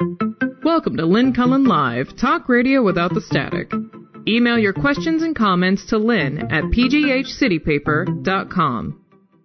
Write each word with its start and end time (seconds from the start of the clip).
Welcome 0.00 0.96
to 0.98 1.06
Lynn 1.06 1.32
Cullen 1.32 1.64
Live, 1.64 2.16
talk 2.16 2.48
radio 2.48 2.82
without 2.82 3.14
the 3.14 3.20
static. 3.20 3.72
Email 4.28 4.58
your 4.58 4.72
questions 4.72 5.22
and 5.22 5.34
comments 5.34 5.86
to 5.86 5.98
lynn 5.98 6.38
at 6.52 6.64
pghcitypaper.com. 6.64 9.00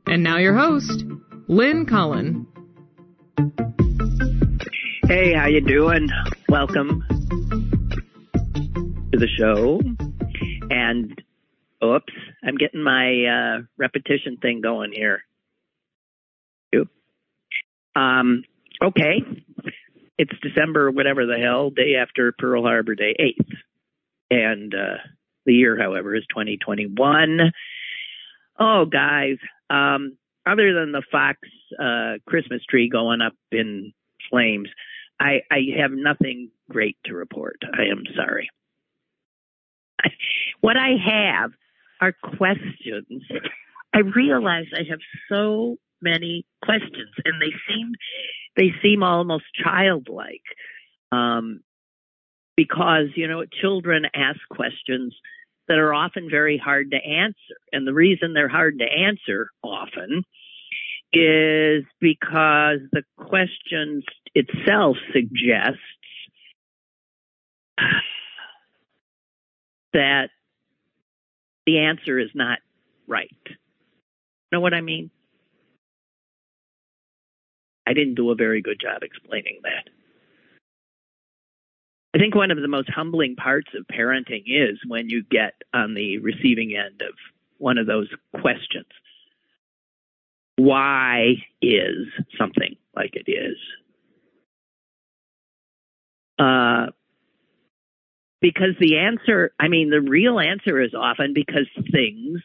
And 0.08 0.24
now 0.24 0.40
your 0.40 0.58
host, 0.58 1.06
Lynn 1.48 1.86
Cullen. 1.86 2.48
Hey, 5.08 5.34
how 5.34 5.48
you 5.48 5.62
doing? 5.62 6.10
Welcome 6.50 7.06
to 9.12 9.18
the 9.18 9.28
show. 9.38 9.80
And 10.70 11.22
oops, 11.84 12.14
I'm 12.44 12.58
getting 12.58 12.84
my 12.84 13.26
uh, 13.26 13.62
repetition 13.78 14.38
thing 14.42 14.62
going 14.62 14.92
here. 14.94 15.24
Um, 17.96 18.44
okay, 18.82 19.22
it's 20.22 20.40
December, 20.44 20.92
whatever 20.92 21.26
the 21.26 21.40
hell, 21.40 21.72
day 21.72 21.96
after 22.00 22.32
Pearl 22.38 22.62
Harbor 22.62 22.94
Day, 22.94 23.16
8th. 23.20 23.56
And 24.30 24.72
uh, 24.72 24.98
the 25.48 25.54
year, 25.54 25.76
however, 25.82 26.16
is 26.16 26.24
2021. 26.30 27.52
Oh, 28.60 28.86
guys, 28.86 29.38
um, 29.72 30.16
other 30.46 30.76
than 30.76 30.92
the 30.92 31.02
Fox 31.12 31.40
uh, 31.80 32.20
Christmas 32.28 32.62
tree 32.70 32.88
going 32.88 33.22
up 33.22 33.34
in 33.52 33.94
flames, 34.30 34.70
I, 35.20 35.42
I 35.50 35.80
have 35.80 35.92
nothing 35.92 36.52
great 36.70 36.98
to 37.06 37.16
report. 37.16 37.58
I 37.74 37.86
am 37.92 38.04
sorry. 38.16 38.52
what 40.62 40.78
I 40.78 40.98
have 41.04 41.52
are 42.00 42.14
questions. 42.14 43.24
I 43.92 44.00
realize 44.00 44.66
I 44.72 44.84
have 44.88 45.00
so 45.30 45.78
many 46.02 46.46
questions, 46.64 47.14
and 47.26 47.42
they 47.42 47.54
seem 47.68 47.94
they 48.58 48.74
seem 48.82 49.04
almost 49.04 49.46
childlike. 49.64 50.44
Um, 51.12 51.62
because, 52.58 53.08
you 53.16 53.28
know, 53.28 53.44
children 53.62 54.06
ask 54.14 54.40
questions 54.50 55.16
that 55.68 55.78
are 55.80 55.94
often 55.94 56.30
very 56.30 56.58
hard 56.58 56.92
to 56.92 56.98
answer. 56.98 57.56
And 57.72 57.88
the 57.88 57.94
reason 57.94 58.34
they're 58.34 58.50
hard 58.50 58.80
to 58.80 58.86
answer 58.86 59.50
often 59.64 60.24
is 61.14 61.84
because 62.00 62.80
the 62.92 63.04
question 63.18 64.04
itself 64.36 64.98
suggests 65.14 65.80
that 69.94 70.30
the 71.66 71.80
answer 71.80 72.20
is 72.20 72.30
not 72.34 72.60
right. 73.08 73.30
Know 74.52 74.60
what 74.60 74.74
I 74.74 74.82
mean? 74.82 75.10
I 77.92 77.94
didn't 77.94 78.16
do 78.16 78.32
a 78.32 78.36
very 78.36 78.62
good 78.62 78.80
job 78.80 79.04
explaining 79.04 79.60
that. 79.64 79.90
I 82.16 82.20
think 82.20 82.36
one 82.36 82.50
of 82.50 82.58
the 82.62 82.70
most 82.70 82.90
humbling 82.90 83.36
parts 83.36 83.68
of 83.78 83.86
parenting 83.86 84.44
is 84.46 84.80
when 84.88 85.10
you 85.10 85.24
get 85.30 85.56
on 85.74 85.94
the 85.94 86.20
receiving 86.20 86.74
end 86.74 87.02
of 87.02 87.14
one 87.58 87.78
of 87.78 87.88
those 87.88 88.08
questions. 88.40 88.86
Why 90.56 91.34
is 91.62 92.08
something 92.40 92.78
like 92.96 93.12
it 93.16 93.30
is? 93.30 93.58
Uh, 96.40 96.92
because 98.40 98.76
the 98.80 99.00
answer, 99.00 99.54
I 99.60 99.68
mean, 99.68 99.90
the 99.90 100.00
real 100.00 100.40
answer 100.40 100.82
is 100.82 100.94
often 100.94 101.34
because 101.34 101.68
things 101.92 102.40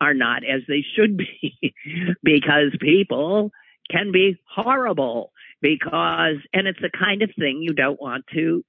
are 0.00 0.14
not 0.14 0.42
as 0.42 0.62
they 0.66 0.82
should 0.96 1.18
be, 1.18 1.74
because 2.22 2.74
people 2.80 3.52
can 3.90 4.12
be 4.12 4.38
horrible 4.48 5.32
because, 5.60 6.36
and 6.52 6.66
it's 6.66 6.80
the 6.80 6.90
kind 6.90 7.22
of 7.22 7.30
thing 7.38 7.60
you 7.62 7.72
don't 7.72 8.00
want 8.00 8.24
to 8.34 8.64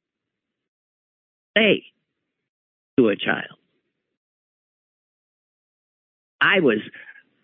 say 1.56 1.84
to 2.98 3.10
a 3.10 3.16
child. 3.16 3.58
I 6.40 6.60
was 6.62 6.80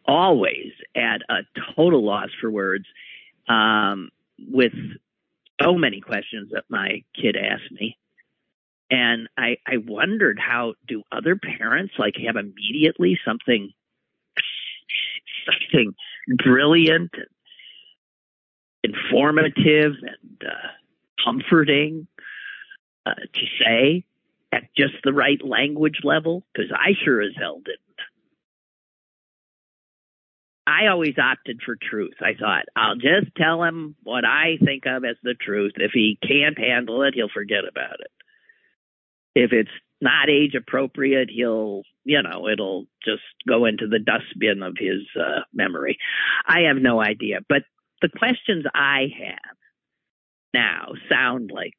always 0.06 0.72
at 0.96 1.22
a 1.30 1.42
total 1.76 2.04
loss 2.04 2.30
for 2.42 2.50
words 2.50 2.86
um, 3.48 4.10
with 4.40 4.74
so 5.62 5.76
many 5.76 6.02
questions 6.02 6.50
that 6.52 6.64
my 6.70 7.04
kid 7.16 7.36
asked 7.36 7.72
me. 7.72 7.98
And 8.90 9.28
I, 9.38 9.58
I 9.68 9.78
wondered 9.86 10.40
how 10.40 10.76
do 10.88 11.04
other 11.12 11.36
parents 11.36 11.94
like 12.00 12.16
have 12.26 12.38
immediately 12.38 13.20
something 13.26 13.72
something 15.46 15.94
brilliant 16.44 17.12
informative 18.84 19.94
and 20.02 20.44
uh, 20.44 20.68
comforting 21.24 22.08
uh, 23.06 23.14
to 23.14 23.46
say 23.64 24.06
at 24.52 24.64
just 24.76 24.94
the 25.04 25.14
right 25.14 25.44
language 25.44 26.00
level? 26.04 26.44
Because 26.54 26.72
I 26.72 26.92
sure 27.04 27.22
as 27.22 27.34
hell 27.38 27.60
didn't. 27.64 27.82
I 30.68 30.88
always 30.88 31.16
opted 31.18 31.62
for 31.66 31.78
truth. 31.82 32.16
I 32.22 32.34
thought, 32.38 32.66
I'll 32.76 32.96
just 32.96 33.34
tell 33.38 33.64
him 33.64 33.96
what 34.04 34.26
I 34.26 34.58
think 34.64 34.84
of 34.86 35.06
as 35.06 35.16
the 35.24 35.34
truth. 35.34 35.74
If 35.78 35.92
he 35.94 36.20
can't 36.22 36.60
handle 36.60 37.04
it, 37.04 37.14
he'll 37.16 37.30
forget 37.34 37.64
about 37.70 38.02
it. 38.02 38.12
If 39.34 39.54
it's 39.54 39.72
not 40.02 40.30
age 40.30 40.56
appropriate, 40.56 41.30
he'll, 41.34 41.84
you 42.04 42.22
know, 42.22 42.50
it'll 42.50 42.86
just 43.06 43.24
go 43.48 43.66
into 43.66 43.88
the 43.88 44.00
dustbin 44.00 44.62
of 44.62 44.76
his 44.78 45.08
uh, 45.18 45.42
memory. 45.54 45.98
I 46.46 46.64
have 46.68 46.78
no 46.78 47.02
idea. 47.02 47.40
But 47.48 47.64
the 48.02 48.10
questions 48.10 48.66
I 48.74 49.08
have 49.20 49.58
now 50.54 50.94
sound 51.10 51.52
like 51.54 51.78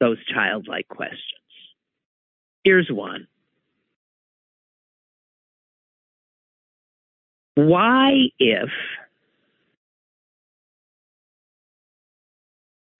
those 0.00 0.18
childlike 0.32 0.88
questions. 0.88 1.20
Here's 2.64 2.88
one. 2.90 3.26
Why, 7.54 8.28
if 8.38 8.68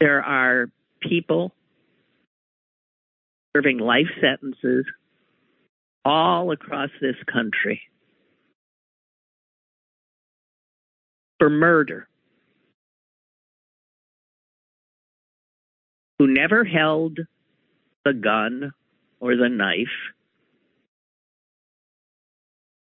there 0.00 0.22
are 0.22 0.66
people 1.00 1.52
serving 3.56 3.78
life 3.78 4.08
sentences 4.20 4.84
all 6.04 6.50
across 6.50 6.90
this 7.00 7.16
country 7.32 7.80
for 11.38 11.50
murder, 11.50 12.08
who 16.18 16.26
never 16.26 16.64
held 16.64 17.18
the 18.04 18.12
gun 18.12 18.72
or 19.20 19.36
the 19.36 19.48
knife, 19.48 19.86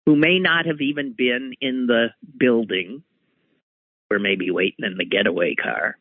who 0.06 0.16
may 0.16 0.40
not 0.40 0.66
have 0.66 0.82
even 0.82 1.14
been 1.14 1.54
in 1.62 1.88
the 1.88 2.08
building 2.38 3.04
or 4.10 4.20
maybe 4.20 4.52
waiting 4.52 4.86
in 4.86 4.98
the 4.98 5.06
getaway 5.06 5.56
car. 5.56 5.98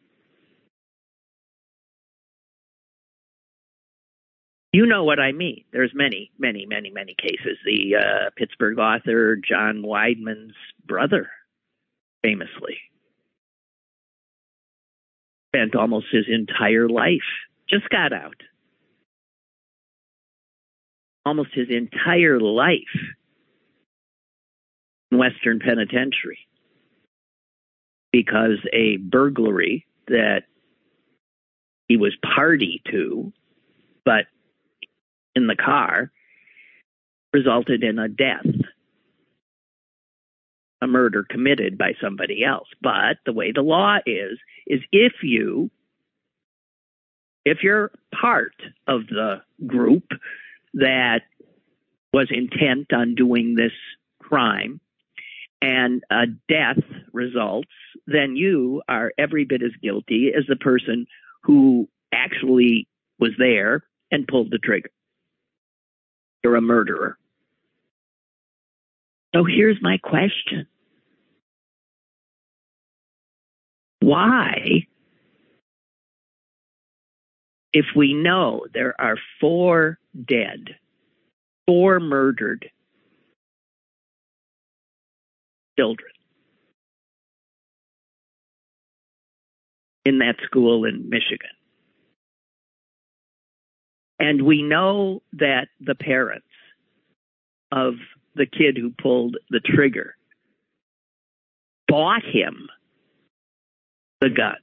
You 4.73 4.87
know 4.87 5.03
what 5.03 5.19
I 5.19 5.33
mean. 5.33 5.65
There's 5.73 5.91
many, 5.95 6.31
many, 6.39 6.65
many, 6.65 6.91
many 6.91 7.17
cases. 7.21 7.59
The 7.65 7.97
uh, 7.97 8.31
Pittsburgh 8.37 8.79
author 8.79 9.37
John 9.37 9.83
Wideman's 9.83 10.55
brother 10.87 11.29
famously. 12.23 12.79
Spent 15.55 15.75
almost 15.75 16.07
his 16.13 16.27
entire 16.29 16.89
life, 16.89 17.19
just 17.69 17.89
got 17.89 18.13
out. 18.13 18.37
Almost 21.27 21.51
his 21.55 21.69
entire 21.71 22.41
life 22.41 22.79
in 25.11 25.19
Western 25.19 25.59
Penitentiary 25.59 26.39
because 28.13 28.59
a 28.73 28.97
burglary 28.97 29.87
that 30.09 30.45
he 31.89 31.97
was 31.97 32.17
party 32.37 32.83
to, 32.91 33.33
but 34.05 34.27
in 35.35 35.47
the 35.47 35.57
car, 35.57 36.11
resulted 37.33 37.85
in 37.85 37.99
a 37.99 38.09
death 38.09 38.47
a 40.83 40.87
murder 40.87 41.25
committed 41.29 41.77
by 41.77 41.93
somebody 42.03 42.45
else. 42.45 42.69
But 42.81 43.19
the 43.27 43.33
way 43.33 43.53
the 43.53 43.63
law 43.63 43.99
is, 44.07 44.39
is 44.67 44.81
if 44.93 45.13
you, 45.23 45.71
if 47.45 47.59
you're 47.63 47.91
part 48.19 48.55
of 48.87 49.07
the 49.09 49.43
group 49.67 50.05
that 50.75 51.23
was 52.13 52.29
intent 52.31 52.93
on 52.93 53.15
doing 53.15 53.55
this 53.55 53.73
crime 54.21 54.81
and 55.63 56.03
a 56.11 56.27
death 56.49 56.83
results, 57.13 57.69
then 58.07 58.37
you 58.37 58.83
are 58.89 59.13
every 59.19 59.45
bit 59.45 59.63
as 59.63 59.73
guilty 59.83 60.33
as 60.37 60.45
the 60.49 60.57
person 60.57 61.07
who 61.43 61.89
actually 62.13 62.89
was 63.19 63.33
there 63.39 63.85
and 64.11 64.27
pulled 64.27 64.51
the 64.51 64.59
trigger. 64.59 64.91
You're 66.43 66.57
a 66.57 66.63
murderer. 66.63 67.19
So 69.35 69.45
here's 69.45 69.79
my 69.81 69.99
question. 69.99 70.67
Why 74.01 74.87
if 77.73 77.87
we 77.95 78.15
know 78.15 78.67
there 78.75 79.01
are 79.01 79.17
four 79.41 79.99
dead, 80.27 80.77
four 81.67 82.01
murdered 82.01 82.69
children 85.79 86.11
in 90.05 90.19
that 90.19 90.37
school 90.45 90.85
in 90.85 91.09
Michigan, 91.09 91.51
and 94.19 94.43
we 94.43 94.63
know 94.63 95.23
that 95.35 95.69
the 95.81 95.95
parents 95.95 96.47
of 97.71 97.95
the 98.41 98.47
kid 98.47 98.79
who 98.79 98.91
pulled 98.91 99.37
the 99.51 99.61
trigger 99.61 100.17
bought 101.87 102.25
him 102.25 102.69
the 104.23 104.31
gun. 104.31 104.57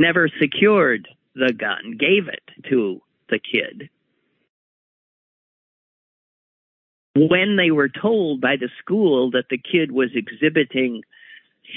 Never 0.00 0.30
secured 0.40 1.08
the 1.34 1.52
gun, 1.52 1.96
gave 1.98 2.28
it 2.28 2.64
to 2.70 3.02
the 3.28 3.38
kid. 3.38 3.90
When 7.14 7.56
they 7.56 7.70
were 7.70 7.90
told 7.90 8.40
by 8.40 8.56
the 8.56 8.70
school 8.78 9.32
that 9.32 9.46
the 9.50 9.58
kid 9.58 9.92
was 9.92 10.10
exhibiting 10.14 11.02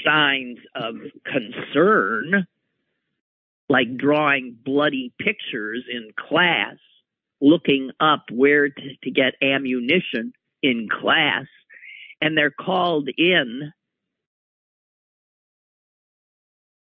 signs 0.06 0.58
of 0.74 0.94
concern, 1.24 2.46
like 3.68 3.96
drawing 3.98 4.56
bloody 4.64 5.12
pictures 5.18 5.84
in 5.90 6.12
class, 6.16 6.76
looking 7.40 7.90
up 8.00 8.24
where 8.30 8.68
to, 8.68 8.96
to 9.02 9.10
get 9.10 9.34
ammunition 9.42 10.32
in 10.62 10.88
class, 10.88 11.46
and 12.20 12.36
they're 12.36 12.50
called 12.50 13.08
in, 13.16 13.72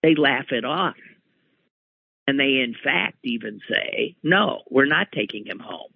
they 0.03 0.15
laugh 0.15 0.47
it 0.51 0.65
off. 0.65 0.97
And 2.27 2.39
they, 2.39 2.61
in 2.63 2.75
fact, 2.83 3.19
even 3.25 3.61
say, 3.69 4.17
no, 4.23 4.63
we're 4.71 4.87
not 4.87 5.09
taking 5.13 5.45
him 5.47 5.59
home. 5.59 5.91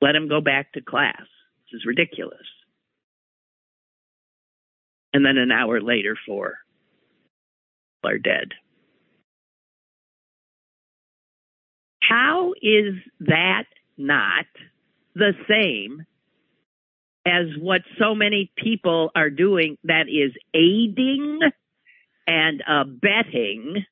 Let 0.00 0.14
him 0.14 0.28
go 0.28 0.40
back 0.40 0.72
to 0.72 0.80
class. 0.80 1.22
This 1.70 1.80
is 1.80 1.86
ridiculous. 1.86 2.46
And 5.12 5.24
then 5.24 5.38
an 5.38 5.50
hour 5.50 5.80
later, 5.80 6.16
four 6.26 6.58
are 8.04 8.18
dead. 8.18 8.52
How 12.08 12.52
is 12.62 12.94
that 13.20 13.64
not 13.98 14.46
the 15.14 15.32
same 15.48 16.06
as 17.26 17.46
what 17.60 17.82
so 17.98 18.14
many 18.14 18.50
people 18.56 19.10
are 19.14 19.28
doing 19.28 19.76
that 19.84 20.06
is 20.08 20.32
aiding 20.54 21.40
and 22.26 22.62
abetting 22.66 23.84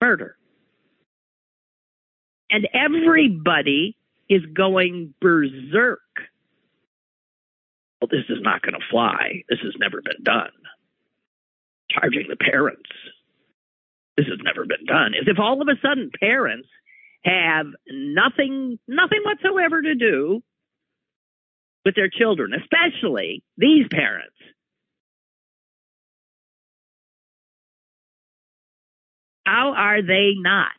murder? 0.00 0.36
And 2.50 2.68
everybody 2.74 3.96
is 4.28 4.42
going 4.54 5.14
berserk. 5.20 6.00
Well, 8.00 8.08
this 8.10 8.24
is 8.28 8.42
not 8.42 8.60
going 8.60 8.74
to 8.74 8.86
fly. 8.90 9.42
This 9.48 9.60
has 9.62 9.72
never 9.78 10.02
been 10.02 10.22
done. 10.22 10.50
Charging 11.90 12.26
the 12.28 12.36
parents 12.36 12.90
this 14.16 14.26
has 14.26 14.38
never 14.42 14.64
been 14.64 14.86
done, 14.86 15.12
is 15.14 15.28
if 15.28 15.38
all 15.38 15.60
of 15.60 15.68
a 15.68 15.78
sudden 15.80 16.10
parents 16.18 16.68
have 17.24 17.66
nothing, 17.88 18.78
nothing 18.88 19.20
whatsoever 19.24 19.82
to 19.82 19.94
do 19.94 20.42
with 21.84 21.94
their 21.94 22.08
children, 22.08 22.52
especially 22.54 23.42
these 23.56 23.86
parents. 23.90 24.34
How 29.44 29.74
are 29.76 30.02
they 30.02 30.32
not, 30.36 30.72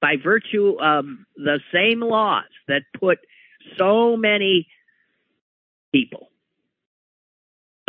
by 0.00 0.14
virtue 0.22 0.76
of 0.80 1.04
the 1.36 1.60
same 1.72 2.00
laws 2.00 2.44
that 2.66 2.82
put 2.98 3.18
so 3.78 4.16
many 4.16 4.66
people, 5.92 6.28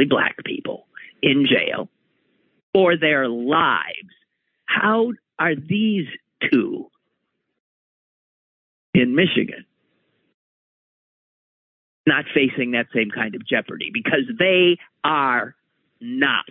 black 0.07 0.36
people, 0.45 0.86
in 1.24 1.48
jail 1.48 1.89
for 2.74 2.98
their 2.98 3.27
lives 3.27 4.13
how 4.65 5.13
are 5.39 5.56
these 5.56 6.07
two 6.51 6.89
in 8.94 9.15
Michigan 9.15 9.65
not 12.07 12.25
facing 12.33 12.71
that 12.71 12.88
same 12.94 13.09
kind 13.09 13.35
of 13.35 13.45
jeopardy? 13.47 13.89
Because 13.94 14.23
they 14.38 14.77
are 15.03 15.56
not. 16.00 16.45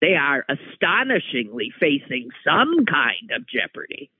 They 0.00 0.14
are 0.14 0.44
astonishingly 0.48 1.72
facing 1.80 2.28
some 2.44 2.84
kind 2.86 3.30
of 3.34 3.46
jeopardy. 3.48 4.10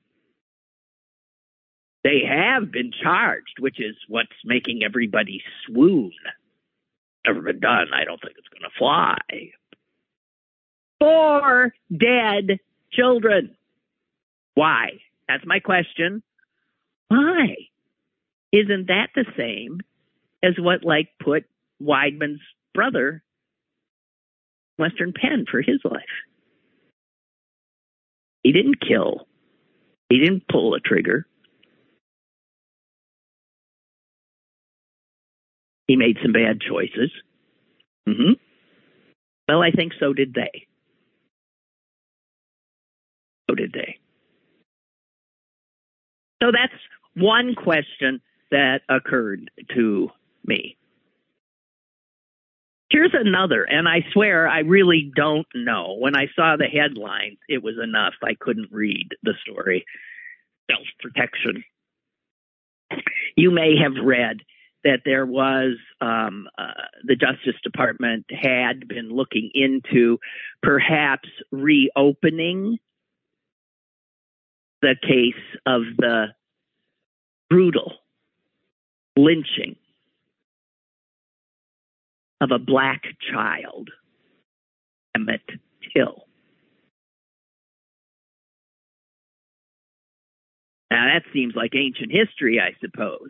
They 2.03 2.21
have 2.27 2.71
been 2.71 2.91
charged, 3.03 3.59
which 3.59 3.79
is 3.79 3.95
what's 4.07 4.29
making 4.45 4.81
everybody 4.83 5.41
swoon. 5.65 6.11
Never 7.25 7.41
been 7.41 7.59
done. 7.59 7.87
I 7.93 8.05
don't 8.05 8.21
think 8.21 8.35
it's 8.37 8.47
going 8.47 8.69
to 8.69 8.77
fly 8.77 9.17
four 10.99 11.73
dead 11.91 12.59
children. 12.91 13.55
Why? 14.55 14.99
That's 15.27 15.45
my 15.45 15.59
question. 15.59 16.23
Why? 17.09 17.55
Isn't 18.51 18.87
that 18.87 19.09
the 19.15 19.25
same 19.37 19.81
as 20.41 20.53
what, 20.57 20.83
like, 20.83 21.09
put 21.23 21.45
Wideman's 21.81 22.41
brother 22.73 23.23
Western 24.77 25.13
Penn 25.13 25.45
for 25.49 25.61
his 25.61 25.79
life? 25.83 26.03
He 28.43 28.51
didn't 28.51 28.79
kill. 28.79 29.27
He 30.09 30.19
didn't 30.19 30.47
pull 30.49 30.73
a 30.73 30.79
trigger. 30.79 31.25
He 35.87 35.95
made 35.95 36.17
some 36.21 36.33
bad 36.33 36.59
choices. 36.61 37.11
Mm-hmm. 38.07 38.33
Well, 39.47 39.61
I 39.61 39.71
think 39.71 39.93
so 39.99 40.13
did 40.13 40.33
they. 40.33 40.66
So 43.49 43.55
did 43.55 43.73
they. 43.73 43.97
So 46.41 46.51
that's 46.51 46.73
one 47.15 47.55
question 47.55 48.21
that 48.51 48.81
occurred 48.89 49.49
to 49.75 50.09
me. 50.45 50.77
Here's 52.89 53.13
another, 53.13 53.63
and 53.63 53.87
I 53.87 54.05
swear 54.13 54.47
I 54.47 54.59
really 54.59 55.11
don't 55.13 55.47
know. 55.53 55.97
When 55.99 56.15
I 56.15 56.27
saw 56.35 56.55
the 56.55 56.67
headlines, 56.67 57.37
it 57.49 57.61
was 57.61 57.75
enough. 57.83 58.13
I 58.23 58.35
couldn't 58.39 58.69
read 58.71 59.09
the 59.23 59.33
story. 59.45 59.85
Self 60.71 60.87
protection. 61.01 61.63
You 63.35 63.51
may 63.51 63.73
have 63.81 64.03
read 64.03 64.37
that 64.85 65.01
there 65.03 65.25
was 65.25 65.75
um, 65.99 66.47
uh, 66.57 66.87
the 67.03 67.15
Justice 67.15 67.59
Department 67.61 68.25
had 68.29 68.87
been 68.87 69.09
looking 69.09 69.51
into 69.53 70.17
perhaps 70.63 71.27
reopening 71.51 72.77
the 74.81 74.95
case 75.01 75.33
of 75.65 75.81
the 75.97 76.27
brutal 77.49 77.93
lynching 79.15 79.75
of 82.39 82.51
a 82.51 82.59
black 82.59 83.01
child, 83.31 83.89
Emmett 85.15 85.41
Till. 85.93 86.23
Now 90.91 91.05
that 91.13 91.23
seems 91.33 91.55
like 91.55 91.73
ancient 91.75 92.11
history, 92.11 92.59
I 92.59 92.73
suppose. 92.79 93.29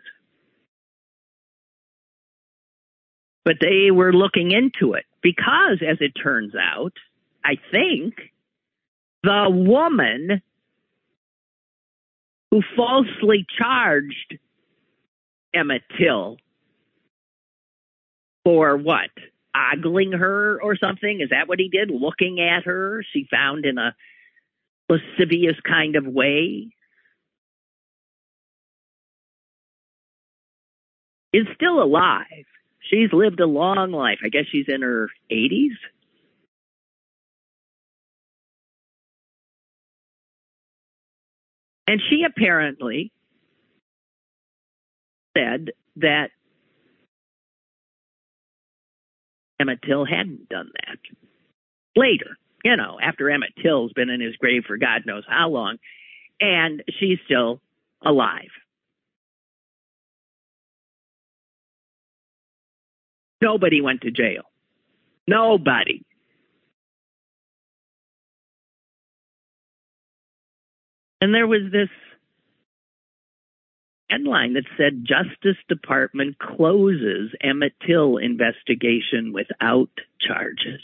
But 3.44 3.56
they 3.60 3.90
were 3.90 4.12
looking 4.12 4.50
into 4.50 4.92
it 4.92 5.06
because, 5.22 5.78
as 5.80 5.96
it 6.00 6.12
turns 6.22 6.52
out, 6.54 6.92
I 7.42 7.54
think 7.72 8.14
the 9.22 9.46
woman 9.50 10.42
who 12.50 12.62
falsely 12.76 13.46
charged 13.58 14.38
Emmett 15.54 15.82
Till 15.98 16.38
for 18.44 18.76
what? 18.76 19.10
Ogling 19.54 20.12
her 20.12 20.60
or 20.62 20.76
something? 20.76 21.20
Is 21.20 21.30
that 21.30 21.48
what 21.48 21.58
he 21.58 21.68
did? 21.68 21.90
Looking 21.90 22.40
at 22.40 22.64
her? 22.64 23.02
She 23.12 23.26
found 23.30 23.64
in 23.64 23.76
a 23.78 23.94
lascivious 24.88 25.56
kind 25.66 25.96
of 25.96 26.06
way? 26.06 26.68
Is 31.32 31.46
still 31.54 31.82
alive. 31.82 32.46
She's 32.80 33.12
lived 33.12 33.40
a 33.40 33.46
long 33.46 33.92
life. 33.92 34.20
I 34.24 34.28
guess 34.28 34.44
she's 34.50 34.68
in 34.68 34.80
her 34.80 35.10
80s. 35.30 35.76
And 41.88 42.02
she 42.10 42.22
apparently 42.28 43.10
said 45.34 45.70
that 45.96 46.28
Emmett 49.58 49.80
Till 49.80 50.04
hadn't 50.04 50.50
done 50.50 50.70
that. 50.86 50.98
Later, 51.96 52.36
you 52.62 52.76
know, 52.76 52.98
after 53.02 53.30
Emmett 53.30 53.54
Till's 53.62 53.94
been 53.94 54.10
in 54.10 54.20
his 54.20 54.36
grave 54.36 54.64
for 54.66 54.76
God 54.76 55.06
knows 55.06 55.24
how 55.26 55.48
long, 55.48 55.78
and 56.38 56.84
she's 57.00 57.18
still 57.24 57.62
alive. 58.04 58.50
Nobody 63.40 63.80
went 63.80 64.02
to 64.02 64.10
jail. 64.10 64.42
Nobody. 65.26 66.04
And 71.20 71.34
there 71.34 71.46
was 71.46 71.62
this 71.72 71.88
headline 74.08 74.54
that 74.54 74.64
said 74.76 75.04
Justice 75.04 75.60
Department 75.68 76.38
closes 76.38 77.32
Emmett 77.42 77.74
Till 77.86 78.16
investigation 78.16 79.32
without 79.32 79.90
charges. 80.20 80.80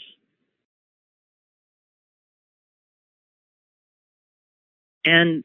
And 5.05 5.43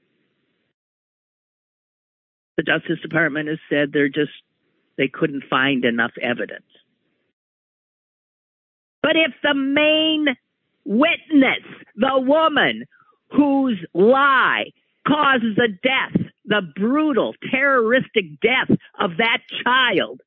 the 2.56 2.62
Justice 2.62 3.00
Department 3.02 3.49
has 3.49 3.59
said 3.68 3.90
they're 3.92 4.09
just 4.09 4.32
they 4.97 5.09
couldn't 5.09 5.44
find 5.49 5.85
enough 5.85 6.12
evidence. 6.20 6.64
But 9.02 9.12
if 9.16 9.32
the 9.42 9.54
main 9.54 10.26
witness, 10.85 11.64
the 11.97 12.20
woman 12.20 12.85
whose 13.30 13.78
lie 13.94 14.73
causes 15.07 15.57
the 15.57 15.69
death, 15.83 16.30
the 16.45 16.62
brutal, 16.76 17.35
terroristic 17.50 18.40
death 18.40 18.71
of 18.99 19.16
that 19.19 19.38
child, 19.64 20.21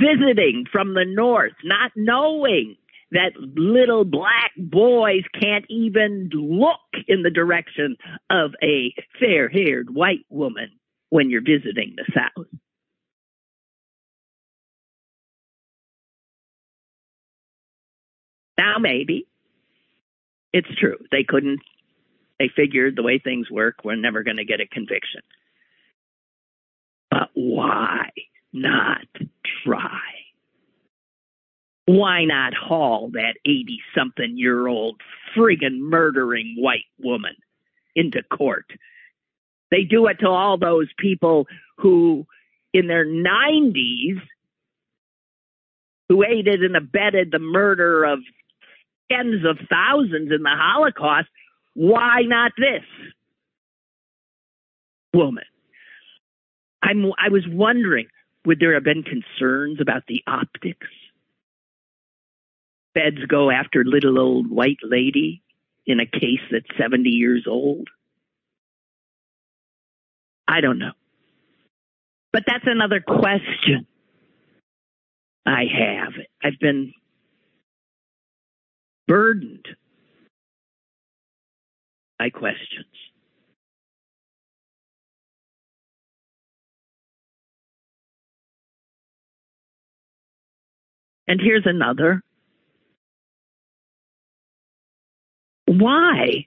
visiting 0.00 0.64
from 0.70 0.94
the 0.94 1.04
north, 1.06 1.52
not 1.64 1.92
knowing 1.96 2.76
that 3.12 3.32
little 3.36 4.04
black 4.04 4.52
boys 4.56 5.22
can't 5.40 5.64
even 5.68 6.28
look 6.32 6.80
in 7.06 7.22
the 7.22 7.30
direction 7.30 7.96
of 8.30 8.52
a 8.62 8.92
fair 9.20 9.48
haired 9.48 9.94
white 9.94 10.26
woman 10.28 10.70
when 11.10 11.30
you're 11.30 11.40
visiting 11.40 11.94
the 11.96 12.04
South. 12.14 12.46
Now, 18.58 18.78
maybe 18.80 19.26
it's 20.56 20.74
true. 20.80 20.96
They 21.12 21.22
couldn't, 21.22 21.60
they 22.38 22.48
figured 22.54 22.96
the 22.96 23.02
way 23.02 23.18
things 23.18 23.50
work, 23.50 23.84
we're 23.84 23.94
never 23.96 24.22
going 24.22 24.38
to 24.38 24.44
get 24.44 24.60
a 24.60 24.66
conviction. 24.66 25.20
But 27.10 27.28
why 27.34 28.08
not 28.54 29.06
try? 29.64 30.00
Why 31.84 32.24
not 32.24 32.54
haul 32.54 33.10
that 33.12 33.34
80 33.44 33.80
something 33.96 34.38
year 34.38 34.66
old 34.66 35.00
friggin' 35.36 35.78
murdering 35.78 36.56
white 36.58 36.86
woman 36.98 37.34
into 37.94 38.22
court? 38.22 38.66
They 39.70 39.82
do 39.82 40.06
it 40.06 40.20
to 40.20 40.28
all 40.28 40.56
those 40.56 40.88
people 40.98 41.46
who, 41.76 42.26
in 42.72 42.86
their 42.86 43.04
90s, 43.04 44.22
who 46.08 46.24
aided 46.24 46.62
and 46.62 46.76
abetted 46.76 47.30
the 47.30 47.38
murder 47.38 48.04
of 48.04 48.20
tens 49.10 49.44
of 49.44 49.58
thousands 49.70 50.32
in 50.32 50.42
the 50.42 50.50
Holocaust. 50.50 51.28
Why 51.74 52.22
not 52.22 52.52
this 52.56 52.84
woman? 55.12 55.44
I'm, 56.82 57.06
I 57.18 57.30
was 57.30 57.44
wondering, 57.48 58.06
would 58.44 58.60
there 58.60 58.74
have 58.74 58.84
been 58.84 59.02
concerns 59.02 59.80
about 59.80 60.04
the 60.06 60.22
optics? 60.26 60.86
Feds 62.94 63.24
go 63.26 63.50
after 63.50 63.84
little 63.84 64.18
old 64.18 64.50
white 64.50 64.78
lady 64.82 65.42
in 65.84 66.00
a 66.00 66.06
case 66.06 66.40
that's 66.50 66.66
70 66.78 67.10
years 67.10 67.46
old? 67.46 67.88
I 70.48 70.60
don't 70.60 70.78
know. 70.78 70.92
But 72.32 72.44
that's 72.46 72.64
another 72.66 73.00
question 73.00 73.86
I 75.44 75.64
have. 75.64 76.12
I've 76.42 76.58
been 76.60 76.92
burdened 79.06 79.66
by 82.18 82.30
questions. 82.30 82.86
And 91.28 91.40
here's 91.42 91.66
another. 91.66 92.22
Why? 95.66 96.46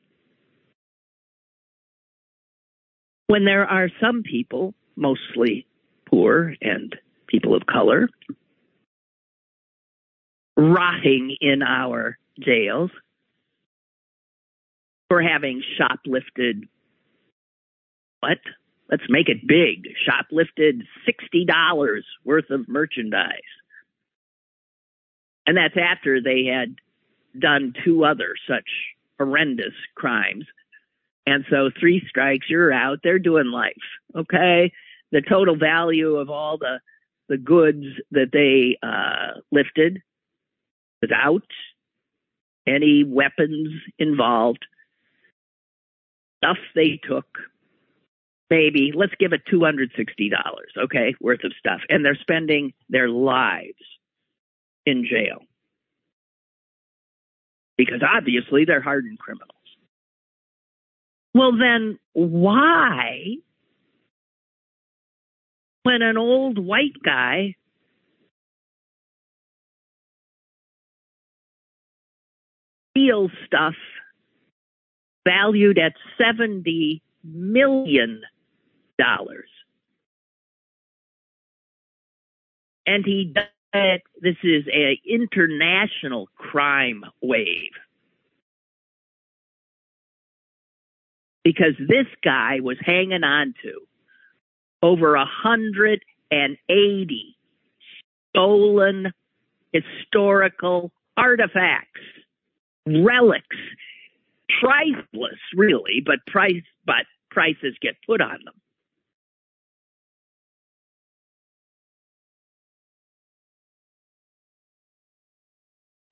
When 3.28 3.46
there 3.46 3.66
are 3.66 3.90
some 4.02 4.24
people, 4.24 4.74
mostly 4.96 5.68
poor 6.10 6.56
and 6.62 6.96
people 7.28 7.56
of 7.56 7.66
color, 7.66 8.10
rotting 10.58 11.36
in 11.42 11.62
our 11.62 12.18
jails 12.40 12.92
for 15.10 15.22
having 15.22 15.62
shoplifted 15.78 16.68
what? 18.22 18.38
Let's 18.90 19.04
make 19.08 19.30
it 19.30 19.48
big. 19.48 19.88
Shoplifted 20.06 20.82
$60 21.08 22.02
worth 22.26 22.50
of 22.50 22.68
merchandise. 22.68 23.40
And 25.46 25.58
that's 25.58 25.78
after 25.78 26.22
they 26.22 26.46
had 26.46 26.76
done 27.40 27.74
two 27.86 28.04
other 28.04 28.36
such 28.48 28.68
horrendous 29.18 29.74
crimes. 29.96 30.46
And 31.26 31.46
so 31.50 31.70
three 31.80 32.04
strikes, 32.10 32.48
you're 32.50 32.74
out. 32.74 33.00
They're 33.04 33.20
doing 33.20 33.48
life. 33.48 33.74
Okay. 34.16 34.72
The 35.12 35.22
total 35.22 35.56
value 35.56 36.16
of 36.16 36.30
all 36.30 36.58
the 36.58 36.80
the 37.30 37.38
goods 37.38 37.86
that 38.12 38.32
they 38.34 38.78
uh, 38.82 39.40
lifted 39.52 40.02
without 41.02 41.44
any 42.70 43.04
weapons 43.04 43.70
involved, 43.98 44.66
stuff 46.38 46.58
they 46.76 47.00
took, 47.04 47.26
maybe, 48.50 48.92
let's 48.96 49.14
give 49.20 49.34
it 49.34 49.42
$260, 49.52 49.90
okay, 50.86 51.16
worth 51.20 51.44
of 51.44 51.54
stuff. 51.60 51.82
And 51.90 52.06
they're 52.06 52.18
spending 52.22 52.74
their 52.90 53.10
lives 53.10 53.74
in 54.86 55.06
jail. 55.10 55.40
Because 57.78 58.02
obviously 58.04 58.66
they're 58.66 58.82
hardened 58.82 59.20
criminals. 59.20 59.50
Well, 61.34 61.58
then 61.58 62.00
why, 62.14 63.36
when 65.84 66.02
an 66.02 66.18
old 66.18 66.58
white 66.58 67.02
guy 67.04 67.56
steals 73.00 73.32
stuff 73.46 73.76
valued 75.28 75.78
at 75.78 75.94
$70 76.20 77.02
million. 77.24 78.22
And 82.86 83.06
he 83.06 83.32
does 83.34 83.46
it, 83.72 84.02
this 84.20 84.36
is 84.44 84.66
an 84.74 84.98
international 85.08 86.28
crime 86.36 87.04
wave. 87.22 87.70
Because 91.44 91.76
this 91.78 92.08
guy 92.24 92.62
was 92.62 92.78
hanging 92.82 93.24
on 93.24 93.54
to 93.64 93.82
over 94.82 95.16
180 95.16 97.38
stolen 98.30 99.14
historical 99.72 100.92
artifacts 101.16 102.02
relics, 102.86 103.58
priceless, 104.62 105.40
really, 105.56 106.02
but 106.06 106.20
price, 106.28 106.64
but 106.86 107.06
prices 107.30 107.76
get 107.82 107.96
put 108.06 108.22
on 108.22 108.40
them. 108.46 108.54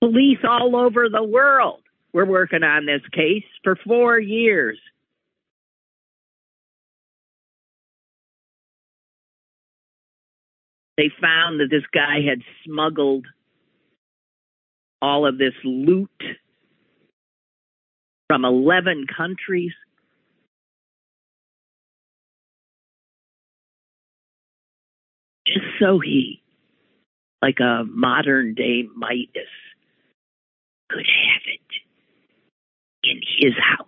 Police 0.02 0.40
all 0.48 0.76
over 0.76 1.10
the 1.10 1.24
world 1.24 1.82
were 2.14 2.26
working 2.26 2.64
on 2.64 2.86
this 2.86 3.02
case 3.12 3.44
for 3.64 3.76
four 3.76 4.20
years. 4.20 4.80
They 10.98 11.12
found 11.22 11.60
that 11.60 11.68
this 11.70 11.84
guy 11.94 12.22
had 12.28 12.42
smuggled 12.66 13.26
all 15.02 15.28
of 15.28 15.38
this 15.38 15.54
loot 15.64 16.10
from 18.28 18.46
11 18.46 19.06
countries. 19.16 19.72
Just 25.46 25.66
so 25.80 26.00
he, 26.00 26.42
like 27.42 27.60
a 27.62 27.84
modern 27.86 28.54
day 28.54 28.84
Midas, 28.96 29.48
could 30.90 31.06
have 31.06 31.42
it 31.46 33.10
in 33.10 33.22
his 33.40 33.54
house. 33.54 33.88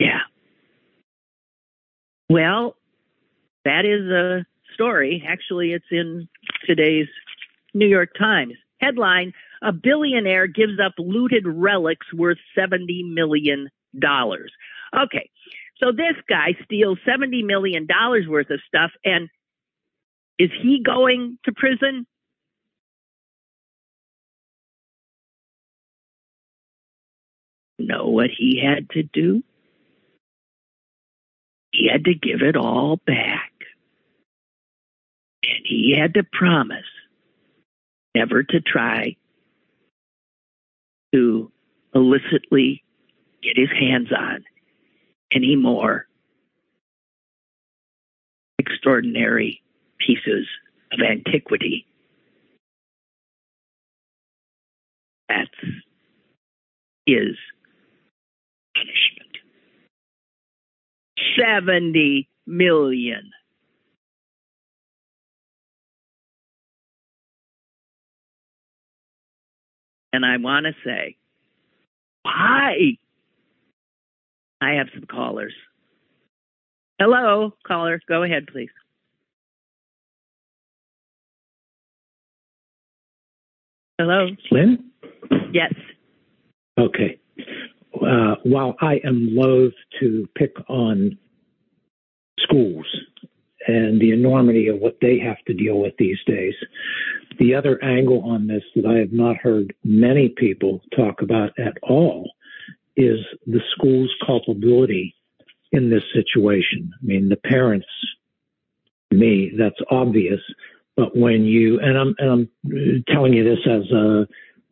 Yeah. 0.00 0.20
Well, 2.28 2.76
that 3.64 3.84
is 3.84 4.10
a 4.10 4.44
story. 4.74 5.24
Actually, 5.26 5.72
it's 5.72 5.86
in 5.90 6.28
today's 6.66 7.08
New 7.72 7.86
York 7.86 8.10
Times. 8.18 8.54
Headline 8.80 9.32
A 9.62 9.72
billionaire 9.72 10.46
gives 10.46 10.78
up 10.84 10.94
looted 10.98 11.44
relics 11.46 12.12
worth 12.12 12.38
$70 12.56 13.12
million. 13.12 13.68
Okay, 14.04 15.30
so 15.78 15.92
this 15.92 16.16
guy 16.28 16.54
steals 16.64 16.98
$70 17.06 17.44
million 17.44 17.86
worth 18.28 18.50
of 18.50 18.60
stuff, 18.66 18.90
and 19.04 19.28
is 20.38 20.50
he 20.62 20.82
going 20.84 21.38
to 21.44 21.52
prison? 21.52 22.06
Know 27.78 28.06
what 28.08 28.30
he 28.36 28.62
had 28.62 28.90
to 28.90 29.02
do? 29.02 29.42
He 31.72 31.88
had 31.90 32.04
to 32.04 32.14
give 32.14 32.42
it 32.42 32.56
all 32.56 32.98
back. 33.06 33.52
And 35.42 35.64
he 35.64 35.94
had 35.96 36.14
to 36.14 36.24
promise 36.24 36.86
never 38.16 38.42
to 38.42 38.60
try 38.60 39.14
to 41.14 41.52
illicitly 41.94 42.82
get 43.42 43.56
his 43.56 43.70
hands 43.70 44.08
on 44.16 44.42
any 45.32 45.54
more 45.54 46.06
extraordinary 48.58 49.62
pieces 49.98 50.46
of 50.92 51.00
antiquity. 51.00 51.86
That's 55.28 55.50
his 57.04 57.36
punishment. 58.74 59.36
70 61.38 62.28
million. 62.46 63.30
And 70.16 70.24
I 70.24 70.38
want 70.38 70.64
to 70.64 70.72
say, 70.82 71.18
why? 72.22 72.96
I 74.62 74.70
have 74.76 74.86
some 74.94 75.04
callers. 75.04 75.52
Hello, 76.98 77.52
caller. 77.66 78.00
Go 78.08 78.22
ahead, 78.22 78.46
please. 78.50 78.70
Hello. 83.98 84.28
Lynn? 84.50 84.90
Yes. 85.52 85.74
Okay. 86.78 87.18
Uh, 87.94 88.36
while 88.42 88.74
I 88.80 89.00
am 89.04 89.28
loath 89.32 89.74
to 90.00 90.26
pick 90.34 90.54
on 90.66 91.18
schools 92.38 92.86
and 93.66 94.00
the 94.00 94.12
enormity 94.12 94.68
of 94.68 94.78
what 94.78 94.98
they 95.00 95.18
have 95.18 95.38
to 95.46 95.54
deal 95.54 95.78
with 95.78 95.94
these 95.98 96.18
days, 96.26 96.54
the 97.38 97.54
other 97.54 97.82
angle 97.82 98.22
on 98.24 98.46
this 98.46 98.62
that 98.74 98.86
I 98.86 98.98
have 98.98 99.12
not 99.12 99.36
heard 99.36 99.74
many 99.84 100.28
people 100.28 100.80
talk 100.96 101.22
about 101.22 101.50
at 101.58 101.76
all 101.82 102.30
is 102.96 103.18
the 103.46 103.60
school's 103.72 104.14
culpability 104.24 105.14
in 105.72 105.90
this 105.90 106.04
situation. 106.14 106.90
I 107.02 107.06
mean, 107.06 107.28
the 107.28 107.36
parents, 107.36 107.86
me, 109.10 109.52
that's 109.58 109.80
obvious. 109.90 110.40
But 110.96 111.16
when 111.16 111.44
you, 111.44 111.78
and 111.80 111.98
I'm, 111.98 112.14
and 112.18 112.30
I'm 112.64 113.04
telling 113.08 113.34
you 113.34 113.44
this 113.44 113.58
as 113.66 113.90
a, 113.92 114.26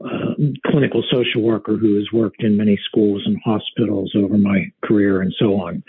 uh, 0.04 0.34
clinical 0.66 1.02
social 1.10 1.42
worker 1.42 1.76
who 1.76 1.96
has 1.96 2.06
worked 2.12 2.42
in 2.42 2.56
many 2.56 2.78
schools 2.84 3.22
and 3.26 3.38
hospitals 3.44 4.12
over 4.16 4.36
my 4.36 4.64
career 4.82 5.22
and 5.22 5.32
so 5.38 5.54
on. 5.54 5.82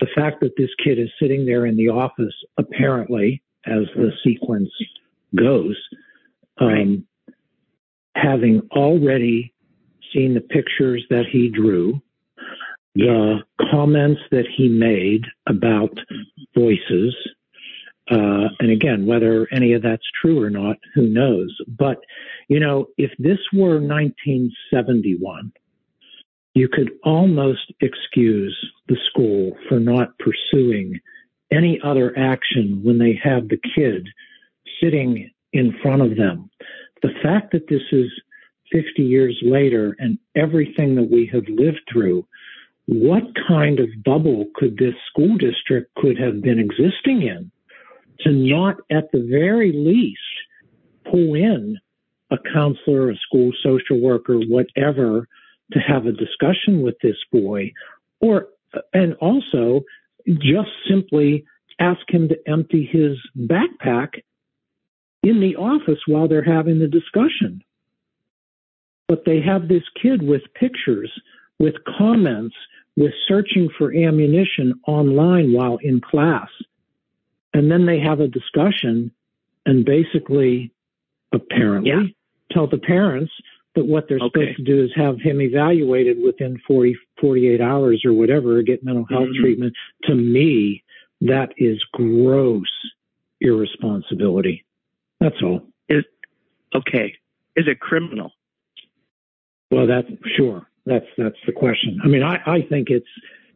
The 0.00 0.08
fact 0.14 0.40
that 0.40 0.56
this 0.56 0.70
kid 0.82 0.98
is 0.98 1.10
sitting 1.20 1.44
there 1.44 1.66
in 1.66 1.76
the 1.76 1.88
office, 1.88 2.34
apparently, 2.58 3.42
as 3.66 3.84
the 3.94 4.10
sequence 4.24 4.70
goes, 5.36 5.76
um, 6.60 7.06
having 8.16 8.62
already 8.72 9.54
seen 10.12 10.34
the 10.34 10.40
pictures 10.40 11.04
that 11.10 11.24
he 11.30 11.48
drew, 11.48 12.00
the 12.94 13.38
comments 13.70 14.20
that 14.30 14.44
he 14.56 14.68
made 14.68 15.22
about 15.48 15.96
voices, 16.54 17.14
uh, 18.12 18.48
and 18.60 18.70
again, 18.70 19.06
whether 19.06 19.48
any 19.52 19.72
of 19.72 19.80
that's 19.80 20.06
true 20.20 20.42
or 20.42 20.50
not, 20.50 20.76
who 20.94 21.06
knows? 21.06 21.56
But, 21.66 21.98
you 22.48 22.60
know, 22.60 22.88
if 22.98 23.10
this 23.18 23.38
were 23.54 23.80
1971, 23.80 25.50
you 26.52 26.68
could 26.68 26.90
almost 27.04 27.72
excuse 27.80 28.54
the 28.88 28.98
school 29.08 29.56
for 29.66 29.80
not 29.80 30.12
pursuing 30.18 31.00
any 31.50 31.80
other 31.82 32.12
action 32.18 32.82
when 32.82 32.98
they 32.98 33.18
have 33.22 33.48
the 33.48 33.60
kid 33.74 34.06
sitting 34.78 35.30
in 35.54 35.74
front 35.80 36.02
of 36.02 36.14
them. 36.14 36.50
The 37.00 37.14
fact 37.22 37.52
that 37.52 37.68
this 37.68 37.82
is 37.92 38.10
50 38.72 39.02
years 39.02 39.38
later 39.42 39.96
and 39.98 40.18
everything 40.36 40.96
that 40.96 41.10
we 41.10 41.30
have 41.32 41.44
lived 41.48 41.80
through, 41.90 42.26
what 42.84 43.22
kind 43.48 43.80
of 43.80 43.88
bubble 44.04 44.46
could 44.54 44.76
this 44.76 44.94
school 45.08 45.38
district 45.38 45.94
could 45.94 46.18
have 46.18 46.42
been 46.42 46.58
existing 46.58 47.22
in 47.22 47.50
to 48.20 48.30
not 48.30 48.76
at 48.90 49.10
the 49.12 49.26
very 49.30 49.72
least 49.72 50.20
pull 51.10 51.34
in 51.34 51.78
a 52.30 52.36
counselor, 52.52 53.10
a 53.10 53.16
school 53.16 53.52
social 53.62 54.00
worker, 54.00 54.38
whatever, 54.38 55.28
to 55.72 55.78
have 55.78 56.06
a 56.06 56.12
discussion 56.12 56.82
with 56.82 56.96
this 57.02 57.16
boy 57.30 57.72
or 58.20 58.48
and 58.94 59.14
also 59.14 59.82
just 60.28 60.70
simply 60.88 61.44
ask 61.78 62.00
him 62.08 62.28
to 62.28 62.36
empty 62.46 62.88
his 62.90 63.18
backpack 63.36 64.22
in 65.22 65.40
the 65.40 65.56
office 65.56 65.98
while 66.06 66.28
they're 66.28 66.44
having 66.44 66.78
the 66.78 66.86
discussion. 66.86 67.62
But 69.08 69.24
they 69.26 69.40
have 69.40 69.68
this 69.68 69.82
kid 70.00 70.22
with 70.22 70.42
pictures, 70.54 71.10
with 71.58 71.74
comments, 71.98 72.54
with 72.96 73.12
searching 73.26 73.68
for 73.76 73.94
ammunition 73.94 74.74
online 74.86 75.52
while 75.52 75.78
in 75.82 76.00
class. 76.00 76.48
And 77.54 77.70
then 77.70 77.86
they 77.86 78.00
have 78.00 78.20
a 78.20 78.28
discussion 78.28 79.12
and 79.66 79.84
basically, 79.84 80.72
apparently, 81.32 81.90
yeah. 81.90 82.02
tell 82.50 82.66
the 82.66 82.78
parents 82.78 83.32
that 83.74 83.86
what 83.86 84.08
they're 84.08 84.18
okay. 84.18 84.28
supposed 84.28 84.56
to 84.56 84.64
do 84.64 84.84
is 84.84 84.90
have 84.96 85.20
him 85.20 85.40
evaluated 85.40 86.18
within 86.22 86.60
40, 86.66 86.96
48 87.20 87.60
hours 87.60 88.02
or 88.04 88.12
whatever, 88.12 88.60
get 88.62 88.84
mental 88.84 89.06
health 89.08 89.28
mm-hmm. 89.28 89.42
treatment. 89.42 89.74
To 90.04 90.14
me, 90.14 90.82
that 91.22 91.52
is 91.56 91.82
gross 91.92 92.66
irresponsibility. 93.40 94.64
That's 95.20 95.36
all. 95.42 95.62
Is 95.88 96.04
okay. 96.74 97.14
Is 97.56 97.66
it 97.68 97.80
criminal? 97.80 98.32
Well, 99.70 99.86
that's 99.86 100.08
sure. 100.36 100.66
That's 100.84 101.06
that's 101.16 101.36
the 101.46 101.52
question. 101.52 102.00
I 102.04 102.08
mean, 102.08 102.22
I, 102.22 102.40
I 102.44 102.62
think 102.62 102.90
it's 102.90 103.06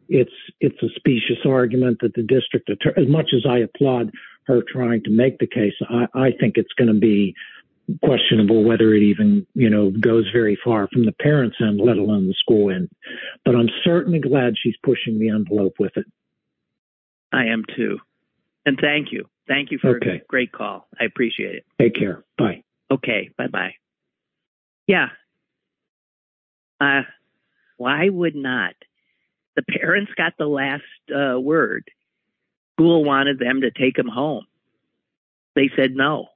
it's 0.09 0.31
it's 0.59 0.81
a 0.81 0.89
specious 0.95 1.45
argument 1.45 1.99
that 2.01 2.13
the 2.13 2.23
district 2.23 2.69
attorney, 2.69 3.05
as 3.05 3.11
much 3.11 3.31
as 3.35 3.45
I 3.49 3.59
applaud 3.59 4.11
her 4.45 4.61
trying 4.71 5.03
to 5.03 5.09
make 5.09 5.39
the 5.39 5.47
case, 5.47 5.73
I, 5.89 6.07
I 6.13 6.31
think 6.39 6.57
it's 6.57 6.73
going 6.77 6.93
to 6.93 6.99
be 6.99 7.35
questionable 8.03 8.63
whether 8.65 8.93
it 8.93 9.01
even 9.01 9.47
you 9.53 9.69
know 9.69 9.91
goes 9.91 10.25
very 10.33 10.57
far 10.63 10.87
from 10.91 11.05
the 11.05 11.11
parents 11.11 11.57
end, 11.61 11.79
let 11.79 11.97
alone 11.97 12.27
the 12.27 12.35
school 12.39 12.71
end. 12.71 12.89
But 13.45 13.55
I'm 13.55 13.69
certainly 13.83 14.19
glad 14.19 14.53
she's 14.61 14.75
pushing 14.83 15.19
the 15.19 15.29
envelope 15.29 15.75
with 15.79 15.95
it. 15.95 16.05
I 17.31 17.45
am 17.45 17.63
too, 17.75 17.97
and 18.65 18.77
thank 18.81 19.11
you. 19.11 19.25
Thank 19.47 19.71
you 19.71 19.77
for 19.79 19.97
okay. 19.97 20.21
a 20.21 20.25
great 20.27 20.51
call. 20.51 20.87
I 20.99 21.05
appreciate 21.05 21.55
it. 21.55 21.65
Take 21.79 21.95
care. 21.95 22.23
Bye. 22.37 22.63
Okay. 22.91 23.29
Bye 23.37 23.47
bye. 23.47 23.73
Yeah. 24.87 25.07
Uh, 26.79 27.01
why 27.77 28.09
would 28.09 28.35
not? 28.35 28.73
The 29.57 29.63
parents 29.63 30.11
got 30.15 30.33
the 30.37 30.45
last 30.45 30.83
uh, 31.13 31.39
word. 31.39 31.89
School 32.75 33.03
wanted 33.03 33.39
them 33.39 33.61
to 33.61 33.71
take 33.71 33.97
him 33.97 34.07
home. 34.07 34.45
They 35.55 35.71
said 35.75 35.95
no. 35.95 36.27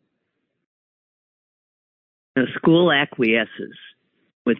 The 2.35 2.47
school 2.55 2.91
acquiesces 2.91 3.77
with 4.45 4.57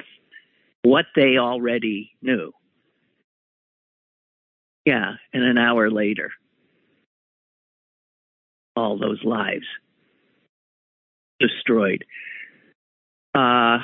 what 0.84 1.06
they 1.16 1.38
already 1.38 2.12
knew. 2.22 2.52
Yeah, 4.86 5.14
and 5.34 5.44
an 5.44 5.58
hour 5.58 5.90
later, 5.90 6.32
all 8.76 9.00
those 9.00 9.24
lives 9.24 9.66
destroyed. 11.40 12.06
Uh, 13.34 13.80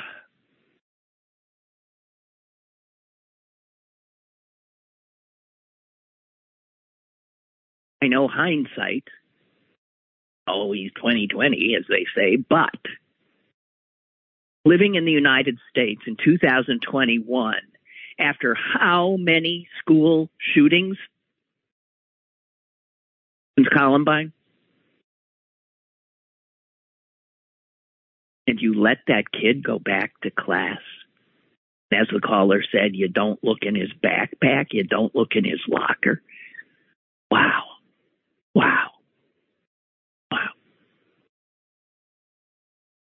I 8.02 8.06
know 8.06 8.28
hindsight, 8.28 9.04
always 10.46 10.90
2020, 10.96 11.76
as 11.78 11.84
they 11.88 12.06
say, 12.16 12.36
but 12.36 12.70
living 14.64 14.94
in 14.94 15.04
the 15.04 15.12
United 15.12 15.58
States 15.70 16.02
in 16.06 16.16
2021, 16.22 17.54
after 18.20 18.54
how 18.54 19.16
many 19.18 19.68
school 19.80 20.28
shootings 20.38 20.96
since 23.56 23.68
Columbine? 23.68 24.32
And 28.46 28.60
you 28.60 28.80
let 28.80 28.98
that 29.08 29.24
kid 29.30 29.62
go 29.64 29.78
back 29.78 30.12
to 30.22 30.30
class. 30.30 30.78
As 31.92 32.06
the 32.12 32.20
caller 32.20 32.62
said, 32.70 32.94
you 32.94 33.08
don't 33.08 33.42
look 33.42 33.58
in 33.62 33.74
his 33.74 33.90
backpack, 34.02 34.68
you 34.72 34.84
don't 34.84 35.14
look 35.14 35.32
in 35.34 35.44
his 35.44 35.60
locker. 35.68 36.22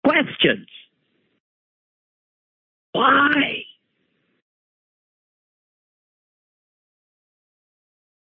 Questions. 0.08 0.68
Why? 2.94 3.30
Is 3.30 3.66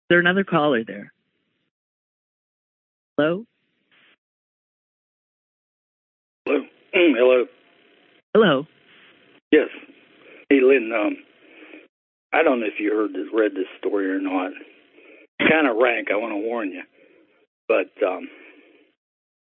there 0.09 0.19
another 0.19 0.43
caller 0.43 0.83
there? 0.86 1.12
Hello? 3.17 3.45
Hello. 6.45 6.59
Mm, 6.95 7.13
hello. 7.17 7.45
Hello. 8.36 8.67
Yes. 9.51 9.69
Hey, 10.51 10.59
Lynn. 10.62 10.91
Um, 10.95 11.17
I 12.33 12.43
don't 12.43 12.59
know 12.59 12.67
if 12.67 12.79
you 12.79 12.91
heard 12.93 13.13
this, 13.13 13.33
read 13.33 13.53
this 13.53 13.65
story 13.79 14.12
or 14.12 14.19
not. 14.19 14.51
Kind 15.39 15.67
of 15.67 15.77
rank. 15.77 16.09
I 16.12 16.17
want 16.17 16.33
to 16.33 16.47
warn 16.47 16.69
you. 16.69 16.83
But 17.67 17.89
um, 18.05 18.29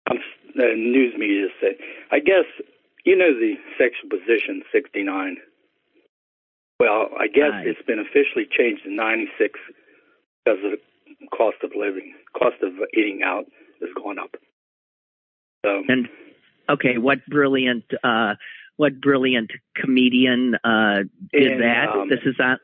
I'm 0.08 0.20
the 0.56 0.74
news 0.76 1.14
media 1.18 1.48
said. 1.60 1.76
I 2.12 2.20
guess 2.20 2.46
you 3.06 3.16
know 3.16 3.34
the 3.34 3.56
sexual 3.78 4.10
position 4.10 4.64
69. 4.72 5.38
Well, 6.80 7.10
I 7.20 7.28
guess 7.28 7.52
Right. 7.52 7.68
it's 7.68 7.82
been 7.84 8.00
officially 8.00 8.46
changed 8.50 8.84
to 8.84 8.92
96 8.92 9.60
because 10.44 10.64
of 10.66 10.72
the 10.72 11.28
cost 11.28 11.58
of 11.64 11.72
living, 11.76 12.16
cost 12.38 12.62
of 12.64 12.74
eating 12.94 13.22
out 13.24 13.46
has 13.82 13.90
gone 13.94 14.18
up. 14.18 14.36
So 15.66 15.84
And 15.88 16.10
okay, 16.70 16.98
what 16.98 17.26
brilliant 17.28 17.86
uh 18.04 18.36
what 18.78 19.00
brilliant 19.00 19.52
comedian 19.76 20.56
uh 20.64 21.04
did 21.32 21.52
And, 21.54 21.62
that? 21.62 21.90
um, 21.90 22.10
this 22.10 22.22
is 22.26 22.36
on 22.40 22.58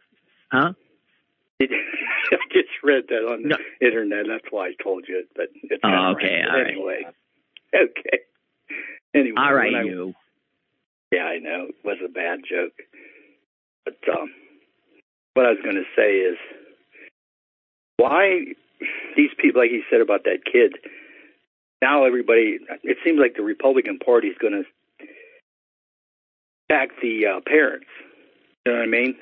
huh? 0.51 0.73
It, 1.59 1.69
I 2.31 2.37
just 2.51 2.69
read 2.83 3.03
that 3.09 3.23
on 3.27 3.43
the 3.43 3.49
No. 3.49 3.57
internet. 3.81 4.25
That's 4.27 4.51
why 4.51 4.67
I 4.69 4.73
told 4.83 5.05
you. 5.07 5.19
it, 5.19 5.29
But 5.35 5.49
it's 5.63 5.81
Oh, 5.83 6.13
okay, 6.15 6.41
random. 6.43 6.79
all 6.79 6.87
right. 6.87 7.13
Okay. 7.75 8.19
Anyway, 9.13 9.35
All 9.37 9.53
right, 9.53 9.73
I- 9.73 9.83
you. 9.83 10.13
Yeah, 11.11 11.23
I 11.23 11.39
know 11.39 11.67
it 11.69 11.75
was 11.85 11.97
a 12.03 12.09
bad 12.09 12.39
joke, 12.49 12.73
but 13.85 13.95
um, 14.11 14.33
what 15.33 15.45
I 15.45 15.49
was 15.51 15.59
going 15.63 15.75
to 15.75 15.83
say 15.95 16.17
is 16.17 16.37
why 17.95 18.41
these 19.15 19.29
people, 19.37 19.61
like 19.61 19.71
you 19.71 19.83
said 19.89 20.01
about 20.01 20.23
that 20.25 20.43
kid. 20.51 20.75
Now 21.81 22.05
everybody, 22.05 22.59
it 22.83 22.97
seems 23.05 23.19
like 23.19 23.35
the 23.35 23.43
Republican 23.43 23.99
Party 23.99 24.27
is 24.27 24.37
going 24.39 24.53
to 24.53 25.07
back 26.67 26.89
the 27.01 27.25
uh, 27.25 27.39
parents. 27.45 27.87
You 28.65 28.73
know 28.73 28.79
what 28.79 28.87
I 28.87 28.91
mean? 28.91 29.15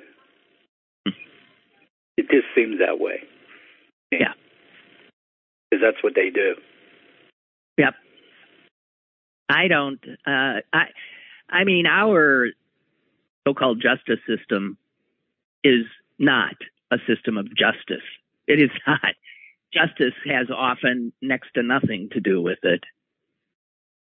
It 2.17 2.29
just 2.31 2.47
seems 2.55 2.79
that 2.79 2.99
way. 2.99 3.19
Yeah. 4.11 4.33
Because 5.69 5.83
that's 5.83 6.03
what 6.03 6.15
they 6.15 6.29
do. 6.29 6.55
Yep. 7.77 7.93
I 9.49 9.67
don't 9.67 9.99
uh 10.25 10.61
I 10.73 10.85
I 11.49 11.63
mean 11.63 11.85
our 11.85 12.47
so-called 13.47 13.81
justice 13.81 14.19
system 14.27 14.77
is 15.63 15.85
not 16.17 16.55
a 16.91 16.97
system 17.07 17.37
of 17.37 17.47
justice. 17.55 18.05
It 18.47 18.59
is 18.61 18.71
not. 18.87 19.15
Justice 19.73 20.13
has 20.25 20.47
often 20.55 21.11
next 21.21 21.49
to 21.55 21.63
nothing 21.63 22.09
to 22.13 22.19
do 22.19 22.41
with 22.41 22.59
it. 22.63 22.83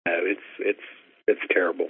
No, 0.07 0.13
it's 0.23 0.41
it's 0.59 0.79
it's 1.27 1.41
terrible. 1.51 1.87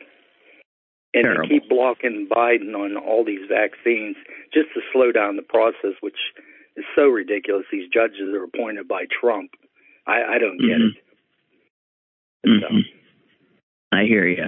And 1.13 1.23
Terrible. 1.23 1.43
to 1.47 1.49
keep 1.49 1.69
blocking 1.69 2.27
Biden 2.29 2.75
on 2.75 2.97
all 2.97 3.23
these 3.23 3.47
vaccines 3.47 4.17
just 4.53 4.67
to 4.73 4.81
slow 4.91 5.13
down 5.13 5.38
the 5.38 5.43
process, 5.43 5.95
which 6.01 6.17
is 6.75 6.84
so 6.93 7.03
ridiculous. 7.08 7.63
These 7.71 7.88
judges 7.88 8.34
are 8.34 8.43
appointed 8.43 8.88
by 8.89 9.05
Trump. 9.21 9.51
I, 10.05 10.36
I 10.36 10.39
don't 10.39 10.58
get 10.58 10.77
Mhm. 10.77 10.89
it. 10.89 10.95
So, 12.43 12.67
Mhm. 12.75 12.84
I 13.95 14.03
hear 14.05 14.27
you. 14.27 14.45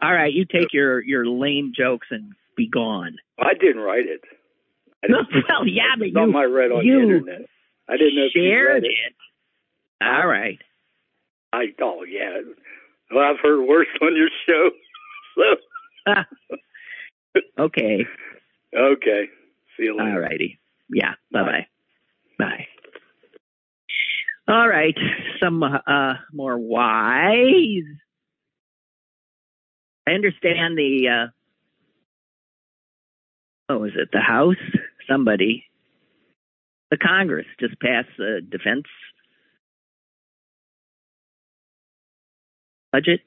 All 0.00 0.12
right, 0.12 0.32
you 0.32 0.44
take 0.44 0.72
your 0.72 1.02
your 1.02 1.26
lame 1.26 1.72
jokes 1.76 2.08
and 2.10 2.32
be 2.56 2.68
gone. 2.68 3.16
I 3.38 3.54
didn't 3.54 3.82
write 3.82 4.06
it. 4.06 4.22
I 5.04 5.06
didn't, 5.08 5.44
well, 5.48 5.66
yeah, 5.66 5.94
but 5.98 6.08
you 6.08 6.36
I 6.36 6.44
read 6.44 6.72
on 6.72 6.84
you 6.84 6.96
the 6.96 7.02
internet. 7.02 7.48
I 7.88 7.96
didn't 7.96 8.16
know 8.16 8.24
if 8.24 8.34
you 8.34 8.42
shared 8.42 8.82
read 8.82 8.84
it. 8.84 8.88
it. 8.88 9.14
All 10.04 10.26
right. 10.26 10.58
I 11.52 11.66
oh 11.80 12.04
yeah. 12.04 12.40
Well, 13.14 13.24
I've 13.24 13.40
heard 13.42 13.64
worse 13.66 13.86
on 14.00 14.16
your 14.16 14.28
show. 14.46 14.70
So 16.04 16.12
okay. 17.58 18.04
okay. 18.76 19.24
See 19.76 19.84
you 19.84 19.96
later. 19.96 20.10
All 20.10 20.18
righty. 20.18 20.58
Yeah. 20.90 21.14
Bye 21.32 21.42
bye. 21.42 21.66
Bye. 22.38 22.66
All 24.46 24.68
right. 24.68 24.94
Some 25.40 25.62
uh, 25.62 26.14
more 26.34 26.58
whys. 26.58 27.84
I 30.06 30.12
understand 30.12 30.76
the. 30.76 31.08
Uh, 31.08 31.26
what 33.68 33.80
was 33.80 33.92
it? 33.96 34.10
The 34.12 34.20
House? 34.20 34.56
Somebody. 35.08 35.64
The 36.90 36.98
Congress 36.98 37.46
just 37.58 37.80
passed 37.80 38.10
the 38.18 38.40
defense 38.46 38.84
budget. 42.92 43.20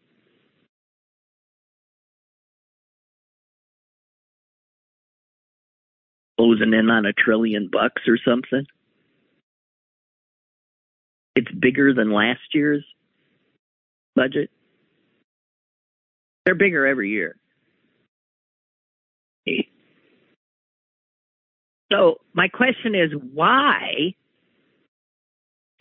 Closing 6.37 6.73
in 6.73 6.89
on 6.89 7.05
a 7.05 7.13
trillion 7.13 7.69
bucks 7.71 8.03
or 8.07 8.17
something. 8.23 8.67
It's 11.35 11.51
bigger 11.51 11.93
than 11.93 12.11
last 12.11 12.53
year's 12.53 12.85
budget. 14.15 14.51
They're 16.45 16.55
bigger 16.55 16.85
every 16.85 17.09
year. 17.09 17.35
So, 21.91 22.15
my 22.33 22.47
question 22.47 22.95
is 22.95 23.11
why, 23.33 24.15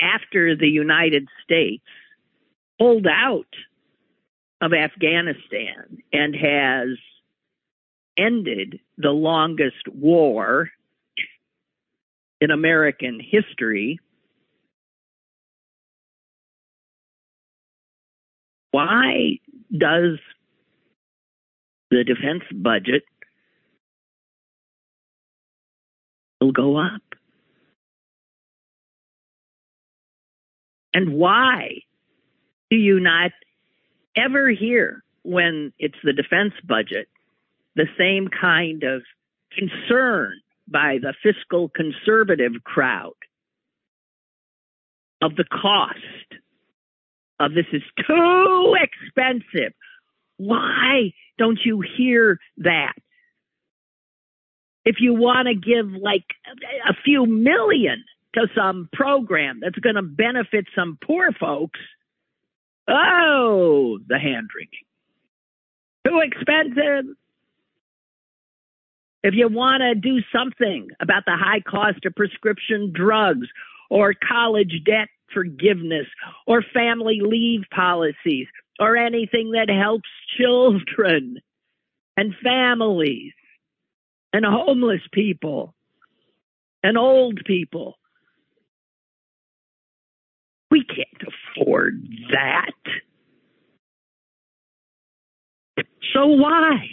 after 0.00 0.56
the 0.56 0.68
United 0.68 1.28
States 1.42 1.84
pulled 2.78 3.06
out 3.06 3.46
of 4.60 4.72
Afghanistan 4.72 5.98
and 6.12 6.34
has 6.34 6.98
ended 8.18 8.80
the 8.98 9.10
longest 9.10 9.88
war 9.88 10.70
in 12.40 12.50
American 12.50 13.18
history, 13.20 13.98
why 18.70 19.38
does 19.76 20.18
the 21.94 22.04
defense 22.04 22.42
budget 22.52 23.04
will 26.40 26.52
go 26.52 26.76
up? 26.76 27.02
And 30.92 31.14
why 31.14 31.82
do 32.70 32.76
you 32.76 33.00
not 33.00 33.30
ever 34.16 34.50
hear 34.50 35.02
when 35.22 35.72
it's 35.78 35.98
the 36.02 36.12
defense 36.12 36.54
budget 36.66 37.08
the 37.76 37.86
same 37.98 38.28
kind 38.28 38.82
of 38.82 39.02
concern 39.56 40.40
by 40.68 40.98
the 41.00 41.14
fiscal 41.22 41.68
conservative 41.68 42.52
crowd 42.64 43.12
of 45.22 45.36
the 45.36 45.44
cost 45.44 46.40
of 47.40 47.54
this 47.54 47.66
is 47.72 47.82
too 48.06 48.76
expensive. 48.80 49.72
Why 50.36 51.12
don't 51.38 51.58
you 51.64 51.82
hear 51.96 52.38
that? 52.58 52.94
If 54.84 54.96
you 55.00 55.14
want 55.14 55.48
to 55.48 55.54
give 55.54 55.90
like 55.90 56.26
a 56.88 56.94
few 57.04 57.26
million 57.26 58.04
to 58.34 58.48
some 58.54 58.88
program 58.92 59.60
that's 59.62 59.78
going 59.78 59.94
to 59.94 60.02
benefit 60.02 60.66
some 60.74 60.98
poor 61.02 61.32
folks, 61.32 61.80
oh, 62.88 63.98
the 64.06 64.18
hand 64.18 64.48
wringing. 64.54 64.84
Too 66.06 66.20
expensive. 66.20 67.16
If 69.22 69.32
you 69.34 69.48
want 69.48 69.80
to 69.80 69.94
do 69.94 70.20
something 70.30 70.88
about 71.00 71.24
the 71.24 71.34
high 71.34 71.60
cost 71.60 72.04
of 72.04 72.14
prescription 72.14 72.92
drugs 72.94 73.48
or 73.88 74.12
college 74.12 74.82
debt 74.84 75.08
forgiveness 75.32 76.06
or 76.46 76.62
family 76.74 77.20
leave 77.22 77.62
policies 77.74 78.46
or 78.80 78.96
anything 78.96 79.52
that 79.52 79.68
helps 79.68 80.08
children 80.38 81.38
and 82.16 82.34
families 82.42 83.32
and 84.32 84.44
homeless 84.44 85.00
people 85.12 85.74
and 86.82 86.98
old 86.98 87.40
people. 87.46 87.94
We 90.70 90.84
can't 90.84 91.32
afford 91.56 92.06
that. 92.32 92.72
So 96.12 96.26
why? 96.26 96.90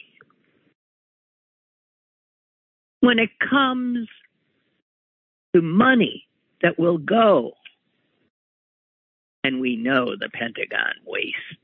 When 3.01 3.19
it 3.19 3.29
comes 3.49 4.07
to 5.55 5.61
money 5.61 6.27
that 6.61 6.79
will 6.79 6.97
go, 6.97 7.53
and 9.43 9.59
we 9.59 9.75
know 9.75 10.15
the 10.15 10.29
Pentagon 10.29 10.93
wastes, 11.05 11.60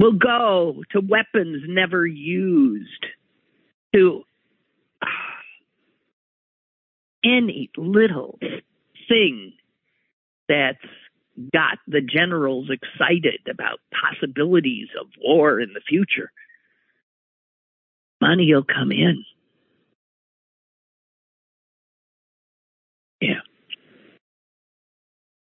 will 0.00 0.12
go 0.12 0.82
to 0.92 1.00
weapons 1.00 1.62
never 1.68 2.06
used, 2.06 3.06
to 3.94 4.22
any 7.24 7.70
little 7.76 8.38
thing 9.08 9.52
that's 10.48 10.78
got 11.52 11.78
the 11.86 12.00
generals 12.00 12.70
excited 12.70 13.40
about 13.50 13.80
possibilities 13.92 14.88
of 15.00 15.06
war 15.22 15.60
in 15.60 15.72
the 15.74 15.80
future, 15.86 16.30
money 18.20 18.52
will 18.54 18.64
come 18.64 18.92
in. 18.92 19.24
Yeah. 23.20 23.40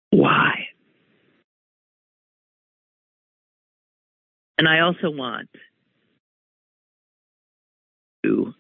Why? 0.10 0.67
And 4.58 4.68
I 4.68 4.80
also 4.80 5.12
want 5.12 5.50
to 8.24 8.54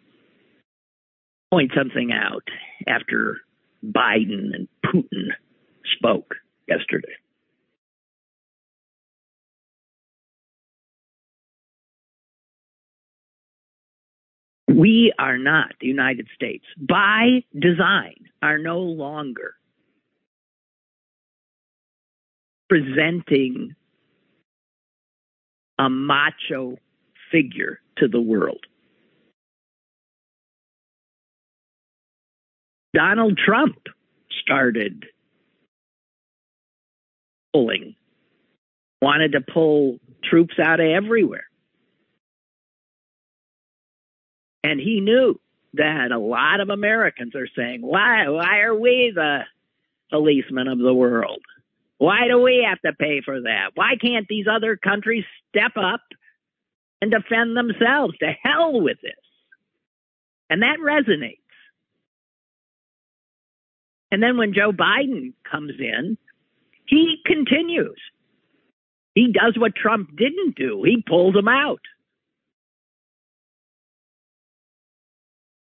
point 1.52 1.72
something 1.76 2.12
out 2.12 2.44
after 2.88 3.38
Biden 3.84 4.54
and 4.54 4.68
Putin 4.86 5.30
spoke 5.98 6.36
yesterday. 6.68 7.14
We 14.68 15.12
are 15.18 15.40
not, 15.40 15.74
the 15.82 15.88
United 15.88 16.28
States, 16.36 16.66
by 16.78 17.44
design, 17.58 18.16
are 18.44 18.60
no 18.60 18.80
longer 18.80 19.56
presenting 22.70 23.76
a 25.80 25.90
macho 25.90 26.78
figure 27.32 27.80
to 27.98 28.08
the 28.08 28.22
world. 28.22 28.66
Donald 32.94 33.38
Trump 33.38 33.78
started 34.42 35.06
pulling, 37.54 37.96
wanted 39.02 39.34
to 39.34 39.42
pull 39.42 40.00
troops 40.24 40.56
out 40.60 40.80
of 40.80 40.88
everywhere. 40.88 41.48
And 44.64 44.80
he 44.80 45.00
knew 45.00 45.40
that 45.74 46.12
a 46.12 46.18
lot 46.18 46.60
of 46.60 46.70
Americans 46.70 47.36
are 47.36 47.48
saying, 47.56 47.82
why, 47.82 48.30
why 48.30 48.62
are 48.62 48.76
we 48.76 49.12
the 49.14 49.42
policemen 50.10 50.68
of 50.68 50.80
the 50.80 50.94
world? 50.94 51.42
Why 51.98 52.28
do 52.28 52.40
we 52.42 52.66
have 52.68 52.80
to 52.82 52.96
pay 52.98 53.22
for 53.24 53.42
that? 53.42 53.72
Why 53.76 53.96
can't 54.00 54.28
these 54.28 54.46
other 54.52 54.78
countries 54.78 55.24
step 55.50 55.72
up 55.76 56.02
and 57.02 57.12
defend 57.12 57.58
themselves? 57.58 58.16
To 58.20 58.32
hell 58.44 58.82
with 58.82 58.98
this. 59.02 59.14
And 60.50 60.62
that 60.62 60.78
resonates. 60.80 61.40
And 64.12 64.24
then 64.24 64.38
when 64.38 64.54
Joe 64.54 64.72
Biden 64.72 65.34
comes 65.50 65.74
in, 65.80 66.18
he 66.86 67.18
continues. 67.26 68.00
He 69.16 69.34
does 69.34 69.58
what 69.58 69.76
Trump 69.76 70.16
didn't 70.16 70.56
do. 70.56 70.84
He 70.86 71.04
pulls 71.06 71.34
them 71.34 71.48
out. 71.48 71.82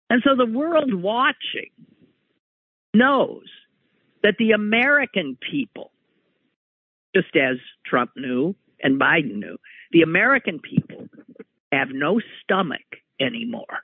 And 0.09 0.21
so 0.23 0.35
the 0.35 0.45
world 0.45 0.93
watching 0.93 1.71
knows 2.93 3.45
that 4.21 4.35
the 4.37 4.51
American 4.51 5.37
people, 5.41 5.91
just 7.15 7.35
as 7.35 7.57
Trump 7.85 8.11
knew 8.15 8.55
and 8.81 8.99
Biden 8.99 9.35
knew, 9.35 9.57
the 9.91 10.01
American 10.01 10.59
people 10.59 11.07
have 11.71 11.89
no 11.91 12.19
stomach 12.41 12.81
anymore 13.19 13.83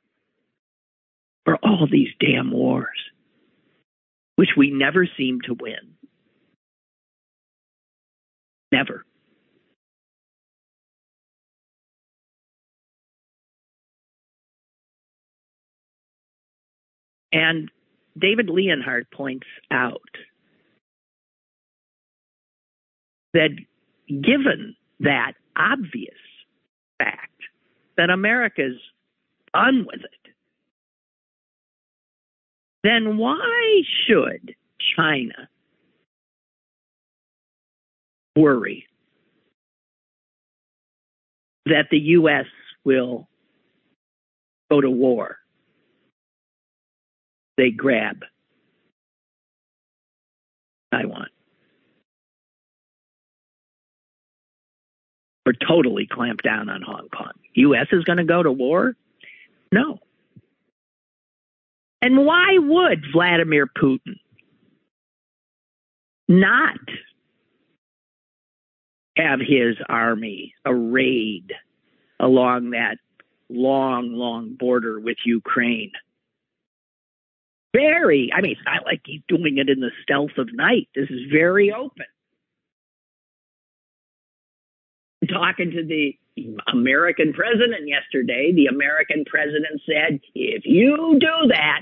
for 1.45 1.57
all 1.63 1.87
these 1.89 2.09
damn 2.19 2.51
wars 2.51 2.97
which 4.39 4.51
we 4.55 4.71
never 4.71 5.05
seem 5.17 5.41
to 5.41 5.53
win. 5.53 5.97
Never. 8.71 9.03
And 17.33 17.69
David 18.17 18.49
Leonhardt 18.49 19.11
points 19.11 19.45
out 19.69 19.99
that 23.33 23.49
given 24.07 24.75
that 24.99 25.33
obvious 25.55 26.17
fact 26.97 27.31
that 27.97 28.09
America's 28.09 28.79
done 29.53 29.85
with 29.85 30.01
it, 30.01 30.33
then 32.83 33.17
why 33.17 33.81
should 34.07 34.55
China 34.95 35.49
worry 38.35 38.85
that 41.65 41.87
the 41.91 41.99
U.S. 41.99 42.45
will 42.83 43.27
go 44.71 44.81
to 44.81 44.89
war? 44.89 45.37
They 47.57 47.71
grab 47.71 48.23
Taiwan. 50.93 51.27
Or 55.49 55.53
totally 55.67 56.05
clamp 56.05 56.43
down 56.43 56.69
on 56.69 56.83
Hong 56.83 57.09
Kong. 57.09 57.31
U.S. 57.55 57.87
is 57.91 58.03
going 58.03 58.19
to 58.19 58.23
go 58.23 58.43
to 58.43 58.51
war? 58.51 58.93
No. 59.71 59.97
And 62.03 62.23
why 62.23 62.59
would 62.59 63.03
Vladimir 63.11 63.65
Putin 63.65 64.19
not 66.27 66.77
have 69.17 69.39
his 69.39 69.77
army 69.89 70.53
arrayed 70.67 71.51
along 72.19 72.69
that 72.71 72.97
long, 73.49 74.13
long 74.13 74.53
border 74.53 74.99
with 74.99 75.17
Ukraine? 75.25 75.93
Very, 77.75 78.29
I 78.35 78.41
mean, 78.41 78.51
it's 78.51 78.61
not 78.67 78.85
like 78.85 79.01
he's 79.03 79.21
doing 79.27 79.57
it 79.57 79.67
in 79.67 79.79
the 79.79 79.89
stealth 80.03 80.37
of 80.37 80.53
night. 80.53 80.89
This 80.93 81.09
is 81.09 81.21
very 81.31 81.73
open. 81.73 82.05
Talking 85.31 85.71
to 85.71 85.83
the 85.83 86.17
American 86.71 87.33
president 87.33 87.87
yesterday, 87.87 88.51
the 88.55 88.67
American 88.67 89.25
president 89.25 89.81
said, 89.85 90.19
if 90.33 90.63
you 90.65 91.17
do 91.19 91.49
that, 91.49 91.81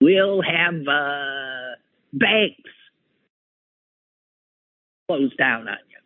we'll 0.00 0.42
have 0.42 0.74
uh, 0.86 1.76
banks 2.12 2.70
close 5.08 5.34
down 5.36 5.68
on 5.68 5.78
you. 5.88 5.96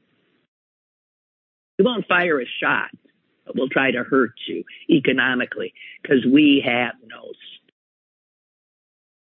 We 1.79 1.85
won't 1.85 2.07
fire 2.07 2.41
a 2.41 2.47
shot, 2.63 2.91
but 3.45 3.57
we'll 3.57 3.69
try 3.69 3.91
to 3.91 4.05
hurt 4.05 4.33
you 4.47 4.65
economically 4.89 5.75
because 6.01 6.25
we 6.25 6.63
have 6.65 6.95
no 7.07 7.33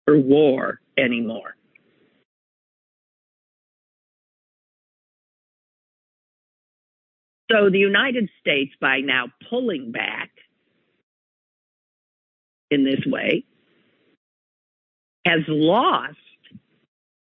for 0.06 0.18
war 0.18 0.80
anymore. 0.96 1.56
So 7.50 7.70
the 7.70 7.78
United 7.78 8.28
States, 8.40 8.72
by 8.80 8.98
now 9.00 9.26
pulling 9.48 9.92
back 9.92 10.30
in 12.70 12.84
this 12.84 13.00
way, 13.06 13.44
has 15.24 15.40
lost 15.46 16.16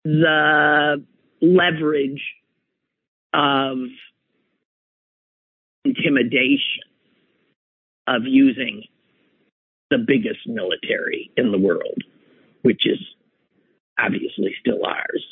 the 0.04 1.04
leverage 1.40 2.22
of 3.34 3.78
intimidation, 5.84 6.82
of 8.06 8.22
using 8.24 8.84
the 9.90 9.98
biggest 9.98 10.40
military 10.46 11.30
in 11.36 11.52
the 11.52 11.58
world, 11.58 12.02
which 12.62 12.82
is 12.84 12.98
obviously 13.98 14.54
still 14.60 14.84
ours. 14.84 15.24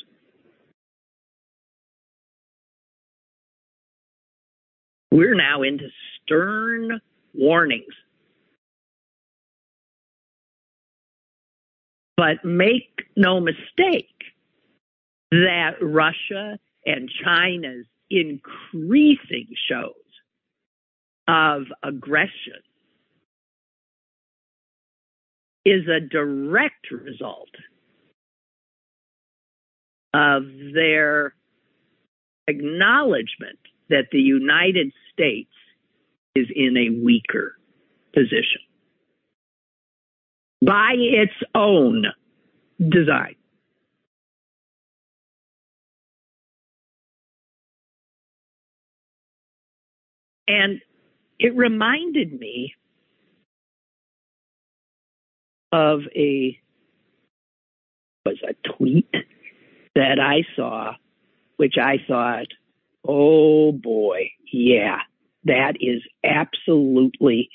We're 5.11 5.35
now 5.35 5.61
into 5.63 5.89
stern 6.23 7.01
warnings. 7.33 7.93
But 12.15 12.45
make 12.45 13.07
no 13.17 13.39
mistake 13.41 14.07
that 15.31 15.71
Russia 15.81 16.59
and 16.85 17.09
China's 17.23 17.85
increasing 18.09 19.47
shows 19.69 19.93
of 21.27 21.63
aggression 21.83 22.61
is 25.65 25.87
a 25.87 25.99
direct 25.99 26.91
result 26.91 27.49
of 30.13 30.43
their 30.73 31.33
acknowledgement 32.47 33.59
that 33.91 34.07
the 34.11 34.19
United 34.19 34.91
States 35.13 35.51
is 36.33 36.47
in 36.53 36.75
a 36.77 37.03
weaker 37.03 37.55
position 38.13 38.61
by 40.65 40.93
its 40.97 41.33
own 41.53 42.05
design. 42.79 43.35
And 50.47 50.81
it 51.39 51.55
reminded 51.55 52.37
me 52.37 52.75
of 55.71 56.01
a 56.15 56.57
was 58.25 58.37
a 58.47 58.53
tweet 58.77 59.09
that 59.95 60.19
I 60.19 60.43
saw, 60.55 60.93
which 61.57 61.75
I 61.81 61.97
thought, 62.07 62.47
oh 63.07 63.71
boy, 63.71 64.31
yeah, 64.51 64.99
that 65.45 65.73
is 65.79 66.01
absolutely 66.23 67.49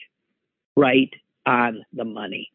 right 0.76 1.12
on 1.46 1.85
the 1.92 2.04
money. 2.04 2.50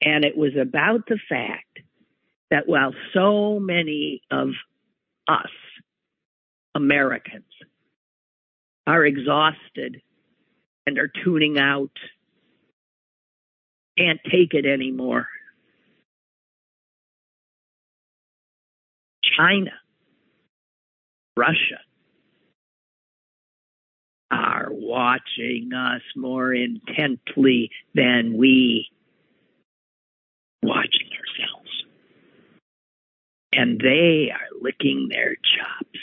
And 0.00 0.24
it 0.24 0.36
was 0.36 0.52
about 0.60 1.06
the 1.08 1.18
fact 1.28 1.80
that 2.50 2.68
while 2.68 2.94
so 3.12 3.58
many 3.58 4.22
of 4.30 4.50
us 5.26 5.50
Americans 6.74 7.44
are 8.86 9.04
exhausted 9.04 10.00
and 10.86 10.98
are 10.98 11.10
tuning 11.24 11.58
out, 11.58 11.90
can't 13.98 14.20
take 14.30 14.54
it 14.54 14.64
anymore. 14.64 15.26
China, 19.36 19.72
Russia 21.38 21.78
are 24.32 24.66
watching 24.70 25.70
us 25.72 26.02
more 26.16 26.52
intently 26.52 27.70
than 27.94 28.36
we 28.36 28.88
watching 30.64 31.08
ourselves. 31.12 31.84
And 33.52 33.80
they 33.80 34.30
are 34.32 34.60
licking 34.60 35.08
their 35.10 35.36
chops 35.36 36.00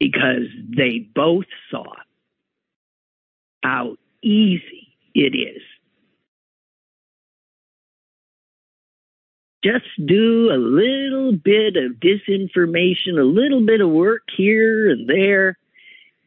because 0.00 0.48
they 0.76 1.06
both 1.14 1.46
saw 1.70 1.94
how 3.62 3.96
easy 4.22 4.88
it 5.14 5.36
is. 5.36 5.62
Just 9.64 9.84
do 10.04 10.50
a 10.50 10.58
little 10.58 11.32
bit 11.32 11.76
of 11.76 12.00
disinformation, 12.00 13.18
a 13.18 13.22
little 13.22 13.64
bit 13.64 13.80
of 13.80 13.88
work 13.90 14.22
here 14.36 14.90
and 14.90 15.08
there, 15.08 15.56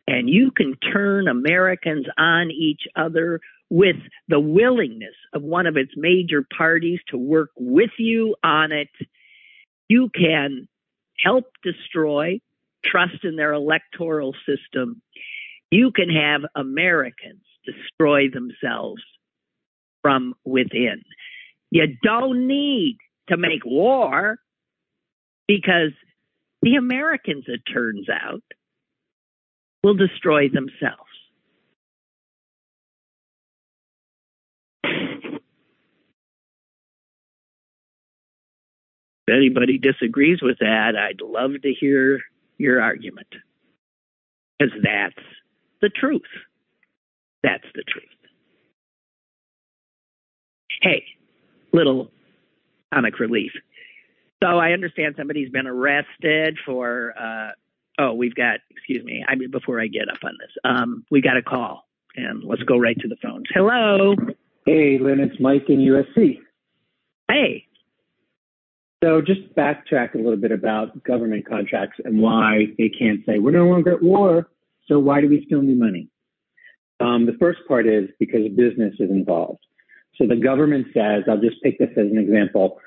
and 0.08 0.30
you 0.30 0.52
can 0.52 0.76
turn 0.76 1.28
Americans 1.28 2.06
on 2.18 2.50
each 2.52 2.84
other 2.96 3.42
with 3.70 3.98
the 4.28 4.40
willingness 4.40 5.16
of 5.34 5.42
one 5.42 5.68
of 5.68 5.76
its 5.76 5.92
major 5.98 6.46
parties 6.56 7.00
to 7.10 7.18
work 7.18 7.50
with 7.58 7.90
you 7.98 8.36
on 8.44 8.72
it. 8.72 8.90
You 9.90 10.10
can 10.10 10.68
help 11.18 11.46
destroy 11.64 12.40
trust 12.84 13.24
in 13.24 13.36
their 13.36 13.54
electoral 13.54 14.36
system. 14.46 15.02
You 15.72 15.92
can 15.92 16.10
have 16.10 16.42
Americans 16.56 17.44
destroy 17.66 18.30
themselves 18.30 19.02
from 20.02 20.36
within. 20.46 21.04
You 21.72 21.98
don't 22.04 22.48
need 22.48 22.98
to 23.30 23.38
make 23.38 23.66
war 23.66 24.38
because 25.48 25.92
the 26.62 26.76
Americans, 26.76 27.46
it 27.48 27.62
turns 27.72 28.08
out, 28.10 28.44
will 29.84 29.96
destroy 29.96 30.50
themselves. 30.50 31.02
If 39.28 39.34
anybody 39.36 39.80
disagrees 39.80 40.42
with 40.42 40.60
that, 40.60 40.96
I'd 40.96 41.22
love 41.22 41.52
to 41.64 41.74
hear 41.74 42.20
your 42.58 42.82
argument. 42.82 43.28
Because 44.60 44.74
that's 44.84 45.26
the 45.82 45.90
truth. 45.90 46.22
That's 47.44 47.66
the 47.74 47.84
truth. 47.84 48.06
Hey, 50.82 51.06
little 51.74 52.12
comic 52.96 53.20
relief. 53.20 53.52
So 54.44 54.60
I 54.60 54.72
understand 54.72 55.16
somebody's 55.18 55.50
been 55.50 55.68
arrested 55.68 56.58
for. 56.66 57.14
Uh, 57.20 57.52
oh, 58.00 58.14
we've 58.14 58.36
got. 58.36 58.60
Excuse 58.72 59.04
me. 59.04 59.24
I 59.28 59.36
mean, 59.36 59.52
before 59.52 59.82
I 59.82 59.88
get 59.88 60.10
up 60.10 60.20
on 60.24 60.34
this, 60.40 60.52
um, 60.64 61.06
we 61.10 61.22
got 61.22 61.38
a 61.38 61.42
call, 61.42 61.88
and 62.16 62.44
let's 62.44 62.64
go 62.64 62.78
right 62.78 62.98
to 63.00 63.08
the 63.08 63.18
phones. 63.22 63.46
Hello. 63.54 64.16
Hey, 64.66 64.98
Lynn. 65.00 65.20
It's 65.20 65.40
Mike 65.40 65.70
in 65.70 65.80
USC. 65.80 66.40
Hey. 67.30 67.66
So 69.04 69.22
just 69.22 69.54
backtrack 69.56 70.16
a 70.16 70.18
little 70.18 70.38
bit 70.38 70.52
about 70.52 71.04
government 71.04 71.48
contracts 71.48 72.00
and 72.04 72.20
why 72.20 72.68
they 72.78 72.90
can't 72.90 73.20
say 73.26 73.40
we're 73.40 73.52
no 73.52 73.66
longer 73.66 73.94
at 73.94 74.02
war. 74.02 74.50
So 74.88 75.00
why 75.00 75.22
do 75.22 75.30
we 75.30 75.44
still 75.46 75.62
need 75.62 75.80
money? 75.80 76.10
Um, 77.00 77.26
the 77.26 77.36
first 77.40 77.60
part 77.68 77.88
is 77.88 78.10
because 78.20 78.48
business 78.56 78.94
is 79.00 79.10
involved. 79.10 79.60
So 80.16 80.26
the 80.26 80.36
government 80.36 80.88
says, 80.94 81.24
I'll 81.30 81.42
just 81.42 81.58
take 81.64 81.78
this 81.78 81.90
as 81.92 82.10
an 82.12 82.18
example. 82.18 82.80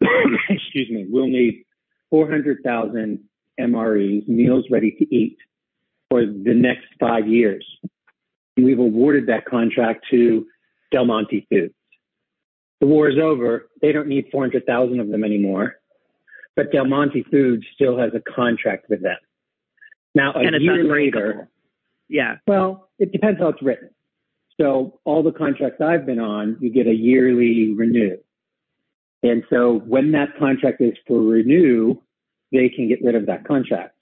Excuse 0.48 0.90
me. 0.90 1.06
We'll 1.08 1.26
need 1.26 1.64
400,000 2.10 3.20
MREs, 3.60 4.28
meals 4.28 4.64
ready 4.70 4.92
to 4.92 5.14
eat, 5.14 5.36
for 6.10 6.24
the 6.24 6.54
next 6.54 6.86
five 7.00 7.28
years. 7.28 7.64
And 8.56 8.66
we've 8.66 8.78
awarded 8.78 9.26
that 9.26 9.44
contract 9.46 10.06
to 10.10 10.46
Del 10.92 11.06
Monte 11.06 11.46
Foods. 11.50 11.74
The 12.80 12.86
war 12.86 13.08
is 13.08 13.16
over. 13.18 13.68
They 13.80 13.92
don't 13.92 14.08
need 14.08 14.26
400,000 14.30 15.00
of 15.00 15.08
them 15.08 15.24
anymore. 15.24 15.76
But 16.56 16.70
Del 16.70 16.86
Monte 16.86 17.24
Foods 17.30 17.64
still 17.74 17.98
has 17.98 18.12
a 18.14 18.20
contract 18.20 18.86
with 18.88 19.02
them. 19.02 19.16
Now, 20.14 20.32
a 20.34 20.40
and 20.40 20.62
year 20.62 20.84
later, 20.84 21.48
yeah. 22.08 22.36
Well, 22.46 22.88
it 22.98 23.10
depends 23.10 23.40
how 23.40 23.48
it's 23.48 23.62
written. 23.62 23.90
So 24.60 25.00
all 25.04 25.22
the 25.22 25.32
contracts 25.32 25.80
I've 25.80 26.06
been 26.06 26.20
on, 26.20 26.56
you 26.60 26.70
get 26.70 26.86
a 26.86 26.94
yearly 26.94 27.74
renew. 27.74 28.18
And 29.24 29.42
so 29.48 29.78
when 29.86 30.12
that 30.12 30.36
contract 30.38 30.82
is 30.82 30.92
for 31.06 31.18
renew, 31.18 31.96
they 32.52 32.68
can 32.68 32.88
get 32.88 33.02
rid 33.02 33.14
of 33.14 33.24
that 33.26 33.46
contract. 33.48 33.96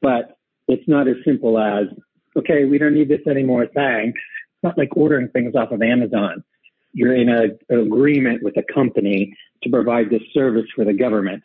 But 0.00 0.38
it's 0.68 0.88
not 0.88 1.06
as 1.06 1.16
simple 1.22 1.58
as, 1.58 1.84
okay, 2.34 2.64
we 2.64 2.78
don't 2.78 2.94
need 2.94 3.10
this 3.10 3.26
anymore, 3.28 3.66
thanks. 3.74 4.18
It's 4.18 4.62
not 4.62 4.78
like 4.78 4.96
ordering 4.96 5.28
things 5.28 5.54
off 5.54 5.70
of 5.70 5.82
Amazon. 5.82 6.42
You're 6.94 7.14
in 7.14 7.28
a, 7.28 7.48
an 7.68 7.86
agreement 7.86 8.42
with 8.42 8.56
a 8.56 8.62
company 8.72 9.36
to 9.62 9.70
provide 9.70 10.08
this 10.08 10.22
service 10.32 10.66
for 10.74 10.86
the 10.86 10.94
government. 10.94 11.42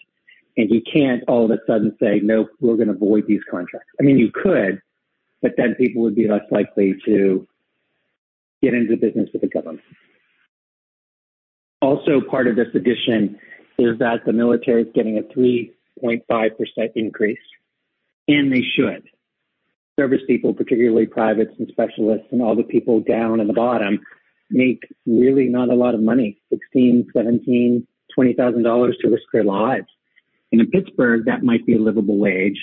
And 0.56 0.70
you 0.70 0.82
can't 0.82 1.22
all 1.28 1.44
of 1.44 1.52
a 1.52 1.60
sudden 1.68 1.98
say, 2.02 2.22
nope, 2.24 2.50
we're 2.62 2.78
going 2.78 2.88
to 2.88 2.94
void 2.94 3.26
these 3.28 3.41
contracts. 3.52 3.89
I 4.00 4.04
mean, 4.04 4.18
you 4.18 4.32
could, 4.32 4.82
but 5.41 5.56
then 5.58 5.76
people 5.76 6.04
would 6.04 6.16
be 6.16 6.30
less 6.30 6.44
likely 6.52 6.96
to 7.06 7.46
get 8.62 8.74
into 8.74 8.96
business 8.96 9.30
with 9.34 9.41
the 9.41 9.50
government. 9.50 9.84
Also, 11.82 12.22
part 12.22 12.48
of 12.48 12.56
this 12.56 12.68
addition 12.76 13.40
is 13.78 13.98
that 14.00 14.26
the 14.26 14.34
military 14.34 14.84
is 14.84 14.88
getting 14.94 15.18
a 15.18 15.22
3.5% 15.22 16.92
increase, 16.96 17.40
and 18.28 18.52
they 18.52 18.62
should. 18.62 19.04
Service 19.98 20.22
people, 20.28 20.54
particularly 20.54 21.06
privates 21.06 21.52
and 21.58 21.68
specialists, 21.70 22.28
and 22.32 22.42
all 22.42 22.56
the 22.56 22.64
people 22.64 23.00
down 23.00 23.40
in 23.40 23.48
the 23.48 23.54
bottom, 23.54 24.00
make 24.50 24.84
really 25.06 25.48
not 25.48 25.70
a 25.70 25.76
lot 25.76 25.94
of 25.94 26.02
money 26.02 26.42
16 26.50 27.12
17 27.14 27.88
$20,000 28.18 28.92
to 29.02 29.08
risk 29.10 29.24
their 29.32 29.44
lives. 29.44 29.88
And 30.52 30.62
in 30.62 30.72
Pittsburgh, 30.72 31.26
that 31.26 31.44
might 31.44 31.66
be 31.66 31.76
a 31.76 31.80
livable 31.80 32.18
wage, 32.18 32.58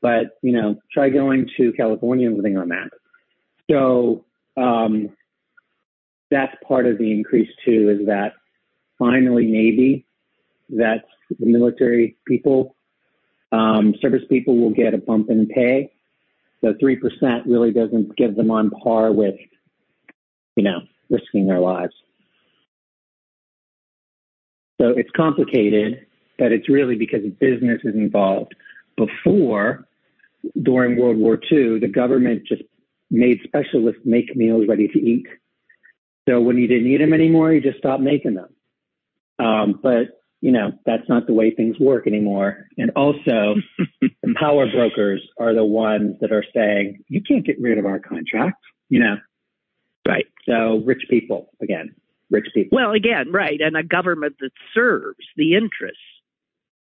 but 0.00 0.38
you 0.42 0.52
know, 0.52 0.76
try 0.92 1.08
going 1.08 1.48
to 1.56 1.72
California 1.72 2.28
and 2.28 2.36
living 2.36 2.58
on 2.58 2.68
that. 2.68 2.90
So 3.70 4.24
um, 4.56 5.10
that's 6.30 6.54
part 6.66 6.86
of 6.86 6.98
the 6.98 7.10
increase 7.10 7.48
too. 7.64 7.96
Is 7.98 8.06
that 8.06 8.34
finally 9.02 9.46
maybe 9.46 10.06
that 10.70 11.04
the 11.38 11.46
military 11.46 12.16
people, 12.26 12.76
um, 13.50 13.94
service 14.00 14.22
people 14.28 14.56
will 14.56 14.70
get 14.70 14.94
a 14.94 14.98
bump 14.98 15.28
in 15.30 15.46
pay. 15.48 15.92
The 16.62 16.74
three 16.78 16.96
percent 16.96 17.46
really 17.46 17.72
doesn't 17.72 18.16
give 18.16 18.36
them 18.36 18.50
on 18.50 18.70
par 18.70 19.12
with, 19.12 19.34
you 20.56 20.62
know, 20.62 20.80
risking 21.10 21.46
their 21.46 21.58
lives. 21.58 21.94
So 24.80 24.88
it's 24.88 25.10
complicated, 25.16 26.06
but 26.38 26.52
it's 26.52 26.68
really 26.68 26.96
because 26.96 27.22
business 27.40 27.80
is 27.84 27.94
involved. 27.94 28.54
Before, 28.96 29.86
during 30.60 30.96
World 30.96 31.16
War 31.16 31.38
II, 31.50 31.80
the 31.80 31.88
government 31.88 32.44
just 32.46 32.62
made 33.10 33.40
specialists 33.44 34.02
make 34.04 34.34
meals 34.36 34.66
ready 34.68 34.88
to 34.88 34.98
eat. 34.98 35.26
So 36.28 36.40
when 36.40 36.56
you 36.56 36.68
didn't 36.68 36.86
eat 36.86 36.98
them 36.98 37.12
anymore, 37.12 37.52
you 37.52 37.60
just 37.60 37.78
stopped 37.78 38.02
making 38.02 38.34
them. 38.34 38.48
Um, 39.38 39.78
but 39.82 40.20
you 40.40 40.52
know 40.52 40.72
that's 40.84 41.08
not 41.08 41.26
the 41.26 41.34
way 41.34 41.50
things 41.50 41.78
work 41.78 42.06
anymore. 42.06 42.66
And 42.76 42.90
also, 42.96 43.54
the 44.00 44.34
power 44.38 44.66
brokers 44.70 45.22
are 45.38 45.54
the 45.54 45.64
ones 45.64 46.16
that 46.20 46.32
are 46.32 46.44
saying 46.54 47.04
you 47.08 47.22
can't 47.22 47.46
get 47.46 47.60
rid 47.60 47.78
of 47.78 47.86
our 47.86 47.98
contract. 47.98 48.62
You 48.88 49.00
know, 49.00 49.16
right? 50.06 50.26
So 50.46 50.82
rich 50.84 51.04
people 51.08 51.50
again 51.60 51.94
rich 52.32 52.46
people. 52.54 52.76
Well, 52.76 52.92
again, 52.92 53.30
right, 53.30 53.60
and 53.60 53.76
a 53.76 53.84
government 53.84 54.36
that 54.40 54.50
serves 54.74 55.24
the 55.36 55.54
interests 55.54 56.00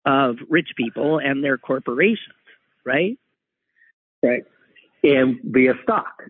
of 0.05 0.37
rich 0.49 0.69
people 0.77 1.19
and 1.19 1.43
their 1.43 1.59
corporations, 1.59 2.37
right? 2.85 3.19
Right. 4.23 4.45
And 5.03 5.41
via 5.43 5.73
stock. 5.83 6.23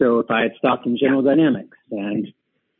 So 0.00 0.20
if 0.20 0.30
I 0.30 0.42
had 0.42 0.52
stock 0.58 0.80
in 0.86 0.96
General 0.96 1.22
Dynamics 1.22 1.76
and 1.90 2.32